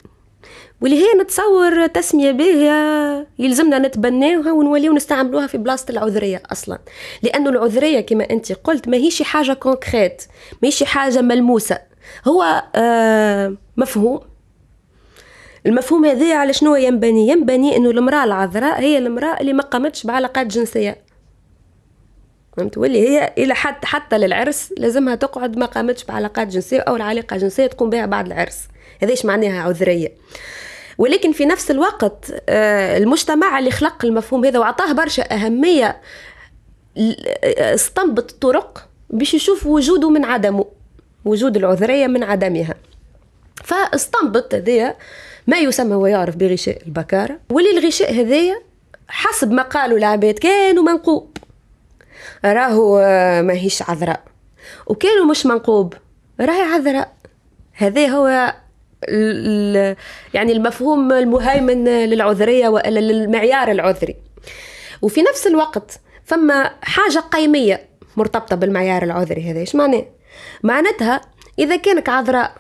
واللي 0.86 1.00
هي 1.00 1.22
نتصور 1.22 1.88
تسمية 1.88 2.32
باهيه 2.32 3.28
يلزمنا 3.40 3.80
نتبناوها 3.80 4.52
ونوليو 4.52 4.94
نستعملوها 4.94 5.48
في 5.48 5.58
بلاصة 5.58 5.86
العذرية 5.90 6.44
أصلا. 6.52 6.80
لأنه 7.22 7.50
العذرية 7.50 8.02
كما 8.02 8.30
أنت 8.30 8.52
قلت 8.52 8.88
ما 8.88 8.98
هيش 8.98 9.24
حاجة 9.24 9.54
concrète 9.54 10.24
ما 10.62 10.68
هيش 10.68 10.84
حاجة 10.84 11.22
ملموسة. 11.22 11.80
هو 12.28 12.64
آه 12.76 13.56
مفهوم. 13.78 14.20
المفهوم 15.66 16.06
هذا 16.06 16.36
على 16.36 16.54
شنو 16.54 16.76
ينبني؟ 16.76 17.28
ينبني 17.30 17.78
إنه 17.78 17.90
المرأة 17.90 18.24
العذراء 18.24 18.80
هي 18.80 18.98
المرأة 18.98 19.38
اللي 19.42 19.54
ما 19.54 19.64
قامتش 19.64 20.04
بعلاقات 20.04 20.48
جنسية. 20.48 20.98
فهمت؟ 22.58 22.78
واللي 22.78 23.10
هي 23.10 23.34
إلى 23.38 23.54
حد 23.56 23.86
حتى 23.86 24.18
للعرس 24.18 24.74
لازمها 24.78 25.16
تقعد 25.16 25.58
ما 25.58 25.66
قامتش 25.66 26.04
بعلاقات 26.04 26.48
جنسية 26.48 26.80
أو 26.80 26.96
العلاقة 26.96 27.34
الجنسية 27.36 27.68
تقوم 27.68 27.90
بها 27.90 28.06
بعد 28.06 28.26
العرس. 28.26 28.68
هذاش 29.02 29.26
معناها 29.26 29.62
عذرية؟ 29.62 30.12
ولكن 30.98 31.32
في 31.32 31.46
نفس 31.46 31.72
الوقت 31.72 32.34
آه، 32.50 32.98
المجتمع 32.98 33.60
اللي 33.60 33.72
خلق 33.72 34.06
المفهوم 34.06 34.46
هذا 34.46 34.60
وعطاه 34.60 34.92
برشا 34.92 35.34
أهمية 35.34 36.02
استنبط 37.58 38.32
طرق 38.32 38.88
باش 39.10 39.34
يشوف 39.34 39.66
وجوده 39.66 40.10
من 40.10 40.26
عدمه 40.26 40.66
وجود 41.26 41.58
العذرية 41.58 42.08
من 42.08 42.24
عدمها. 42.24 42.76
فاستنبط 43.64 44.54
هذايا 44.54 44.96
ما 45.48 45.58
يسمى 45.58 45.96
ويعرف 45.96 46.36
بغشاء 46.36 46.82
البكارة. 46.86 47.40
واللي 47.50 47.80
الغشاء 47.80 48.14
هذايا 48.14 48.62
حسب 49.08 49.52
ما 49.52 49.64
قالوا 49.64 49.98
العباد 49.98 50.34
كانوا 50.34 50.84
منقوب. 50.84 51.38
راهو 52.46 52.98
آه، 52.98 53.42
ماهيش 53.42 53.82
عذراء. 53.82 54.24
وكانوا 54.88 55.26
مش 55.26 55.46
منقوب 55.46 55.94
راهي 56.40 56.62
عذراء. 56.62 57.14
هذا 57.74 58.08
هو 58.08 58.54
يعني 60.34 60.52
المفهوم 60.52 61.12
المهيمن 61.12 61.86
للعذرية 61.86 62.68
وللمعيار 62.68 63.72
العذري. 63.72 64.16
وفي 65.02 65.22
نفس 65.22 65.48
الوقت 65.48 66.00
فما 66.26 66.72
حاجة 66.82 67.20
قيمية 67.20 67.88
مرتبطة 68.18 68.56
بالمعيار 68.56 69.04
العذري 69.04 69.52
هذا. 69.52 69.60
إيش 69.60 69.76
معناه 69.76 70.06
معناتها 70.64 71.22
إذا 71.60 71.76
كانك 71.76 72.10
عذراء 72.10 72.56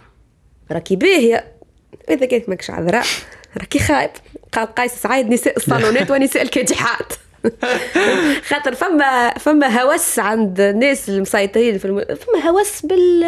راكي 0.71 0.95
باهية 0.95 1.55
إذا 2.09 2.25
كانت 2.25 2.49
ماكش 2.49 2.71
عذراء 2.71 3.05
راكي 3.57 3.79
خايب. 3.79 4.09
قال 4.51 4.75
قيس 4.75 4.91
سعيد 4.91 5.29
نساء 5.29 5.57
الصالونات 5.57 6.11
ونساء 6.11 6.43
الكادحات 6.43 7.13
خاطر 8.49 8.75
فما 8.75 9.33
فما 9.39 9.81
هوس 9.81 10.19
عند 10.19 10.59
الناس 10.59 11.09
المسيطرين 11.09 11.77
في 11.77 11.85
الم... 11.85 11.99
فما 11.99 12.49
هوس 12.49 12.85
بال 12.85 13.25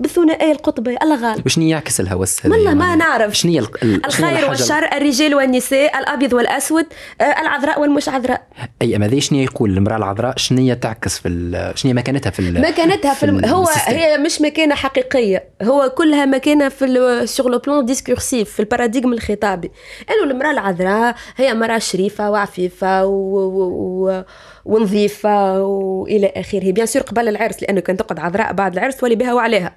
بالثنائيه 0.00 0.52
القطبيه 0.52 0.96
الله 1.02 1.30
غالب. 1.30 1.46
وشنو 1.46 1.64
يعكس 1.64 2.00
الهوس 2.00 2.46
هذا؟ 2.46 2.54
والله 2.54 2.74
ما 2.74 2.96
نعرف. 2.96 3.34
شنو 3.34 3.58
ال... 3.82 4.06
الخير 4.06 4.48
والشر 4.48 4.84
الرجال 4.84 5.34
والنساء 5.34 5.98
الأبيض 5.98 6.32
والأسود 6.32 6.86
آه، 7.20 7.24
العذراء 7.24 7.80
والمش 7.80 8.08
عذراء. 8.08 8.42
أي 8.82 8.96
أما 8.96 9.08
ذي 9.08 9.20
شنو 9.20 9.38
يقول 9.38 9.70
المرأة 9.70 9.96
العذراء؟ 9.96 10.34
شنو 10.36 10.74
تعكس 10.74 11.18
في 11.18 11.28
ال... 11.28 11.72
شنو 11.78 11.92
مكانتها 11.92 12.30
في 12.30 12.40
ال... 12.40 12.60
مكانتها 12.60 13.14
في, 13.14 13.26
الم... 13.26 13.44
هو 13.44 13.68
هي 13.86 14.18
مش 14.18 14.40
مكانة 14.40 14.74
حقيقية. 14.74 15.44
هو 15.62 15.92
كلها 15.98 16.26
مكانة 16.26 16.68
في 16.68 17.22
sur 17.26 17.50
le 17.50 17.58
plan 17.58 17.84
discursif 17.84 18.50
في 18.50 18.60
ال 18.60 18.65
paradigme 18.65 19.12
الخطابي. 19.12 19.70
انه 20.10 20.30
المرأة 20.30 20.50
العذراء 20.50 21.14
هي 21.36 21.54
مرأة 21.54 21.78
شريفة 21.78 22.30
وعفيفة 22.30 23.04
و... 23.06 23.39
و... 23.46 24.22
ونظيفة 24.64 25.62
وإلى 25.62 26.32
آخره. 26.36 26.72
bien 26.72 26.86
sûr 26.86 27.02
قبل 27.02 27.28
العرس 27.28 27.62
لأنه 27.62 27.80
كان 27.80 27.96
تقعد 27.96 28.18
عذراء 28.18 28.52
بعد 28.52 28.72
العرس 28.72 28.96
تولي 28.96 29.14
بها 29.14 29.34
وعليها. 29.34 29.76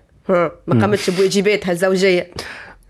ما 0.67 0.81
قامتش 0.81 1.09
بواجباتها 1.09 1.71
الزوجية. 1.71 2.31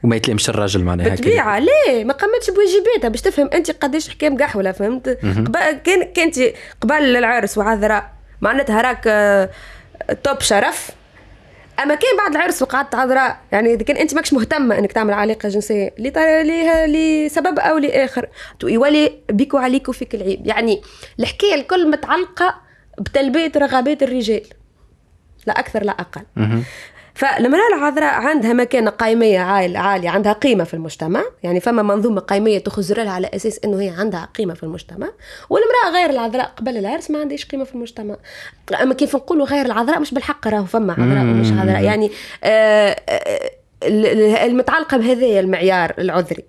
وما 0.04 0.16
يتلمش 0.16 0.50
الراجل 0.50 0.84
معناها 0.84 1.10
بالطبيعه 1.10 1.60
ليه 1.60 2.04
ما 2.04 2.14
قامتش 2.14 2.50
بواجباتها 2.50 3.10
باش 3.10 3.22
تفهم 3.22 3.50
أنت 3.54 3.72
قداش 3.72 4.10
حكام 4.10 4.38
قحوله 4.38 4.72
فهمت؟ 4.72 5.10
كان 5.84 6.04
كنت 6.16 6.40
قبل 6.82 7.18
العرس 7.18 7.58
وعذراء. 7.58 8.14
معناتها 8.42 8.82
راك 8.82 9.04
توب 10.24 10.38
آه، 10.38 10.44
شرف. 10.44 10.90
أما 11.80 11.96
كان 11.96 12.18
بعد 12.18 12.36
العرس 12.36 12.62
وقعدت 12.62 12.96
عذراء 12.96 13.38
يعني 13.52 13.74
إذا 13.74 13.84
كان 13.84 13.98
أنت 13.98 14.14
ماكش 14.14 14.34
مهتمة 14.34 14.80
إنك 14.80 14.92
تعمل 14.92 15.14
علاقة 15.14 15.50
جنسية 15.50 15.94
لسبب 16.88 17.60
أو 17.60 17.78
لاخر 17.78 18.28
يولي 18.64 19.20
بيكو 19.30 19.58
عليكو 19.58 19.92
فيك 19.92 20.16
العيب. 20.16 20.48
يعني 20.48 20.82
الحكاية 21.20 21.56
الكل 21.56 21.90
متعلقة 21.90 22.56
بتلبية 23.00 23.52
رغبات 23.58 24.04
الرجال 24.04 24.44
لا 25.48 25.60
أكثر 25.60 25.84
لا 25.84 25.92
أقل. 25.92 26.22
فالمرأة 27.16 27.68
العذراء 27.74 28.14
عندها 28.14 28.54
مكانة 28.54 28.90
قيمية 28.90 29.40
عالية 29.40 30.10
عندها 30.10 30.34
قيمة 30.34 30.64
في 30.64 30.74
المجتمع. 30.74 31.24
يعني 31.44 31.60
فما 31.60 31.84
منظومة 31.84 32.22
قيمية 32.22 32.60
تخزر 32.60 33.04
لها 33.04 33.12
على 33.12 33.30
أساس 33.34 33.60
أنه 33.66 33.82
هي 33.82 33.90
عندها 33.90 34.30
قيمة 34.36 34.54
في 34.54 34.64
المجتمع. 34.64 35.08
والمرأة 35.50 35.92
غير 35.94 36.10
العذراء 36.10 36.52
قبل 36.58 36.78
العرس 36.78 37.12
ما 37.12 37.20
عندهاش 37.20 37.46
قيمة 37.46 37.64
في 37.64 37.76
المجتمع. 37.76 38.16
أما 38.82 38.94
كيف 38.94 39.16
نقولوا 39.16 39.46
غير 39.46 39.66
العذراء 39.66 40.00
مش 40.00 40.14
بالحق 40.14 40.48
راهو 40.48 40.66
فما 40.66 40.94
عذراء 40.94 41.24
ومش 41.24 41.52
عذراء. 41.52 41.84
يعني 41.84 42.12
آه, 42.44 42.96
آه، 43.10 43.52
المتعلقة 44.46 44.98
بهذا 44.98 45.40
المعيار 45.40 45.94
العذري. 46.00 46.44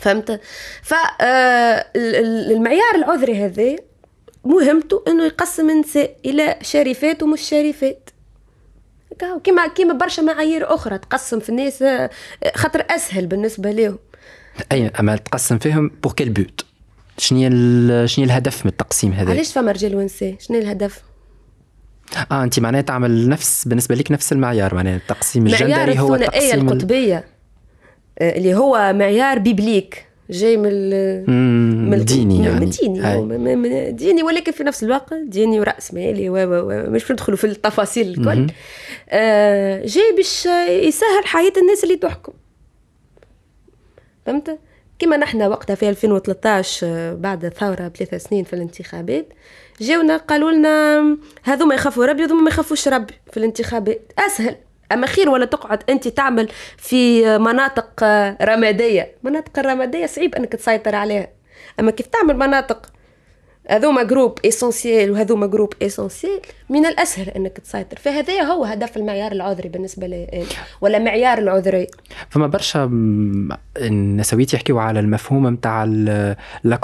فهمت؟ 0.00 0.40
فالمعيار 0.82 1.24
آه، 2.94 2.96
العذري 2.96 3.44
هذا 3.44 3.76
مهمته 4.44 5.02
إنه 5.08 5.24
يقسم 5.24 5.70
النساء 5.70 6.16
إلى 6.24 6.56
شريفات 6.62 7.22
ومش 7.22 7.40
شريفات. 7.40 8.10
كيما 9.44 9.66
كيما 9.66 9.94
برشا 9.94 10.22
معايير 10.22 10.74
أخرى 10.74 10.98
تقسم 10.98 11.40
في 11.40 11.48
الناس 11.48 11.82
آه، 11.82 12.10
خاطر 12.54 12.84
أسهل 12.90 13.26
بالنسبة 13.26 13.70
لهم 13.70 13.98
أي 14.72 14.88
أما 14.88 15.16
تقسم 15.16 15.58
فيهم 15.58 15.90
pour 16.02 16.12
quel 16.12 16.30
but 16.30 16.64
شنو 17.18 18.06
شنو 18.06 18.24
الهدف 18.24 18.66
من 18.66 18.70
التقسيم 18.70 19.12
هذا؟ 19.12 19.30
علاش 19.30 19.52
فما 19.52 19.72
رجال 19.72 19.96
ونساء؟ 19.96 20.36
شنو 20.38 20.58
الهدف؟ 20.58 21.02
آه 22.30 22.44
أنت 22.44 22.60
معناها 22.60 22.80
تعمل 22.80 23.28
نفس 23.28 23.68
بالنسبة 23.68 23.94
لك 23.94 24.12
نفس 24.12 24.32
المعيار 24.32 24.74
معناها 24.74 24.96
التقسيم 24.96 25.46
الجندري 25.46 25.98
هو 25.98 26.14
التقسيم 26.14 26.68
القطبية 26.68 27.24
آه، 28.18 28.36
اللي 28.36 28.54
هو 28.54 28.92
معيار 28.92 29.38
biblique. 29.38 30.06
جاي 30.32 30.56
من 30.56 30.72
من 31.90 32.04
ديني 32.04 32.44
يعني. 32.44 32.60
من 32.60 32.70
ديني 32.70 33.00
من 33.56 33.96
ديني 33.96 34.22
ولكن 34.22 34.52
في 34.52 34.64
نفس 34.64 34.84
الوقت 34.84 35.14
ديني 35.14 35.60
ورأس 35.60 35.94
مالي 35.94 36.30
مش 36.90 37.10
ندخلوا 37.10 37.36
في 37.36 37.46
التفاصيل 37.46 38.08
الكل. 38.08 38.46
آه 39.10 39.86
جاي 39.86 40.12
باش 40.16 40.46
يسهل 40.68 41.24
حياة 41.24 41.52
الناس 41.56 41.84
اللي 41.84 41.96
تحكم. 41.96 42.32
فهمت؟ 44.26 44.58
كما 44.98 45.16
نحن 45.16 45.42
وقتها 45.42 45.74
في 45.74 45.88
2013 45.88 46.86
آه، 46.86 47.14
بعد 47.14 47.44
الثورة 47.44 47.88
بثلاثة 47.88 48.18
سنين 48.18 48.44
في 48.44 48.52
الانتخابات 48.52 49.26
جاونا 49.80 50.16
قالوا 50.16 50.50
لنا 50.50 51.16
هذوما 51.42 51.74
يخافوا 51.74 52.06
ربي 52.06 52.22
وهذوما 52.22 52.42
ما 52.42 52.48
يخافوش 52.48 52.88
ربي 52.88 53.14
في 53.30 53.36
الانتخابات. 53.36 54.12
أسهل. 54.18 54.56
اما 54.94 55.06
خير 55.06 55.28
ولا 55.28 55.44
تقعد 55.44 55.82
أنت 55.90 56.08
تعمل 56.08 56.48
في 56.76 57.24
مناطق 57.38 58.04
رمادية. 58.42 59.14
مناطق 59.22 59.58
الرمادية 59.58 60.06
صعيب 60.06 60.34
أنك 60.34 60.52
تسيطر 60.52 60.94
عليها. 60.94 61.28
أما 61.80 61.90
كيف 61.90 62.06
تعمل 62.06 62.36
مناطق 62.36 62.92
هذوما 63.68 64.02
groupe 64.02 64.38
essentiel 64.46 65.10
وهذوما 65.10 65.46
groupe 65.46 65.74
essentiel 65.82 66.40
من 66.70 66.86
الأسهل 66.86 67.28
أنك 67.28 67.58
تسيطر. 67.58 67.96
فهذا 67.96 68.42
هو 68.42 68.64
هدف 68.64 68.96
المعيار 68.96 69.32
العذري 69.32 69.68
بالنسبة 69.68 70.06
لي 70.06 70.44
ولا 70.80 70.98
معيار 70.98 71.38
العذري. 71.38 71.86
فما 72.30 72.46
برشا 72.46 72.90
النسويات 73.76 74.54
يحكيوا 74.54 74.80
على 74.80 75.00
المفهوم 75.00 75.48
نتاع 75.48 75.84
لا 75.84 76.78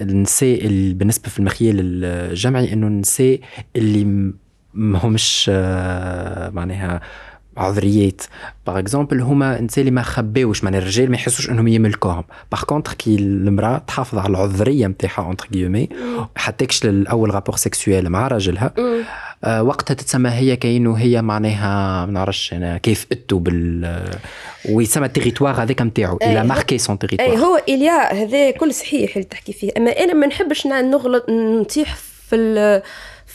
النساء 0.00 0.58
بالنسبة 0.92 1.28
في 1.28 1.38
المخيل 1.38 1.76
الجمعي 1.80 2.72
إنه 2.72 2.86
النساء 2.86 3.38
اللي 3.76 4.32
ما 4.74 4.98
همش 4.98 5.50
آه، 5.54 6.50
معناها 6.50 7.00
عذريات. 7.56 8.22
باغ 8.66 8.78
اكزومبل 8.78 9.20
هما 9.20 9.58
إنسان 9.58 9.82
اللي 9.82 9.90
ما 9.90 10.02
خباوش 10.02 10.64
معناها 10.64 10.80
الرجال 10.80 11.10
ما 11.10 11.16
يحسوش 11.16 11.50
إنهم 11.50 11.68
يملكوهم. 11.68 12.24
باغ 12.52 12.64
كونتر 12.64 12.92
كي 12.92 13.16
المرأة 13.16 13.78
تحافظ 13.78 14.18
على 14.18 14.30
العذرية 14.30 14.86
نتاعها 14.86 15.26
اونتر 15.26 15.46
كيومي 15.46 15.88
حتىكش 16.36 16.84
الأول 16.84 17.34
رابور 17.34 17.56
سيكسويل 17.56 18.08
مع 18.08 18.28
راجلها 18.28 18.72
آه 19.44 19.62
وقتها 19.62 19.94
تتسمى 19.94 20.30
هي 20.30 20.56
كأنه 20.56 20.94
هي 20.94 21.22
معناها 21.22 22.06
ما 22.06 22.12
نعرفش 22.12 22.52
أنا 22.52 22.78
كيف 22.78 23.06
أتو 23.12 23.38
بال 23.38 24.04
ويسمى 24.70 25.06
التيريتوار 25.06 25.62
هذاك 25.62 25.82
نتاعو 25.82 26.18
إلى 26.22 26.44
ماركي 26.44 26.78
سون 26.78 26.98
اي 27.02 27.08
تيريتوار 27.08 27.38
هو 27.38 27.62
إليا 27.68 28.12
هذا 28.12 28.50
كل 28.50 28.74
صحيح 28.74 29.16
اللي 29.16 29.28
تحكي 29.28 29.52
فيه. 29.52 29.72
أما 29.76 29.90
أنا 29.90 30.14
ما 30.14 30.26
نحبش 30.26 30.66
نغلط 30.66 31.30
نطيح 31.30 31.96
في 32.28 32.82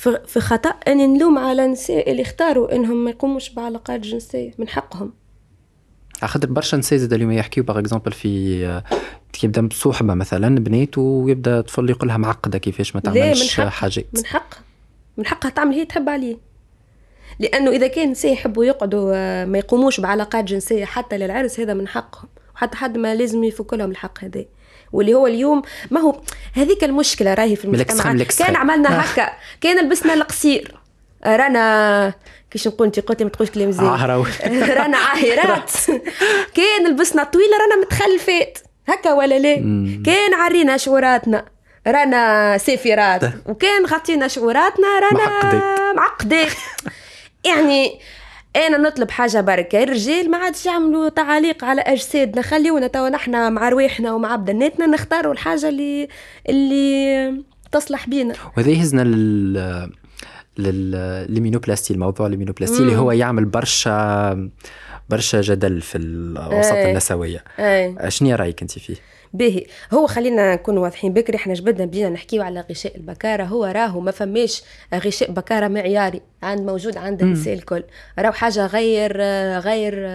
في 0.10 0.40
خطأ 0.40 0.70
اني 0.70 1.08
نلوم 1.08 1.38
على 1.38 1.66
النساء 1.66 2.12
اللي 2.12 2.22
اختاروا 2.22 2.76
إنهم 2.76 3.04
ما 3.04 3.10
يقوموش 3.10 3.50
بعلاقات 3.50 4.00
جنسية 4.00 4.52
من 4.58 4.68
حقهم. 4.68 5.14
خاطر 6.22 6.48
برشا 6.48 6.76
نساء 6.76 7.00
زاد 7.00 7.14
اليوم 7.14 7.32
يحكيو 7.32 7.64
باغ 7.64 7.80
اكزومبل 7.80 8.12
في 8.12 8.66
آه، 8.66 8.84
يبدأ 9.44 9.62
بصحبة 9.68 10.14
مثلا 10.14 10.56
بنات 10.56 10.98
ويبدأ 10.98 11.62
طفل 11.62 11.90
يقول 11.90 12.08
لها 12.08 12.18
معقدة 12.18 12.58
كيفاش 12.58 12.96
ما 12.96 13.02
تعملش 13.02 13.60
حاجات. 13.62 14.06
من 14.14 14.26
حقها 14.26 14.60
من 15.18 15.26
حقها 15.26 15.50
تعمل 15.50 15.74
هي 15.76 15.86
تحب 15.86 16.10
عليه. 16.10 16.38
لأنه 17.40 17.72
إذا 17.72 17.88
كان 17.88 18.12
نساء 18.12 18.34
يحبوا 18.34 18.66
يقعدوا 18.66 19.12
آه، 19.16 19.46
ما 19.46 19.58
يقوموش 19.58 20.00
بعلاقات 20.00 20.46
جنسية 20.46 20.86
حتى 20.86 21.18
للعرس 21.18 21.60
هذا 21.60 21.74
من 21.74 21.88
حقهم. 21.88 22.30
وحتى 22.56 22.78
حد 22.78 22.98
ما 22.98 23.16
لازم 23.16 23.44
يفك 23.44 23.74
لهم 23.74 23.92
الحق 23.92 24.24
هذا. 24.24 24.46
واللي 24.94 25.14
هو 25.14 25.28
اليوم 25.28 25.62
ما 25.92 26.00
هو 26.00 26.22
هذيك 26.54 26.84
المشكلة 26.84 27.34
راهي 27.34 27.56
في 27.56 27.66
المجتمع. 27.66 28.24
كان 28.40 28.56
عملنا 28.56 29.02
هكا 29.02 29.30
كان 29.62 29.86
لبسنا 29.86 30.14
القصير. 30.14 30.76
رانا 31.26 32.14
كيش 32.52 32.68
نقول 32.68 32.88
أنت 32.88 33.00
قلتي 33.00 33.24
ما 33.24 33.30
تقولش 33.30 33.52
كلام 33.52 33.72
زين 33.72 33.86
عهراوي. 33.86 34.26
رانا 34.80 34.98
عاهرات 35.08 35.72
كان 36.54 36.88
لبسنا 36.92 37.24
طويلة 37.24 37.58
رانا 37.58 37.82
متخلفات. 37.82 38.58
هكا 38.88 39.14
ولا 39.14 39.40
لا؟ 39.40 39.56
كان 40.06 40.34
عرينا 40.34 40.78
شعوراتنا. 40.78 41.46
رانا 41.88 42.58
سافرات 42.58 43.22
وكان 43.46 43.86
غطينا 43.86 44.28
شعوراتنا 44.28 44.88
رانا. 45.00 45.94
معقدات. 45.94 46.52
يعني 47.46 48.00
أنا 48.56 48.78
نطلب 48.78 49.12
حاجة 49.12 49.42
بركة. 49.42 49.84
الرجال 49.84 50.32
ما 50.32 50.38
عادش 50.38 50.66
يعملوا 50.66 51.10
تعاليق 51.10 51.64
على 51.64 51.82
اجسادنا 51.82 52.42
خليونا 52.42 52.88
توا 52.88 53.10
نحنا 53.10 53.50
مع 53.50 53.70
رواحنا 53.70 54.14
ومع 54.14 54.36
بدناتنا 54.36 54.86
نختاروا 54.86 55.34
الحاجة 55.34 55.70
اللي 55.70 56.08
اللي 56.50 57.44
تصلح 57.72 58.08
بينا. 58.08 58.34
وهذا 58.58 58.70
يهزنا 58.70 59.02
لل 59.02 59.90
للمينوبلاستي 60.58 61.94
الموضوع 61.94 62.28
المينوبلاستي 62.28 62.78
اللي 62.78 62.96
هو 62.96 63.12
يعمل 63.12 63.46
برشا 63.46 64.50
برشا 65.10 65.42
جدل 65.42 65.82
في 65.82 65.98
الوسط 65.98 66.74
إيه. 66.74 66.92
النسوية. 66.92 67.44
اي 67.60 68.12
شنو 68.12 68.36
رأيك 68.36 68.62
أنت 68.62 68.72
فيه؟ 68.72 68.96
باهي 69.34 69.66
هو 69.94 70.08
خلينا 70.08 70.54
نكون 70.54 70.78
واضحين 70.78 71.14
بكري 71.14 71.38
إحنا 71.38 71.54
جبدنا 71.54 71.86
بدينا 71.86 72.10
نحكيو 72.10 72.42
على 72.42 72.66
غشاء 72.70 72.96
البكارة. 72.98 73.44
هو 73.44 73.66
راهو 73.66 74.00
ما 74.00 74.12
فماش 74.12 74.64
غشاء 74.94 75.32
بكارة 75.32 75.68
معياري 75.68 76.22
عند 76.44 76.62
موجود 76.62 76.98
عند 76.98 77.22
النساء 77.22 77.54
الكل. 77.54 77.84
راهو 78.20 78.32
حاجة 78.32 78.66
غير 78.66 79.22
غير 79.60 80.08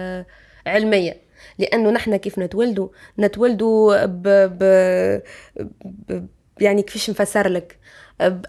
علمية. 0.67 1.17
لأنه 1.59 1.91
نحن 1.91 2.15
كيف 2.15 2.39
نتولدوا 2.39 2.87
نتولدوا 3.19 4.05
ب, 4.05 4.23
ب, 4.59 5.31
ب 6.09 6.27
يعني 6.61 6.81
كيفاش 6.81 7.09
نفسر 7.09 7.47
لك؟ 7.47 7.77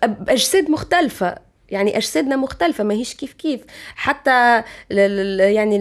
باجساد 0.04 0.70
مختلفة. 0.70 1.49
يعني 1.70 1.96
أجسادنا 1.96 2.36
مختلفة 2.36 2.84
ماهيش 2.84 3.14
كيف 3.14 3.32
كيف. 3.32 3.60
حتى 3.94 4.62
يعني 4.90 5.78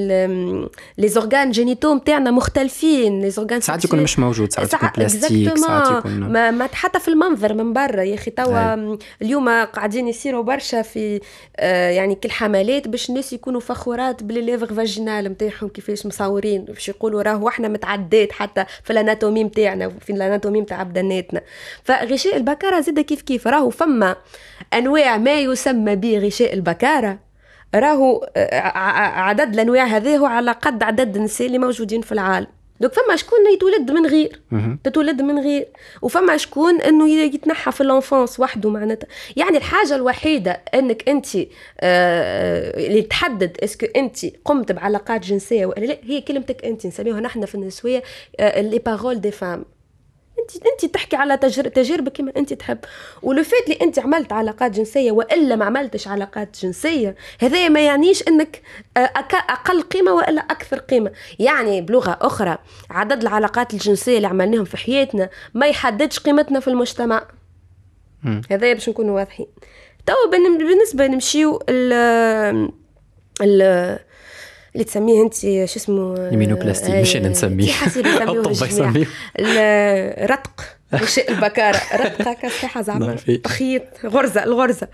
les 0.97 1.07
organes 1.07 1.51
génitaux 1.51 1.95
نتاعنا 1.95 2.31
مختلفين. 2.31 3.21
les 3.21 3.29
organes 3.29 3.61
ساعات 3.61 3.85
يكون 3.85 4.03
مش 4.03 4.19
موجود 4.19 4.51
ساعات 4.51 4.73
يكون 4.73 4.89
بلاستيك 4.97 5.57
ساعات 5.57 5.97
يكون 5.97 6.11
ما, 6.19 6.51
ما 6.51 6.69
حتى 6.73 6.99
في 6.99 7.07
المنظر 7.07 7.53
من 7.53 7.73
برا 7.73 8.01
يا 8.01 8.15
أخي 8.15 8.31
توا. 8.31 8.97
اليوم 9.21 9.49
قاعدين 9.49 10.07
يصيروا 10.07 10.43
برشا 10.43 10.81
في 10.81 11.19
آه 11.57 11.89
يعني 11.89 12.15
كل 12.15 12.31
حملات 12.31 12.87
باش 12.87 13.09
الناس 13.09 13.33
يكونوا 13.33 13.59
فخورات 13.59 14.23
بال 14.23 14.36
lèvres 14.36 14.73
vaginales 14.73 15.25
نتاعهم 15.25 15.69
كيفاش 15.69 16.05
مصورين. 16.05 16.65
باش 16.65 16.89
يقولوا 16.89 17.21
راهو 17.21 17.47
إحنا 17.47 17.67
متعدات 17.67 18.31
حتى 18.31 18.65
في 18.83 18.93
ال 18.93 18.99
anatomie 18.99 19.43
نتاعنا 19.43 19.89
في 20.01 20.13
ال 20.13 20.19
anatomie 20.19 20.61
نتاع 20.61 20.83
بدناتنا 20.83 21.41
فغشاء 21.83 22.37
البكاره 22.37 22.79
زاد 22.81 22.99
كيف 22.99 23.21
كيف 23.21 23.47
راهو 23.47 23.69
فما 23.69 24.15
أنواع 24.73 25.17
ما 25.17 25.39
يسمى 25.39 25.78
به 25.85 26.19
غشاء 26.19 26.53
البكارة. 26.53 27.19
راهو 27.75 28.29
آه، 28.37 28.67
عدد 29.19 29.53
الانواع 29.53 29.85
هذا 29.85 30.17
هو 30.17 30.25
على 30.25 30.51
قد 30.51 30.83
عدد 30.83 31.15
النساء 31.15 31.47
اللي 31.47 31.57
موجودين 31.57 32.01
في 32.01 32.11
العالم. 32.11 32.47
donc 32.81 32.93
فما 32.93 33.15
شكون 33.15 33.39
يتولد 33.53 33.91
من 33.91 34.05
غير. 34.05 34.41
تتولد 34.83 35.21
من 35.21 35.39
غير. 35.39 35.67
وفما 36.01 36.37
شكون 36.37 36.81
إنه 36.81 37.09
يتنحى 37.09 37.71
في 37.71 37.81
ال 37.81 37.88
enfance 37.89 38.39
وحده 38.39 38.69
معناتها. 38.69 39.07
يعني 39.35 39.57
الحاجة 39.57 39.95
الوحيدة 39.95 40.51
إنك 40.73 41.09
أنت 41.09 41.35
آه 41.35 42.87
اللي 42.87 43.01
تحدد 43.01 43.57
est-ce 43.63 43.78
que 43.78 43.85
أنت 43.95 44.17
قمت 44.45 44.71
بعلاقات 44.71 45.21
جنسية 45.25 45.65
ولا 45.65 45.85
لا 45.85 45.97
هي 46.03 46.21
كلمتك 46.21 46.65
أنت 46.65 46.85
نسميوها 46.85 47.19
نحن 47.19 47.45
في 47.45 47.55
النسوية 47.55 48.03
آه 48.39 48.61
les 48.61 48.79
paroles 48.79 49.21
des 49.21 49.31
femmes 49.31 49.65
انت 50.55 50.65
انت 50.83 50.93
تحكي 50.93 51.15
على 51.15 51.37
تجر... 51.37 51.67
تجاربك 51.67 52.11
كما 52.11 52.31
انت 52.37 52.53
تحب. 52.53 52.77
ولو 53.21 53.43
فات 53.43 53.63
اللي 53.63 53.77
انت 53.81 53.99
عملت 53.99 54.33
علاقات 54.33 54.71
جنسية 54.71 55.11
وإلا 55.11 55.55
ما 55.55 55.65
عملتش 55.65 56.07
علاقات 56.07 56.57
جنسية 56.61 57.15
هذا 57.39 57.69
ما 57.69 57.85
يعنيش 57.85 58.27
إنك 58.27 58.61
آه، 58.97 58.99
أك... 59.15 59.33
أقل 59.35 59.81
قيمة 59.81 60.11
وإلا 60.13 60.41
أكثر 60.41 60.79
قيمة. 60.79 61.11
يعني 61.39 61.81
بلغة 61.81 62.17
أخرى 62.21 62.57
عدد 62.89 63.21
العلاقات 63.21 63.73
الجنسية 63.73 64.17
اللي 64.17 64.27
عملناهم 64.27 64.65
في 64.65 64.77
حياتنا 64.77 65.29
ما 65.53 65.67
يحددش 65.67 66.19
قيمتنا 66.19 66.59
في 66.59 66.67
المجتمع. 66.67 67.23
هذا 68.51 68.73
باش 68.73 68.89
نكونوا 68.89 69.15
واضحين. 69.15 69.47
بن- 70.31 70.57
بالنسبة 70.57 71.07
نمشيو 71.07 71.63
ال 71.69 71.93
ال 73.41 73.99
اللي 74.73 74.83
تسميه 74.83 75.21
انت 75.23 75.33
شو 75.35 75.45
اسمه 75.79 76.15
المينوبلاستي، 76.15 76.97
آه، 76.97 77.01
مش 77.01 77.15
أنا 77.15 77.29
نسميه. 77.29 77.71
الطب. 77.97 78.51
يسميه. 78.51 79.07
الرتق 79.39 80.61
غشاء 80.95 81.31
البكارة 81.31 81.81
رتق 81.95 82.27
هكا 82.27 82.49
صحيحه 82.49 82.81
زعما. 82.81 83.15
تخيط 83.43 83.83
غرزة 84.05 84.43
الغرزة 84.43 84.87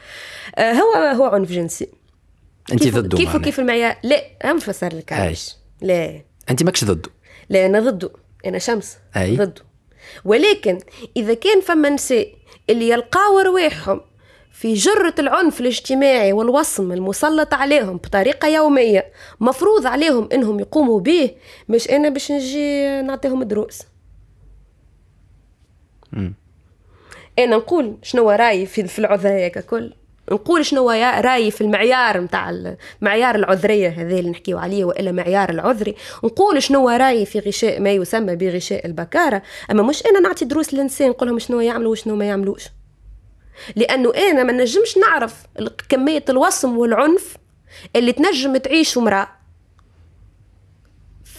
آه، 0.55 0.71
هو 0.73 0.93
هو 0.93 1.23
عنف 1.23 1.51
جنسي 1.51 1.87
انت 2.71 2.83
كيف 2.83 2.97
ضده 2.97 3.17
كيف. 3.17 3.35
وكيف 3.35 3.59
المعيار 3.59 3.95
لا 4.03 4.23
أنا 4.43 4.53
مش 4.53 4.63
فسر 4.63 4.95
لك. 4.95 5.13
علاش 5.13 5.55
لا 5.81 6.21
انت 6.49 6.63
ماكش 6.63 6.83
ضده 6.85 7.09
لا 7.49 7.65
أنا 7.65 7.79
ضده 7.79 8.09
أنا 8.45 8.57
شمس 8.59 8.97
أي. 9.17 9.35
ضده 9.35 9.61
ولكن 10.25 10.79
إذا 11.17 11.33
كان 11.33 11.61
فما 11.61 11.89
نساء 11.89 12.27
اللي 12.69 12.89
يلقاو 12.89 13.39
رواحهم 13.39 14.01
في 14.55 14.73
جرة 14.73 15.15
العنف 15.19 15.61
الاجتماعي 15.61 16.33
والوصم 16.33 16.91
المسلط 16.91 17.53
عليهم 17.53 17.97
بطريقة 17.97 18.47
يومية 18.47 19.11
مفروض 19.39 19.87
عليهم 19.87 20.29
إنهم 20.33 20.59
يقوموا 20.59 20.99
به 20.99 21.31
مش 21.69 21.89
أنا 21.89 22.09
باش 22.09 22.31
نجي 22.31 23.01
نعطيهم 23.01 23.43
دروس. 23.43 23.81
أنا 27.39 27.55
نقول 27.57 27.97
شنو 28.03 28.29
رأيي 28.29 28.65
في 28.65 28.99
العذريه 28.99 29.47
ككل 29.47 29.93
نقول 30.31 30.65
شنو 30.65 30.89
رأيي 31.19 31.51
في 31.51 31.61
المعيار 31.61 32.21
نتاع 32.21 32.75
معيار 33.01 33.35
العذرية 33.35 33.89
هذا 33.89 34.19
اللي 34.19 34.29
نحكيو 34.29 34.57
عليه 34.57 34.85
وإلا 34.85 35.11
معيار 35.11 35.49
العذري 35.49 35.95
نقول 36.23 36.63
شنو 36.63 36.89
رأيي 36.89 37.25
في 37.25 37.39
غشاء 37.39 37.79
ما 37.79 37.91
يسمى 37.91 38.35
بغشاء 38.35 38.85
البكارة. 38.85 39.41
أما 39.71 39.83
مش 39.83 40.05
أنا 40.05 40.19
نعطي 40.19 40.45
دروس 40.45 40.73
للإنسان 40.73 41.09
نقول 41.09 41.29
لهم 41.29 41.39
شنو 41.39 41.59
يعملوا 41.59 41.91
وشنو 41.91 42.15
ما 42.15 42.25
يعملوش. 42.25 42.63
لأنه 43.75 44.13
أنا 44.13 44.43
ما 44.43 44.53
نجمش 44.53 44.97
نعرف 44.97 45.45
كمية 45.89 46.25
الوصم 46.29 46.77
والعنف 46.77 47.37
اللي 47.95 48.11
تنجم 48.11 48.57
تعيشه 48.57 48.99
امرأة. 48.99 49.27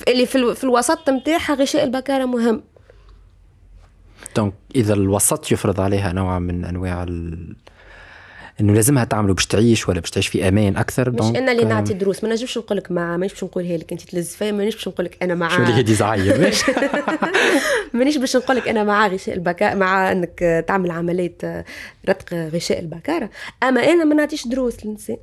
اللي 0.09 0.27
في, 0.27 0.55
في 0.55 0.65
الوسط 0.65 1.11
نتاعها 1.11 1.55
غشاء 1.55 1.85
البكارة 1.85 2.25
مهم. 2.25 2.63
دونك 4.37 4.55
إذا 4.75 4.95
الوسط 4.95 5.53
يفرض 5.53 5.81
عليها 5.81 6.13
نوع 6.13 6.39
من 6.39 6.65
أنواع 6.65 7.03
ال... 7.03 7.57
إنه 8.61 8.73
لازمها 8.75 9.05
تعمله 9.05 9.35
باش 9.35 9.47
تعيش 9.47 9.89
ولا 9.89 10.01
باش 10.01 10.11
تعيش 10.11 10.29
في 10.29 10.49
أمان 10.49 10.77
أكثر. 10.77 11.11
مش 11.11 11.21
أنا 11.37 11.53
اللي 11.53 11.63
آه، 11.63 11.67
نعطي 11.67 11.95
دروس. 11.95 12.25
ما 12.25 12.31
نجمش 12.31 12.59
نقول 12.59 12.79
لك 12.79 12.91
مع 12.91 13.17
مانيش 13.17 13.33
باش 13.33 13.45
نقولها 13.45 13.77
لك 13.77 13.93
أنت 13.93 14.03
تلز 14.03 14.29
فيا 14.29 14.53
مانيش 14.53 14.75
باش 14.75 14.89
نقول 14.89 15.07
لك 15.07 15.23
أنا 15.23 15.35
مع. 15.35 15.49
شو 15.49 15.63
اللي 15.63 15.75
هي 15.75 15.83
ديزاين 15.83 16.53
مانيش 17.95 18.17
باش 18.17 18.37
نقول 18.37 18.57
لك 18.57 18.69
أنا 18.69 18.85
مع 18.85 19.07
غشاء 19.07 19.35
البكاء 19.35 19.77
مع 19.77 20.13
إنك 20.13 20.65
تعمل 20.69 20.91
عملية 20.91 21.65
رتق 22.09 22.35
غشاء 22.35 22.79
البكاره 22.81 23.31
أما 23.63 23.85
أنا 23.85 24.05
ما 24.05 24.15
نعطيش 24.15 24.47
دروس 24.49 24.87
للنساء 24.87 25.19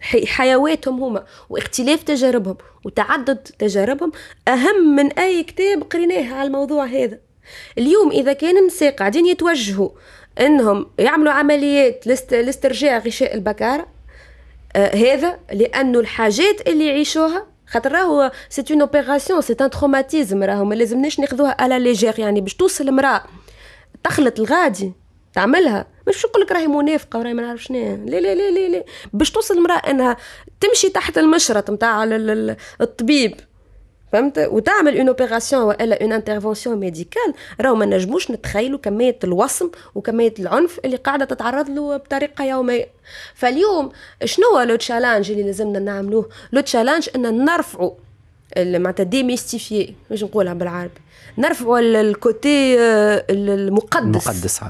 حي- 0.00 0.26
حيواتهم 0.26 1.02
هما 1.02 1.24
واختلاف 1.50 2.02
تجاربهم 2.02 2.56
وتعدد 2.84 3.36
تجاربهم 3.36 4.12
أهم 4.48 4.96
من 4.96 5.12
أي 5.12 5.42
كتاب 5.44 5.82
قريناه 5.82 6.34
على 6.34 6.46
الموضوع 6.46 6.84
هذا. 6.86 7.18
اليوم 7.78 8.10
إذا 8.10 8.32
كان 8.32 8.58
النساء 8.58 8.96
قاعدين 8.96 9.26
يتوجهوا 9.26 9.90
إنهم 10.40 10.86
يعملوا 10.98 11.32
عمليات 11.32 12.06
لاست- 12.06 12.34
لاسترجاع 12.34 12.98
غشاء 12.98 13.34
البكاره 13.34 13.86
آه 14.76 14.94
هذا 14.96 15.38
لأنه 15.52 16.00
الحاجات 16.00 16.68
اللي 16.68 16.86
يعيشوها 16.86 17.46
خاطر 17.66 17.92
راهو 17.92 18.30
c'est 18.48 18.64
une 18.70 18.80
opération 18.80 19.40
c'est 19.40 19.56
un 19.60 19.70
traumatisme 19.70 20.42
راهو 20.42 20.64
ما 20.64 20.74
لازمناش 20.74 21.20
ناخذوها 21.20 21.56
على 21.58 21.78
légère 21.78 22.18
يعني 22.18 22.40
باش 22.40 22.54
توصل 22.54 22.88
المراه 22.88 23.22
تخلط 24.04 24.40
الغادي 24.40 24.92
تعملها. 25.34 25.86
مش 26.08 26.24
نقول 26.26 26.42
لك 26.42 26.52
راهي 26.52 26.66
منافقة 26.66 27.18
وراهي 27.18 27.34
ما 27.34 27.42
نعرف 27.42 27.64
شنو 27.64 27.78
لا 28.06 28.16
لا 28.20 28.34
لا 28.34 28.68
لا 28.68 28.84
باش 29.12 29.30
توصل 29.30 29.54
المراه 29.58 29.76
إنها 29.90 30.16
تمشي 30.60 30.88
تحت 30.88 31.18
المشرط 31.18 31.70
نتاع 31.70 32.04
الطبيب. 32.80 33.34
فهمت؟ 34.12 34.38
وتعمل 34.38 34.98
une 34.98 35.08
opération 35.08 35.62
والا 35.62 36.02
une 36.02 36.12
intervention 36.12 36.76
médicale 36.76 37.34
راهو 37.60 37.74
ما 37.74 37.86
نجموش 37.86 38.30
نتخيلوا 38.30 38.78
كمية 38.78 39.18
الوصم 39.24 39.70
وكمية 39.94 40.34
العنف 40.38 40.80
اللي 40.84 40.96
قاعدة 40.96 41.24
تتعرض 41.24 41.70
له 41.70 41.96
بطريقة 41.96 42.44
يومية. 42.44 42.88
فاليوم 43.34 43.92
شنو 44.24 44.46
هو 44.46 44.60
le 44.60 44.76
challenge 44.76 45.30
اللي 45.30 45.42
لازمنا 45.42 45.78
نعملوه؟ 45.78 46.28
le 46.52 46.60
challenge 46.60 47.08
إن 47.16 47.44
نرفعوا 47.44 47.90
معناتها 48.58 49.04
démystifier 49.04 49.94
باش 50.10 50.24
نقولها 50.24 50.54
بالعربي. 50.54 51.00
نرفعوا 51.38 51.78
ال 51.78 51.98
côté 51.98 52.80
آه، 52.80 53.24
المقدس. 53.30 54.26
مقدس 54.28 54.60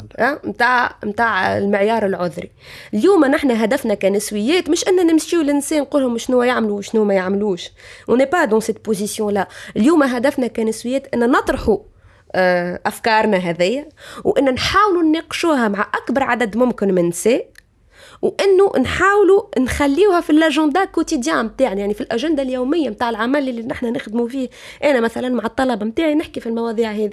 نتاع 0.46 0.96
نتاع 1.04 1.58
المعيار 1.58 2.06
العذري. 2.06 2.50
اليوم 2.94 3.24
نحن 3.24 3.50
هدفنا 3.50 3.94
كنسويات 3.94 4.70
مش 4.70 4.88
ان 4.88 5.06
نمشيو 5.06 5.42
للنساء 5.42 5.80
نقول 5.80 6.02
لهم 6.02 6.18
شنو 6.18 6.42
يعملوا 6.42 6.78
وشنو 6.78 7.04
ما 7.04 7.14
يعملوش. 7.14 7.70
on 8.08 8.24
est 8.24 8.44
pas 8.44 8.60
dans 8.60 8.84
cette 8.84 9.34
position-là 9.34 9.48
اليوم 9.76 10.02
هدفنا 10.02 10.46
كنسويات 10.46 11.14
أن 11.14 11.30
نطرحوا 11.30 11.78
آه، 12.34 12.80
أفكارنا 12.86 13.36
هذيا 13.36 13.88
وأن 14.24 14.44
نحاولوا 14.44 15.02
نناقشوها 15.02 15.68
مع 15.68 15.86
أكبر 15.94 16.22
عدد 16.22 16.56
ممكن 16.56 16.88
من 16.88 16.98
النساء 16.98 17.46
وإنه 18.22 18.72
نحاولوا 18.80 19.42
نخليوها 19.58 20.20
في 20.20 20.30
ال 20.30 20.38
agenda 20.38 20.84
quotidien 20.84 21.46
نتاعنا 21.46 21.80
يعني 21.80 21.94
في 21.94 22.00
الأجندة 22.00 22.42
اليومية 22.42 22.88
نتاع 22.88 23.10
العمل 23.10 23.48
اللي 23.48 23.62
نحن 23.62 23.86
نخدموا 23.92 24.28
فيه. 24.28 24.48
أنا 24.84 25.00
مثلا 25.00 25.28
مع 25.28 25.44
الطلبة 25.44 25.86
نتاعي 25.86 26.14
نحكي 26.14 26.40
في 26.40 26.48
المواضيع 26.48 26.90
هذه. 26.92 27.10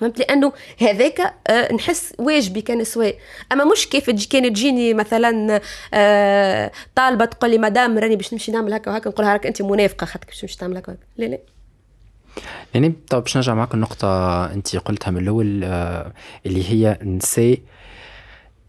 فهمت؟ 0.00 0.18
لأنه 0.18 0.52
هذاك 0.80 1.34
آه 1.48 1.72
نحس 1.72 2.12
واجبي 2.18 2.60
كان 2.62 2.84
سواء. 2.84 3.16
أما 3.52 3.64
مش 3.64 3.88
كيف 3.88 4.10
كان 4.10 4.52
تجيني 4.52 4.94
مثلا 4.94 5.60
آه 5.94 6.70
طالبة 6.94 7.24
تقول 7.24 7.50
لي 7.50 7.58
مدام 7.58 7.98
راني 7.98 8.16
باش 8.16 8.32
نمشي 8.32 8.52
نعمل 8.52 8.72
هكا 8.72 8.90
وهكا. 8.90 9.10
نقول 9.10 9.24
لها 9.24 9.32
راك 9.32 9.46
أنت 9.46 9.62
منافقة 9.62 10.04
خاطر 10.04 10.26
باش 10.26 10.40
تمشي 10.40 10.58
تعمل 10.58 10.76
هكا. 10.76 10.96
لا 11.16 11.24
لا. 11.24 11.38
يعني 12.74 12.94
طب 13.08 13.22
باش 13.22 13.36
نرجع 13.36 13.54
معك 13.54 13.74
النقطة 13.74 14.44
أنت 14.52 14.76
قلتها 14.76 15.10
من 15.10 15.22
الأول 15.22 15.64
آه 15.64 16.12
اللي 16.46 16.70
هي 16.70 16.98
نسي 17.02 17.62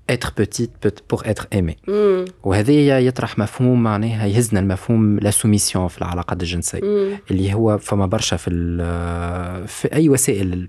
être 0.10 0.32
petite 0.32 0.72
pour 1.08 1.26
être 1.26 1.48
aimée. 1.52 1.78
Mm. 1.88 2.32
وهذا 2.44 3.00
يطرح 3.00 3.40
مفهوم 3.40 3.84
معناها 3.84 4.26
يهزنا 4.28 4.60
المفهوم 4.60 5.20
لا 5.20 5.32
سوميسيون 5.32 5.88
في 5.88 5.98
العلاقات 5.98 6.42
الجنسية. 6.42 6.80
Mm. 6.80 7.32
اللي 7.32 7.54
هو 7.54 7.78
فما 7.78 8.06
برشا 8.06 8.38
في 8.38 8.50
في 9.68 9.94
أي 9.94 10.10
وسائل 10.10 10.68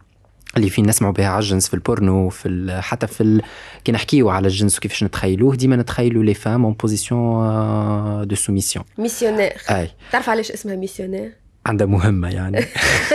اللي 0.57 0.71
في 0.71 0.83
نسمعوا 0.83 1.13
بها 1.13 1.27
على 1.27 1.39
الجنس 1.39 1.69
في 1.69 1.75
البورنو 1.75 2.29
في 2.29 2.79
حتى 2.83 3.07
في 3.07 3.21
ال... 3.21 3.43
كي 3.85 3.93
نحكيو 3.93 4.31
على 4.31 4.47
الجنس 4.47 4.79
وكيفاش 4.79 5.05
نتخيلوه 5.05 5.57
ديما 5.57 5.77
نتخيلوا 5.77 6.25
les 6.25 6.35
femmes 6.35 6.65
en 6.65 6.75
position 6.75 8.27
de 8.27 8.37
soumission 8.37 8.85
missionnaire 8.99 9.53
أي. 9.71 9.91
تعرف 10.13 10.29
علاش 10.29 10.51
اسمها 10.51 10.77
missionnaire 10.77 11.33
عندها 11.67 11.87
مهمة 11.87 12.29
يعني. 12.29 12.65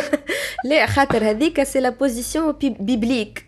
لا 0.70 0.86
خاطر 0.86 1.30
هذيك 1.30 1.64
c'est 1.64 1.80
la 1.80 1.90
position 1.90 2.56
biblique 2.62 3.47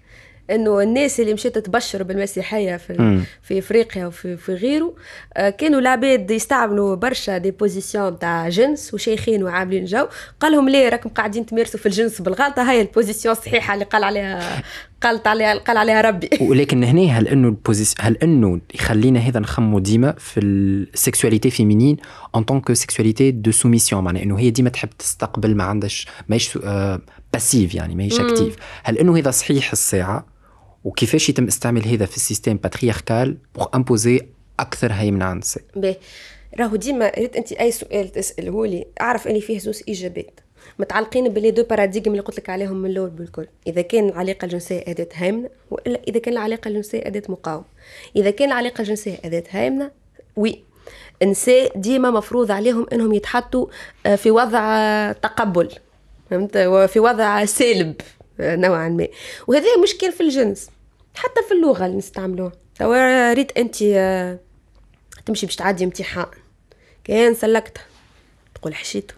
إنه 0.51 0.81
الناس 0.81 1.19
اللي 1.19 1.33
مشات 1.33 1.57
تبشر 1.57 2.03
بالمسيحية 2.03 2.77
في 2.77 3.21
في 3.41 3.59
إفريقيا 3.59 4.07
وفي 4.07 4.37
في 4.37 4.53
غيره 4.53 4.93
آه، 5.33 5.49
كانوا 5.49 5.79
العباد 5.79 6.31
يستعملوا 6.31 6.95
برشا 6.95 7.37
des 7.37 7.51
positions 7.51 8.19
تاع 8.19 8.49
جنس 8.49 8.93
وشيخين 8.93 9.43
وعاملين 9.43 9.85
جو. 9.85 10.05
قال 10.39 10.51
لهم 10.51 10.69
ليه 10.69 10.89
راكم 10.89 11.09
قاعدين 11.09 11.45
تمارسوا 11.45 11.79
في 11.79 11.85
الجنس 11.85 12.21
بالغلطة. 12.21 12.69
هاي 12.69 12.81
ال 12.81 12.87
position 12.87 13.35
الصحيحه 13.35 13.73
اللي 13.73 13.85
قال 13.85 14.03
عليها 14.03 14.63
قالت 15.01 15.27
عليها 15.27 15.55
قال 15.55 15.77
عليها 15.77 16.01
ربي. 16.01 16.29
ولكن 16.49 16.83
هنا 16.83 17.01
هل 17.01 17.27
إنه 17.27 17.47
ال 17.47 17.57
posi 17.57 17.95
هل 17.99 18.17
إنه 18.17 18.61
يخلينا 18.75 19.19
هذا 19.19 19.39
نخمموا 19.39 19.79
ديما 19.79 20.11
في 20.17 20.39
ال 20.39 20.50
sexualité 20.50 21.49
féminine 21.49 21.97
en 22.35 22.43
tant 22.43 22.73
que 22.73 22.88
sexualité 22.88 23.31
de 23.31 23.51
soumission 23.51 24.03
معناها 24.03 24.23
إنه 24.23 24.39
هي 24.39 24.49
ديما 24.49 24.69
تحب 24.69 24.89
تستقبل 24.99 25.55
ما 25.55 25.63
عندهاش 25.63 26.07
ماهيش 26.29 26.57
passive 27.33 27.75
يعني 27.75 27.95
ماهيش 27.95 28.19
active 28.19 28.55
هل 28.83 28.97
إنه 28.97 29.17
هذا 29.17 29.31
صحيح 29.31 29.71
الساعة؟ 29.71 30.38
وكيفاش 30.83 31.29
يتم 31.29 31.47
استعمال 31.47 31.87
هذا 31.87 32.05
في 32.05 32.15
ال 32.15 32.20
système 32.20 32.53
patriarcal 32.53 33.37
pour 33.55 33.67
imposer 33.75 34.21
أكثر 34.59 34.93
هيمنه 34.93 35.25
عن 35.25 35.33
النساء 35.33 35.63
باهي. 35.75 35.97
راهو 36.59 36.75
ديما 36.75 37.11
ريت 37.17 37.35
انت 37.35 37.51
أي 37.51 37.71
سؤال 37.71 38.11
تساله 38.11 38.65
لي 38.65 38.85
أعرف 39.01 39.27
أني 39.27 39.41
فيه 39.41 39.59
زوز 39.59 39.83
إجابات 39.87 40.39
متعلقين 40.79 41.29
بال 41.29 41.38
les 41.38 41.51
deux 41.51 41.63
paradigmes 41.63 42.11
اللي 42.11 42.21
قلت 42.21 42.37
لك 42.37 42.49
عليهم 42.49 42.77
من 42.77 42.89
الأول 42.89 43.09
بالكل. 43.09 43.47
إذا 43.67 43.81
كان 43.81 44.09
العلاقة 44.09 44.45
الجنسية 44.45 44.83
أداة 44.87 45.07
هيمنه 45.13 45.49
وإلا 45.71 45.99
إذا 46.07 46.19
كان 46.19 46.33
العلاقة 46.33 46.67
الجنسية 46.67 47.07
أداة 47.07 47.23
مقاومة. 47.29 47.65
إذا 48.15 48.31
كان 48.31 48.47
العلاقة 48.47 48.81
الجنسية 48.81 49.17
أداة 49.25 49.43
هيمنه 49.49 49.91
oui. 50.35 50.63
النساء 51.21 51.77
ديما 51.77 52.11
مفروض 52.11 52.51
عليهم 52.51 52.85
إنهم 52.93 53.13
يتحطوا 53.13 53.67
آه، 54.05 54.15
في 54.15 54.31
وضع 54.31 55.11
تقبل. 55.11 55.69
فهمت؟ 56.29 56.57
وفي 56.57 56.99
وضع 56.99 57.45
سالب. 57.45 57.95
نوعا 58.39 58.89
ما. 58.89 59.07
وهذا 59.47 59.77
مشكل 59.83 60.11
في 60.11 60.21
الجنس 60.21 60.69
حتى 61.15 61.41
في 61.47 61.53
اللغة 61.53 61.85
اللي 61.85 61.97
نستعملوها. 61.97 62.51
توا 62.75 63.33
ريت 63.33 63.57
أنت 63.57 63.81
آه، 63.81 64.39
تمشي 65.25 65.45
باش 65.45 65.55
تعدي 65.55 65.83
امتحان. 65.83 66.27
كان 67.03 67.33
سلكتها 67.33 67.83
تقول 68.55 68.75
حشيته. 68.75 69.13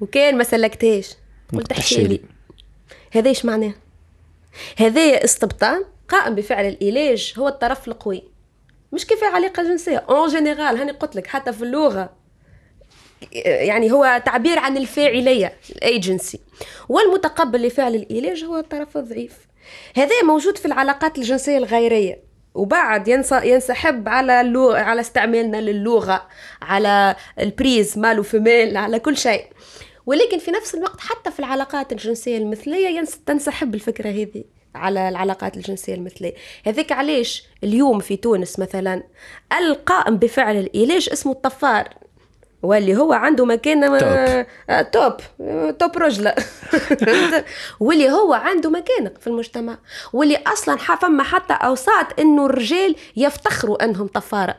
وكان 0.00 0.38
ما 0.38 0.44
سلكتهاش 0.44 1.14
تقول 1.48 1.62
تحشيلي 1.62 2.20
هذا 3.12 3.28
إيش 3.28 3.44
معناه؟ 3.44 3.74
هذا 4.76 5.24
استبطان 5.24 5.84
قائم 6.08 6.34
بفعل 6.34 6.64
الإيلاج 6.64 7.34
هو 7.38 7.48
الطرف 7.48 7.88
القوي. 7.88 8.22
مش 8.92 9.06
كيف 9.06 9.24
علاقة 9.24 9.62
جنسية. 9.62 9.96
en 9.96 10.28
général 10.28 10.76
هاني 10.76 10.92
قلت 10.92 11.16
لك 11.16 11.26
حتى 11.26 11.52
في 11.52 11.62
اللغة 11.62 12.21
يعني 13.32 13.92
هو 13.92 14.22
تعبير 14.24 14.58
عن 14.58 14.76
الفاعلية 14.76 15.56
الايجنسي 15.70 16.40
والمتقبل 16.88 17.66
لفعل 17.66 17.94
العلاج 17.94 18.44
هو 18.44 18.56
الطرف 18.56 18.96
الضعيف 18.96 19.32
هذا 19.96 20.22
موجود 20.22 20.58
في 20.58 20.66
العلاقات 20.66 21.18
الجنسية 21.18 21.58
الغيرية 21.58 22.32
وبعد 22.54 23.08
ينسحب 23.44 24.08
على 24.08 24.32
على 24.74 25.00
استعمالنا 25.00 25.60
للغة 25.60 26.28
على 26.62 27.16
البريز 27.40 27.98
مال 27.98 28.20
وفيميل 28.20 28.76
على 28.76 28.98
كل 28.98 29.16
شيء. 29.16 29.46
ولكن 30.06 30.38
في 30.38 30.50
نفس 30.50 30.74
الوقت 30.74 31.00
حتى 31.00 31.30
في 31.30 31.38
العلاقات 31.38 31.92
الجنسية 31.92 32.38
المثلية 32.38 33.04
تنسحب 33.26 33.74
الفكرة 33.74 34.10
هذه 34.10 34.44
على 34.74 35.08
العلاقات 35.08 35.56
الجنسية 35.56 35.94
المثلية. 35.94 36.34
هذاك 36.66 36.92
علاش 36.92 37.44
اليوم 37.64 38.00
في 38.00 38.16
تونس 38.16 38.58
مثلا 38.58 39.02
القائم 39.58 40.16
بفعل 40.16 40.56
العلاج 40.56 41.08
اسمه 41.12 41.32
الطفار. 41.32 41.88
واللي 42.62 42.96
هو 42.96 43.12
عنده 43.12 43.44
مكانه 43.44 43.98
top. 43.98 44.08
آه، 44.70 44.82
top 44.82 45.16
top 45.78 45.98
رجلة. 45.98 46.34
واللي 47.80 48.10
هو 48.10 48.32
عنده 48.32 48.70
مكانه 48.70 49.10
في 49.20 49.26
المجتمع. 49.26 49.78
واللي 50.12 50.36
أصلا 50.36 50.76
فما 50.76 51.22
حتى 51.22 51.54
أوساط 51.54 52.20
إنه 52.20 52.46
الرجال 52.46 52.96
يفتخروا 53.16 53.84
أنهم 53.84 54.06
طفارة. 54.06 54.56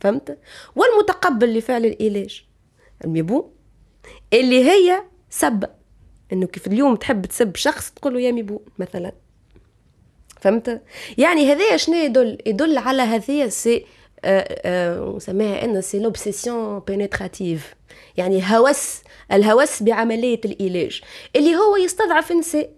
فهمت؟ 0.00 0.38
والمتقبل 0.76 1.58
لفعل 1.58 1.86
الإيلاج 1.86 2.44
الميبو 3.04 3.50
اللي 4.32 4.70
هي 4.70 5.02
سب. 5.30 5.64
إنه 6.32 6.46
كيف 6.46 6.66
اليوم 6.66 6.96
تحب 6.96 7.26
تسب 7.26 7.56
شخص 7.56 7.90
تقول 7.90 8.14
له 8.14 8.20
يا 8.20 8.30
ميبو 8.30 8.60
مثلا. 8.78 9.12
فهمت؟ 10.40 10.82
يعني 11.18 11.52
هذايا 11.52 11.76
شنو 11.76 11.96
يدل؟ 11.96 12.38
يدل 12.46 12.78
على 12.78 13.02
هذايا 13.02 13.48
c'est 13.48 13.86
نسميها 15.16 15.64
إن 15.64 15.80
c'est 15.80 15.98
l'obsession 15.98 16.78
pénétrative 16.78 17.74
يعني 18.16 18.42
هوس 18.44 19.00
الهوس 19.32 19.82
بعملية 19.82 20.40
الإيلاج 20.44 21.00
اللي 21.36 21.56
هو 21.56 21.76
يستضعف 21.76 22.32
النساء 22.32 22.70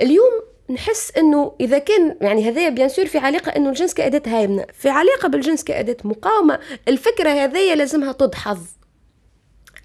اليوم 0.00 0.42
نحس 0.70 1.12
إنه 1.16 1.52
إذا 1.60 1.78
كان 1.78 2.16
يعني 2.20 2.48
هذايا 2.48 2.68
bien 2.68 2.88
sûr 2.88 3.06
في 3.06 3.18
علاقة 3.18 3.50
إنه 3.50 3.68
الجنس 3.68 3.94
كأداة 3.94 4.38
هيمنة. 4.38 4.66
في 4.72 4.88
علاقة 4.88 5.28
بالجنس 5.28 5.64
كأداة 5.64 5.96
مقاومة 6.04 6.58
الفكرة 6.88 7.30
هذيا 7.30 7.74
لازمها 7.74 8.12
تدحض 8.12 8.58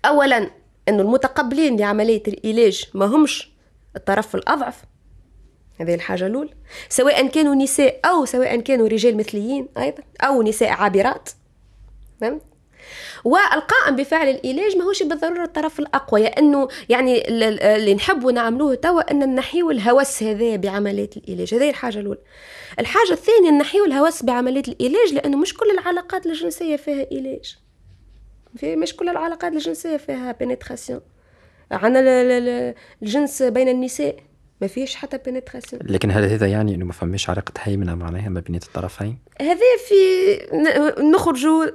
اولا 0.05 0.49
إنه 0.89 1.01
المتقبلين 1.01 1.79
لعملية 1.79 2.23
الإيلاج 2.27 2.85
ما 2.93 3.05
همش 3.05 3.51
الطرف 3.95 4.35
الأضعف. 4.35 4.83
هذه 5.79 5.95
الحاجة 5.95 6.27
الأولى. 6.27 6.53
سواء 6.89 7.27
كانوا 7.27 7.55
نساء 7.55 7.99
أو 8.05 8.25
سواء 8.25 8.59
كانوا 8.59 8.87
رجال 8.87 9.17
مثليين 9.17 9.67
أيضا 9.77 10.03
أو 10.21 10.43
نساء 10.43 10.69
عابرات. 10.69 11.29
فهمت 12.21 12.41
والقائم 13.23 13.95
بفعل 13.95 14.27
العلاج 14.27 14.77
ماهوش 14.77 15.03
بالضرورة 15.03 15.43
الطرف 15.43 15.79
الأقوى 15.79 16.21
لأنه 16.21 16.67
يعني 16.89 17.27
اللي 17.27 17.93
نحبوا 17.93 18.31
نعملوه 18.31 18.75
توا 18.75 19.11
ان 19.11 19.35
نحيو 19.35 19.71
الهوس 19.71 20.23
هذا 20.23 20.55
بعمليه 20.55 21.09
العلاج 21.17 21.53
هذه 21.53 21.69
الحاجة 21.69 21.99
الأولى. 21.99 22.19
الحاجة 22.79 23.11
الثانية 23.11 23.51
نحيو 23.51 23.85
الهوس 23.85 24.23
بعمليه 24.23 24.63
العلاج 24.67 25.13
لأنه 25.13 25.37
مش 25.37 25.53
كل 25.53 25.71
العلاقات 25.71 26.25
الجنسية 26.25 26.75
فيها 26.75 27.07
علاج 27.11 27.57
في 28.55 28.75
مش 28.75 28.95
كل 28.95 29.09
العلاقات 29.09 29.53
الجنسية 29.53 29.97
فيها 29.97 30.31
بينيتراسيون 30.31 31.01
عندنا 31.71 32.21
الجنس 33.01 33.43
بين 33.43 33.69
النساء. 33.69 34.28
ما 34.61 34.67
فيش 34.67 34.95
حتى 34.95 35.17
بينيتراسيون 35.17 35.81
لكن 35.85 36.11
هل 36.11 36.23
هذا 36.23 36.47
يعني 36.47 36.75
إنه 36.75 36.85
ما 36.85 36.93
فماش 36.93 37.29
علاقة 37.29 37.53
هيمنه 37.59 37.95
معناها 37.95 38.29
ما 38.29 38.39
بين 38.39 38.55
الطرفين 38.55 39.17
هذا 39.41 39.59
في 39.87 39.93
نخرجوا 41.01 41.65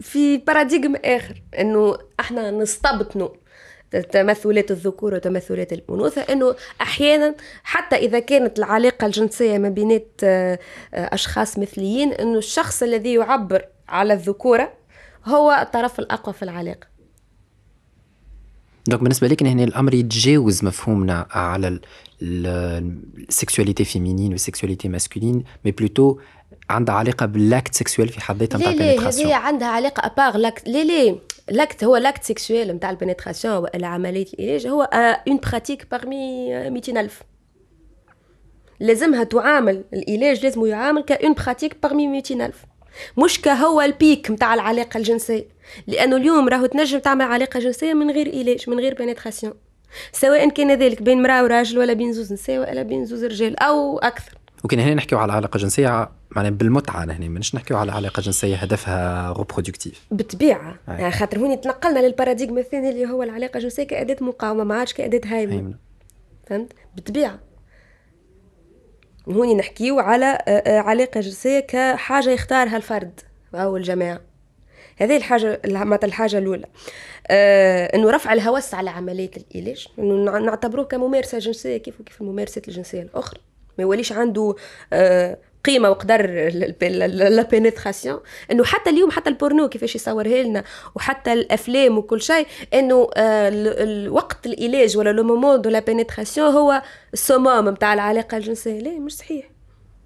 في 0.00 0.36
باراديغم 0.36 0.96
آخر 0.96 1.42
إنه 1.58 1.98
إحنا 2.20 2.50
نستبطنوا 2.50 3.28
تمثلات 4.00 4.70
الذكور 4.70 5.14
وتمثلات 5.14 5.72
الأنوثة 5.72 6.22
أنه 6.22 6.54
أحيانا 6.80 7.34
حتى 7.62 7.96
إذا 7.96 8.18
كانت 8.18 8.58
العلاقة 8.58 9.06
الجنسية 9.06 9.58
ما 9.58 9.68
بينات 9.68 10.20
آه، 10.24 10.58
أشخاص 10.94 11.58
مثليين 11.58 12.12
أنه 12.12 12.38
الشخص 12.38 12.82
الذي 12.82 13.14
يعبر 13.14 13.64
على 13.88 14.12
الذكورة 14.12 14.72
هو 15.24 15.52
الطرف 15.62 15.98
الأقوى 15.98 16.34
في 16.34 16.42
العلاقة. 16.42 16.91
donc 18.86 19.00
بالنسبة 19.00 19.28
لك 19.28 19.42
هنا 19.42 19.64
الأمر 19.64 19.94
يتجاوز 19.94 20.64
مفهومنا 20.64 21.26
على 21.30 21.80
ال 22.22 22.38
sexualité 22.38 23.84
féminine 23.84 24.32
وال 24.32 24.42
sexualité 24.42 24.88
masculine 24.88 25.44
mais 25.64 25.70
plutôt 25.70 26.18
عندها 26.70 26.94
علاقة 26.94 27.26
بال 27.26 27.42
acte 27.42 27.74
sexuel 27.74 28.08
في 28.08 28.20
حد 28.20 28.36
ذاتها 28.36 28.58
نتاع 28.58 28.70
ال 28.70 28.75
pénétration 28.75 29.26
هي 29.26 29.34
عندها 29.34 29.68
علاقة 29.68 30.06
à 30.06 30.13
par 30.13 30.36
l'acte 30.36 30.68
اللي 30.68 30.84
اللي 30.84 31.18
l'acte 31.50 31.84
هو 31.84 31.96
l'acte 31.96 32.24
sexuel 32.24 32.68
نتاع 32.68 32.90
ال 32.90 32.95
pénétration 32.95 33.56
ولا 33.56 33.86
عمليه 33.86 34.26
الإيلاج 34.38 34.66
هو 34.66 34.82
une 35.28 35.36
pratique 35.36 35.86
parmi 35.90 36.54
200000 36.70 37.22
لازمها 38.80 39.24
تعامل. 39.24 39.84
الإيلاج 39.92 40.44
لازم 40.44 40.66
يعامل 40.66 41.02
ك 41.02 41.10
une 41.10 41.34
pratique 41.34 41.76
parmi 41.82 42.08
200000 42.08 42.64
مش 43.18 43.40
كهو 43.40 43.80
ال 43.80 43.92
pic 43.92 44.30
نتاع 44.30 44.54
العلاقة 44.54 44.98
الجنسية. 44.98 45.46
لأنه 45.86 46.16
اليوم 46.16 46.48
راهو 46.48 46.66
تنجم 46.66 46.98
تعمل 46.98 47.24
علاقة 47.24 47.60
جنسية 47.60 47.94
من 47.94 48.10
غير 48.10 48.28
إيلاج 48.38 48.70
من 48.70 48.80
غير 48.80 48.94
pénétration 48.94 49.54
سواء 50.12 50.48
كان 50.48 50.78
ذلك 50.78 51.02
بين 51.02 51.18
امراه 51.18 51.42
وراجل 51.42 51.78
ولا 51.78 51.92
بين 51.92 52.12
زوز 52.12 52.32
نساء 52.32 52.58
ولا 52.58 52.82
بين 52.82 53.04
زوز 53.04 53.24
رجال 53.24 53.58
أو 53.58 53.98
أكثر. 53.98 54.38
ممكن 54.64 54.78
هنا 54.78 54.94
نحكيو 54.94 55.18
على 55.18 55.32
علاقة 55.32 55.58
جنسية 55.58 56.10
معناها 56.30 56.50
بالمتعة 56.50 57.04
هنا 57.04 57.28
مش 57.28 57.54
نحكيو 57.54 57.76
على 57.76 57.92
علاقة 57.92 58.20
جنسية 58.20 58.56
هدفها 58.56 59.32
reproductive 59.32 60.06
بالطبيعة. 60.10 60.78
يعني 60.88 61.10
خاطر 61.10 61.38
هوني 61.38 61.56
تنقلنا 61.56 61.98
لل 61.98 62.09
paradigme 62.09 62.58
الثاني 62.58 62.90
اللي 62.90 63.06
هو 63.06 63.22
العلاقة 63.22 63.56
الجنسية 63.56 63.82
كأداة 63.82 64.16
مقاومة 64.20 64.64
ما 64.64 64.74
عادش 64.74 64.92
كأداة 64.92 65.20
هيمنة. 65.24 65.74
فهمت؟ 66.46 66.72
بالطبيعة. 66.94 67.38
هوني 69.28 69.54
نحكيو 69.54 70.00
على 70.00 70.26
آه، 70.26 70.50
آه، 70.50 70.78
علاقة 70.78 71.20
جنسية 71.20 71.60
كحاجة 71.60 72.30
يختارها 72.30 72.76
الفرد 72.76 73.20
أو 73.54 73.76
الجماعة 73.76 74.20
هذه 74.96 75.16
الحاجة 75.16 75.60
معناتها 75.66 76.06
الحاجة 76.06 76.38
الأولى. 76.38 76.66
آه 77.28 77.96
إنه 77.96 78.10
رفع 78.10 78.32
الهوس 78.32 78.74
على 78.74 78.90
عملية 78.90 79.30
الإيلاج 79.54 79.88
إنه 79.98 80.38
نعتبروه 80.38 80.84
كممارسة 80.84 81.38
جنسية 81.38 81.76
كيف 81.76 82.00
وكيف 82.00 82.20
الممارسات 82.20 82.68
الجنسية 82.68 83.02
الأخرى. 83.02 83.40
ما 83.78 83.82
يوليش 83.82 84.12
عنده 84.12 84.54
آه 84.92 85.38
قيمة 85.64 85.90
وقدر 85.90 86.50
la 87.10 87.42
pénétration 87.42 88.20
إنه 88.50 88.64
حتى 88.64 88.90
اليوم 88.90 89.10
حتى 89.10 89.30
البورنو 89.30 89.68
كيفاش 89.68 89.94
يصورها 89.94 90.42
لنا 90.42 90.64
وحتى 90.94 91.32
الأفلام 91.32 91.98
وكل 91.98 92.22
شيء 92.22 92.46
إنه 92.74 93.10
آه، 93.16 93.48
الوقت 93.82 94.46
الإيلاج 94.46 94.96
ولا 94.96 95.10
le 95.12 95.22
moment 95.24 95.60
de 95.60 95.70
la 95.70 95.78
pénétration 95.78 96.52
هو 96.52 96.82
الصمام 97.12 97.68
نتاع 97.68 97.94
العلاقة 97.94 98.36
الجنسية. 98.36 98.80
لا 98.80 98.98
مش 98.98 99.12
صحيح. 99.12 99.50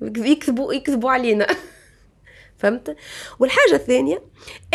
يكذبوا 0.02 0.74
يكذبوا 0.74 1.11
علينا. 1.11 1.46
فهمت؟ 2.59 2.96
والحاجة 3.38 3.74
الثانية 3.74 4.22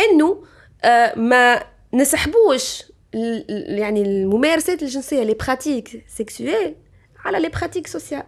إنه 0.00 0.44
آه، 0.84 1.18
ما 1.18 1.62
نسحبوش 1.94 2.82
يعني 3.68 4.02
الممارسات 4.02 4.82
الجنسية 4.82 5.22
les 5.22 5.34
pratiques 5.34 6.04
sexuelles 6.08 6.74
على 7.24 7.38
les 7.38 7.48
pratiques 7.48 7.86
sociales 7.86 8.22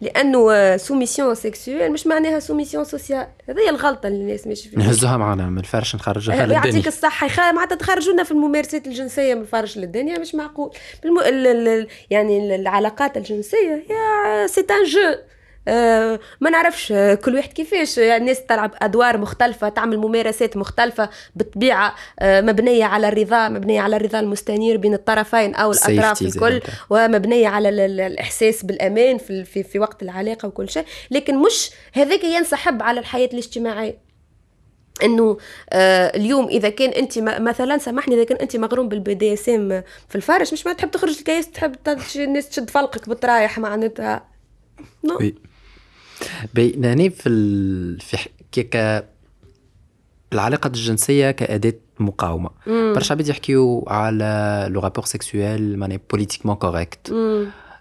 لأنه 0.00 0.76
soumission 0.76 1.34
sexuelle 1.34 1.92
مش 1.92 2.06
معناها 2.06 2.40
soumission 2.40 2.84
sociale. 2.84 3.26
هذه 3.48 3.68
الغلطة 3.68 4.06
اللي 4.06 4.20
الناس 4.20 4.46
مش 4.46 4.66
فيها 4.66 4.78
نهزوها 4.78 5.16
معنا 5.16 5.46
من 5.46 5.58
الفرش 5.58 5.94
نخرجوها 5.94 6.36
للدنيا. 6.36 6.64
يعطيك 6.64 6.86
الصحة. 6.86 7.26
يخ... 7.26 7.38
معناتها 7.40 7.76
تخرجونا 7.76 8.22
في 8.22 8.30
الممارسات 8.30 8.86
الجنسية 8.86 9.34
من 9.34 9.40
الفرش 9.40 9.78
للدنيا 9.78 10.18
مش 10.18 10.34
معقول. 10.34 10.70
بالم... 11.02 11.18
ال... 11.18 11.46
ال... 11.46 11.88
يعني 12.10 12.54
العلاقات 12.54 13.16
الجنسية 13.16 13.84
هي 13.90 14.48
c'est 14.48 14.60
un 14.60 14.84
jeu 14.84 15.14
آه، 15.68 16.20
ما 16.40 16.50
نعرفش 16.50 16.92
آه، 16.92 17.14
كل 17.14 17.34
واحد 17.34 17.52
كيفاش. 17.52 17.98
يعني 17.98 18.16
الناس 18.16 18.46
تلعب 18.46 18.74
أدوار 18.82 19.18
مختلفة 19.18 19.68
تعمل 19.68 19.98
ممارسات 19.98 20.56
مختلفة 20.56 21.10
بالطبيعه 21.36 21.94
آه، 22.18 22.40
مبنية 22.40 22.84
على 22.84 23.08
الرضا 23.08 23.48
مبنية 23.48 23.80
على 23.80 23.96
الرضا 23.96 24.20
المستنير 24.20 24.76
بين 24.76 24.94
الطرفين 24.94 25.54
أو 25.54 25.72
الأطراف 25.72 26.22
الكل 26.22 26.60
ومبنية 26.90 27.48
على 27.48 27.68
الإحساس 27.86 28.64
بالأمان 28.64 29.18
في, 29.18 29.44
في, 29.44 29.62
في 29.62 29.78
وقت 29.78 30.02
العلاقة 30.02 30.48
وكل 30.48 30.68
شيء. 30.68 30.84
لكن 31.10 31.38
مش 31.38 31.70
هذاك 31.92 32.24
ينسحب 32.24 32.82
على 32.82 33.00
الحياة 33.00 33.28
الاجتماعية. 33.32 34.06
إنه 35.02 35.36
آه 35.70 36.16
اليوم 36.16 36.46
إذا 36.48 36.68
كان 36.68 36.90
أنت 36.90 37.18
مثلا 37.18 37.78
سامحني 37.78 38.14
إذا 38.14 38.24
كان 38.24 38.38
أنت 38.38 38.56
مغروم 38.56 38.88
بال 38.88 39.14
BDSM 39.14 39.82
في 40.08 40.16
الفرش 40.16 40.52
مش 40.52 40.66
ما 40.66 40.72
تحب 40.72 40.90
تخرج 40.90 41.18
الكيس 41.18 41.50
تحب 41.50 41.76
الناس 42.16 42.48
تشد 42.48 42.70
فلقك 42.70 43.08
بالطرايح 43.08 43.58
معناتها. 43.58 44.24
non؟ 45.04 45.18
بيناني 46.54 47.10
في 47.10 47.28
ال... 47.28 48.00
في 48.00 48.16
ك 48.52 49.04
العلاقة 50.32 50.66
الجنسية 50.66 51.30
كأداة 51.30 51.74
مقاومة. 51.98 52.50
برشا 52.66 53.12
عباد 53.12 53.28
يحكيو 53.28 53.84
على 53.88 54.66
le 54.70 54.80
rapport 54.80 55.04
sexuel 55.04 55.78
ماني 55.78 56.00
politiquement 56.10 56.56
correct 56.56 57.12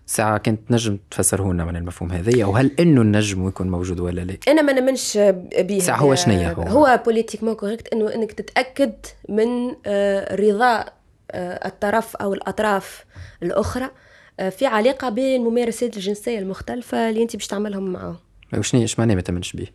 ساعة 0.05 0.37
كنت 0.37 0.71
نجم 0.71 0.97
تفسره 1.11 1.53
لنا 1.53 1.65
من 1.65 1.75
المفهوم 1.75 2.11
هذايا 2.11 2.45
وهل 2.45 2.71
إنه 2.79 3.01
النجم 3.01 3.47
يكون 3.47 3.69
موجود 3.69 3.99
ولا 3.99 4.21
لا؟ 4.21 4.37
أنا 4.47 4.61
ما 4.61 4.73
نمنش 4.73 5.17
به 5.59 5.79
ساعة 5.79 5.97
هو 5.97 6.15
شنية 6.15 6.51
هو؟ 6.51 6.63
هو 6.63 6.99
politiquement 7.05 7.53
correct 7.53 7.93
إنه 7.93 8.15
إنك 8.15 8.31
تتأكد 8.31 8.93
من 9.29 9.75
آه، 9.85 10.35
رضا 10.35 10.85
آه، 11.31 11.67
الطرف 11.67 12.15
أو 12.15 12.33
الأطراف 12.33 13.05
الأخرى 13.43 13.89
آه، 14.39 14.49
في 14.49 14.65
علاقة 14.65 15.09
بين 15.09 15.41
الممارسات 15.41 15.97
الجنسية 15.97 16.39
المختلفة 16.39 17.09
اللي 17.09 17.23
أنت 17.23 17.35
باش 17.35 17.47
تعملهم 17.47 17.93
معاهم. 17.93 18.24
وشنو 18.57 18.81
إيش 18.81 18.99
معناه 18.99 19.15
ما 19.15 19.21
تمنش 19.21 19.53
به 19.53 19.67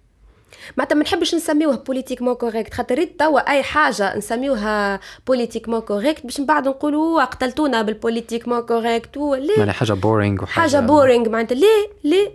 معناتها 0.76 0.96
ما 0.96 1.02
نحبش 1.02 1.34
نسميوها 1.34 1.76
politiquement 1.76 2.34
correct 2.34 2.74
خاطر 2.74 3.04
توا 3.04 3.50
أي 3.50 3.62
حاجة 3.62 4.16
نسميوها 4.16 5.00
politiquement 5.26 5.80
correct 5.80 6.26
باش 6.26 6.40
من 6.40 6.46
بعد 6.46 6.68
نقولوا 6.68 7.24
قتلتونا 7.24 7.82
بال 7.82 7.93
politiquement 7.93 8.60
correct 8.60 9.16
ليه؟ 9.16 9.58
معناها 9.58 9.72
حاجة 9.74 9.92
boring 9.92 10.42
وحاجه 10.42 10.70
حاجة 10.70 10.80
boring 10.80 11.28
معناتها. 11.28 11.54
ليه؟ 11.54 11.90
ليه؟ 12.04 12.30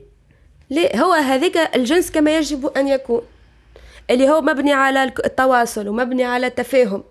ليه؟ 0.69 1.03
هو 1.03 1.11
هذاك 1.13 1.75
الجنس 1.75 2.11
كما 2.11 2.37
يجب 2.37 2.65
أن 2.65 2.87
يكون. 2.87 3.21
اللي 4.09 4.29
هو 4.29 4.41
مبني 4.41 4.73
على 4.73 5.03
التواصل 5.03 5.87
ومبني 5.87 6.23
على 6.23 6.47
التفاهم. 6.47 7.03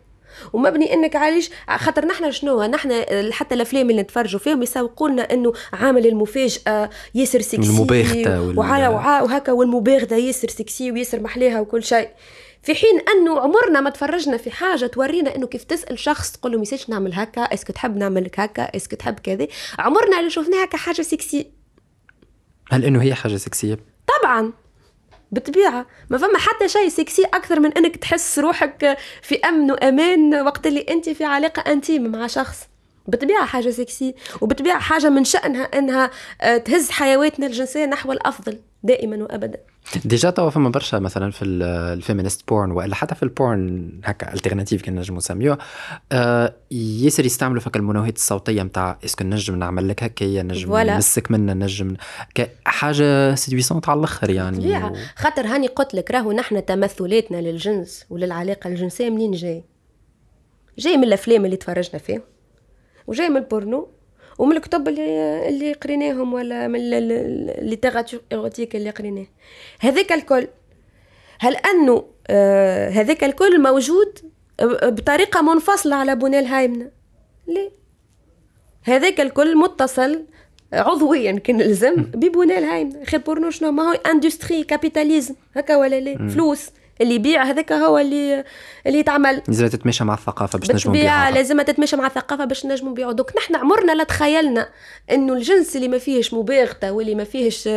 ومبني 0.53 0.95
إنك 0.95 1.17
عايش 1.17 1.51
خاطر 1.77 2.07
نحن 2.07 2.31
شنو؟ 2.31 2.63
نحن 2.63 3.05
حتى 3.33 3.55
الأفلام 3.55 3.91
اللي 3.91 4.03
نتفرجوا 4.03 4.41
فيهم 4.41 4.63
يسوقوا 4.63 5.09
لنا 5.09 5.33
إنه 5.33 5.53
عامل 5.73 6.07
المفاجأة 6.07 6.91
ياسر 7.15 7.41
سكسي 7.41 7.71
المباغتة 7.71 8.59
وعلى 8.59 8.89
وهكا 8.89 9.53
والمباغتة 9.53 10.17
ياسر 10.17 10.49
سكسي 10.49 10.93
وياسر 10.93 11.21
محليها 11.21 11.61
وكل 11.61 11.83
شيء. 11.83 12.09
في 12.63 12.75
حين 12.75 13.01
أنه 13.15 13.41
عمرنا 13.41 13.81
ما 13.81 13.91
تفرجنا 13.91 14.37
في 14.37 14.51
حاجة 14.51 14.87
تورينا 14.87 15.37
إنه 15.37 15.47
كيف 15.47 15.65
تسأل 15.65 15.99
شخص 15.99 16.33
تقول 16.33 16.53
له 16.53 16.59
message 16.59 16.85
نعمل 16.89 17.15
هكا 17.15 17.43
est-ce 17.43 17.63
que 17.63 17.73
تحب 17.73 17.97
نعمل 17.97 18.31
هكا 18.39 18.63
est-ce 18.77 18.90
que 18.90 18.97
تحب 18.97 19.19
كذا. 19.19 19.47
عمرنا 19.79 20.19
اللي 20.19 20.31
شفناها 20.31 20.65
كحاجة 20.65 21.03
سكسي 21.03 21.51
هل 22.71 22.85
إنه 22.85 23.03
هي 23.03 23.15
حاجة 23.15 23.37
سكسية؟ 23.37 23.79
طبعا. 24.23 24.53
بالطبيعه 25.35 25.87
ما 26.11 26.19
فما 26.19 26.39
حتى 26.39 26.69
شيء 26.69 26.89
سكسي 26.89 27.25
أكثر 27.25 27.61
من 27.61 27.73
إنك 27.73 27.97
تحس 27.97 28.39
روحك 28.39 28.99
في 29.23 29.41
أمن 29.49 29.71
وأمان 29.71 30.35
وقت 30.35 30.67
اللي 30.67 30.87
أنت 30.91 31.09
في 31.09 31.25
علاقة 31.25 31.73
intime 31.73 32.13
مع 32.13 32.27
شخص. 32.27 32.74
بالطبيعه 33.07 33.47
حاجة 33.47 33.71
سكسي 33.71 34.15
وبالطبيعه 34.41 34.79
حاجة 34.79 35.09
من 35.11 35.25
شأنها 35.25 35.65
إنها 35.65 36.11
آه، 36.41 36.57
تهز 36.57 36.91
حيواتنا 36.91 37.47
الجنسية 37.47 37.87
نحو 37.87 38.13
الأفضل 38.13 38.59
دائما 38.83 39.17
وابدا 39.17 39.59
déjà 40.05 40.31
توا 40.31 40.51
فما 40.51 40.69
برشا 40.69 40.97
مثلا 40.97 41.31
في 41.31 41.45
ال 41.45 41.56
feminist 41.56 42.49
porn 42.49 42.71
وإلا 42.71 42.95
حتى 42.95 43.15
في 43.15 43.23
ال 43.23 43.36
porn 43.36 43.91
هكا 44.05 44.35
alternatif 44.35 44.83
كي 44.83 44.91
نجمو 44.91 45.17
نسميوها 45.17 45.59
آه 46.13 46.55
ياسر 46.71 47.27
يستعملوا 47.27 47.61
فك 47.61 47.77
المنوهات 47.77 48.17
الصوتية 48.17 48.63
نتاع 48.63 48.99
est-ce 49.05 49.18
que 49.18 49.25
نجم 49.25 49.57
نعمل 49.57 49.89
لك 49.89 50.03
هكايا 50.03 50.43
نجم 50.43 50.77
نمسك 50.77 51.31
منا 51.31 51.55
نجم 51.55 51.97
حاجة 52.65 53.35
séduisante 53.35 53.89
على 53.89 53.99
الأخر 53.99 54.31
يعني 54.31 54.57
طبيعة. 54.57 54.93
خاطر 55.17 55.47
هاني 55.47 55.67
قلت 55.67 55.95
لك 55.95 56.11
راهو 56.11 56.33
نحن 56.33 56.65
تمثلاتنا 56.65 57.37
للجنس 57.37 58.05
وللعلاقة 58.11 58.69
الجنسية 58.69 59.11
منين 59.11 59.31
جاي؟ 59.31 59.65
جاي 60.79 60.97
من 60.97 61.05
الأفلام 61.05 61.45
اللي 61.45 61.57
تفرجنا 61.57 61.99
فيها 61.99 62.21
وجاي 63.07 63.29
من 63.29 63.37
البورنو 63.37 63.89
ومن 64.39 64.57
الكتب 64.57 64.89
اللي 64.89 65.49
اللي 65.49 65.73
قريناهم 65.73 66.33
ولا 66.33 66.69
من 66.69 66.81
اللي 66.81 67.79
érotique 68.33 68.77
اللي 68.77 68.91
قريناه. 68.91 69.27
هذاك 69.81 70.13
الكل 70.13 70.49
هل 71.41 71.57
أنه 71.57 72.05
آه 72.29 72.89
هذاك 72.89 73.25
الكل 73.25 73.63
موجود 73.63 74.19
بطريقة 74.83 75.43
منفصلة 75.43 75.97
على 75.97 76.15
بناء 76.17 76.41
الهيمنة؟ 76.41 76.91
ليه 77.49 77.71
هذاك 78.83 79.21
الكل 79.21 79.57
متصل 79.57 80.25
عضويا 80.73 81.33
كان 81.33 81.61
لزم 81.63 81.95
ببناء 82.21 82.59
الهيمنة. 82.59 83.05
خير 83.05 83.21
بورنو 83.21 83.51
شنو؟ 83.51 83.71
ما 83.71 83.83
هو 83.83 83.93
industrie 83.93 84.65
capitaliste 84.65 85.35
هكا 85.57 85.77
ولا 85.77 86.01
ليه 86.01 86.17
فلوس. 86.17 86.71
اللي 87.01 87.15
يبيع 87.15 87.43
هذاك 87.43 87.73
هو 87.73 87.99
اللي 87.99 88.45
اللي 88.87 88.99
يتعمل. 88.99 89.43
لازم 89.49 89.67
تتماشى 89.67 90.05
مع 90.05 90.15
الثقافة 90.15 90.59
باش 90.59 90.71
نجموا 90.71 90.97
نبيعها 90.97 91.31
لازم 91.31 91.63
تتماشى 91.63 91.97
مع 91.97 92.07
الثقافة 92.07 92.45
باش 92.45 92.67
نجموا 92.67 92.91
نبيعوا 92.91 93.13
donc 93.13 93.37
نحن 93.37 93.57
عمرنا 93.57 93.93
لا 93.93 94.05
تخيلنا 94.05 94.69
إنه 95.11 95.33
الجنس 95.33 95.77
اللي 95.77 95.89
ما 95.89 95.99
فيهش 95.99 96.35
مباغته 96.35 96.93
واللي 96.93 97.15
ما 97.15 97.25
فيهش 97.25 97.69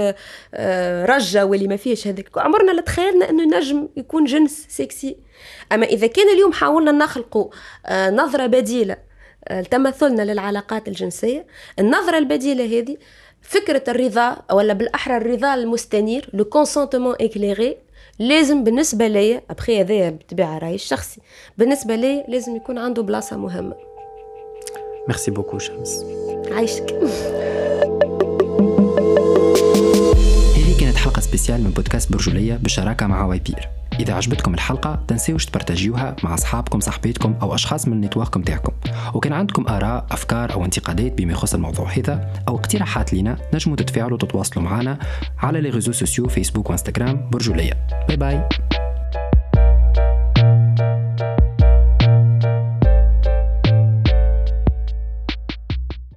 آه، 0.54 1.06
رجة 1.06 1.46
واللي 1.46 1.68
ما 1.68 1.76
فيهش 1.76 2.08
هذاك 2.08 2.38
عمرنا 2.38 2.72
لا 2.72 2.82
تخيلنا 2.82 3.30
إنه 3.30 3.58
نجم 3.58 3.88
يكون 3.98 4.26
جنس 4.26 4.66
سكسي 4.70 5.18
أما 5.72 5.86
إذا 5.86 6.08
كان 6.08 6.30
اليوم 6.34 6.52
حاولنا 6.52 6.92
نخلقوا 6.92 7.50
آه، 7.86 8.10
نظرة 8.10 8.46
بديلة 8.46 8.98
آه، 9.48 9.62
لتمثلنا 9.62 10.22
للعلاقات 10.22 10.88
الجنسية 10.88 11.46
النظرة 11.80 12.18
البديلة 12.18 12.80
هذه 12.80 12.98
فكرة 13.42 13.84
الرضا 13.88 14.38
ولا 14.52 14.74
بالأحرى 14.74 15.18
الرضا 15.18 15.54
المستنير 15.54 16.30
le 16.34 16.46
consentement 16.46 17.16
éclairé 17.22 17.87
لازم 18.20 18.64
بالنسبة 18.64 19.08
ليا 19.08 19.42
أبخي 19.50 19.82
هذايا 19.82 20.10
بالطبيعة 20.10 20.58
رايي 20.58 20.76
الشخصي 20.76 21.22
بالنسبة 21.58 21.96
ليا 21.96 22.26
لازم 22.28 22.56
يكون 22.56 22.78
عنده 22.78 23.04
بلاصة 23.04 23.38
مهمة. 23.38 23.76
merci 25.08 25.32
beaucoup 25.32 25.60
شمس 25.60 26.06
عايشك. 26.52 26.94
هذه 30.56 30.80
كانت 30.80 30.96
حلقة 30.96 31.20
spéciale 31.20 31.64
من 31.64 31.70
بودكاست 31.70 32.12
برجولية 32.12 32.54
بالشراكه 32.54 33.08
مع 33.08 33.26
وايبير 33.26 33.70
إذا 34.00 34.14
عجبتكم 34.14 34.54
الحلقة 34.54 35.00
تنسيوش 35.08 35.46
تبرتاجيوها 35.46 36.16
مع 36.24 36.34
أصحابكم 36.34 36.80
صاحبيتكم 36.80 37.36
أو 37.42 37.56
أشخاص 37.56 37.88
من 37.88 37.94
ال 37.94 37.99
network 37.99 38.38
متاعكم 38.38 38.74
وكان 39.14 39.34
عندكم 39.34 39.68
آراء 39.68 40.06
أفكار 40.12 40.54
أو 40.54 40.66
انتقادات 40.66 41.14
بما 41.14 41.32
يخص 41.34 41.54
الموضوع 41.54 41.90
هذا 41.90 42.34
أو 42.48 42.56
اقتراحات 42.56 43.14
لنا 43.14 43.38
نجموا 43.54 43.76
تتفاعلوا 43.76 44.14
وتتواصلوا 44.14 44.66
معنا 44.66 45.00
على 45.40 45.62
les 45.62 45.70
réseaux 45.70 45.92
sociaux 45.92 46.28
فيسبوك 46.28 46.70
وإنستغرام. 46.70 47.30
برجولية 47.30 47.88
bye 48.08 48.18
bye. 48.18 48.87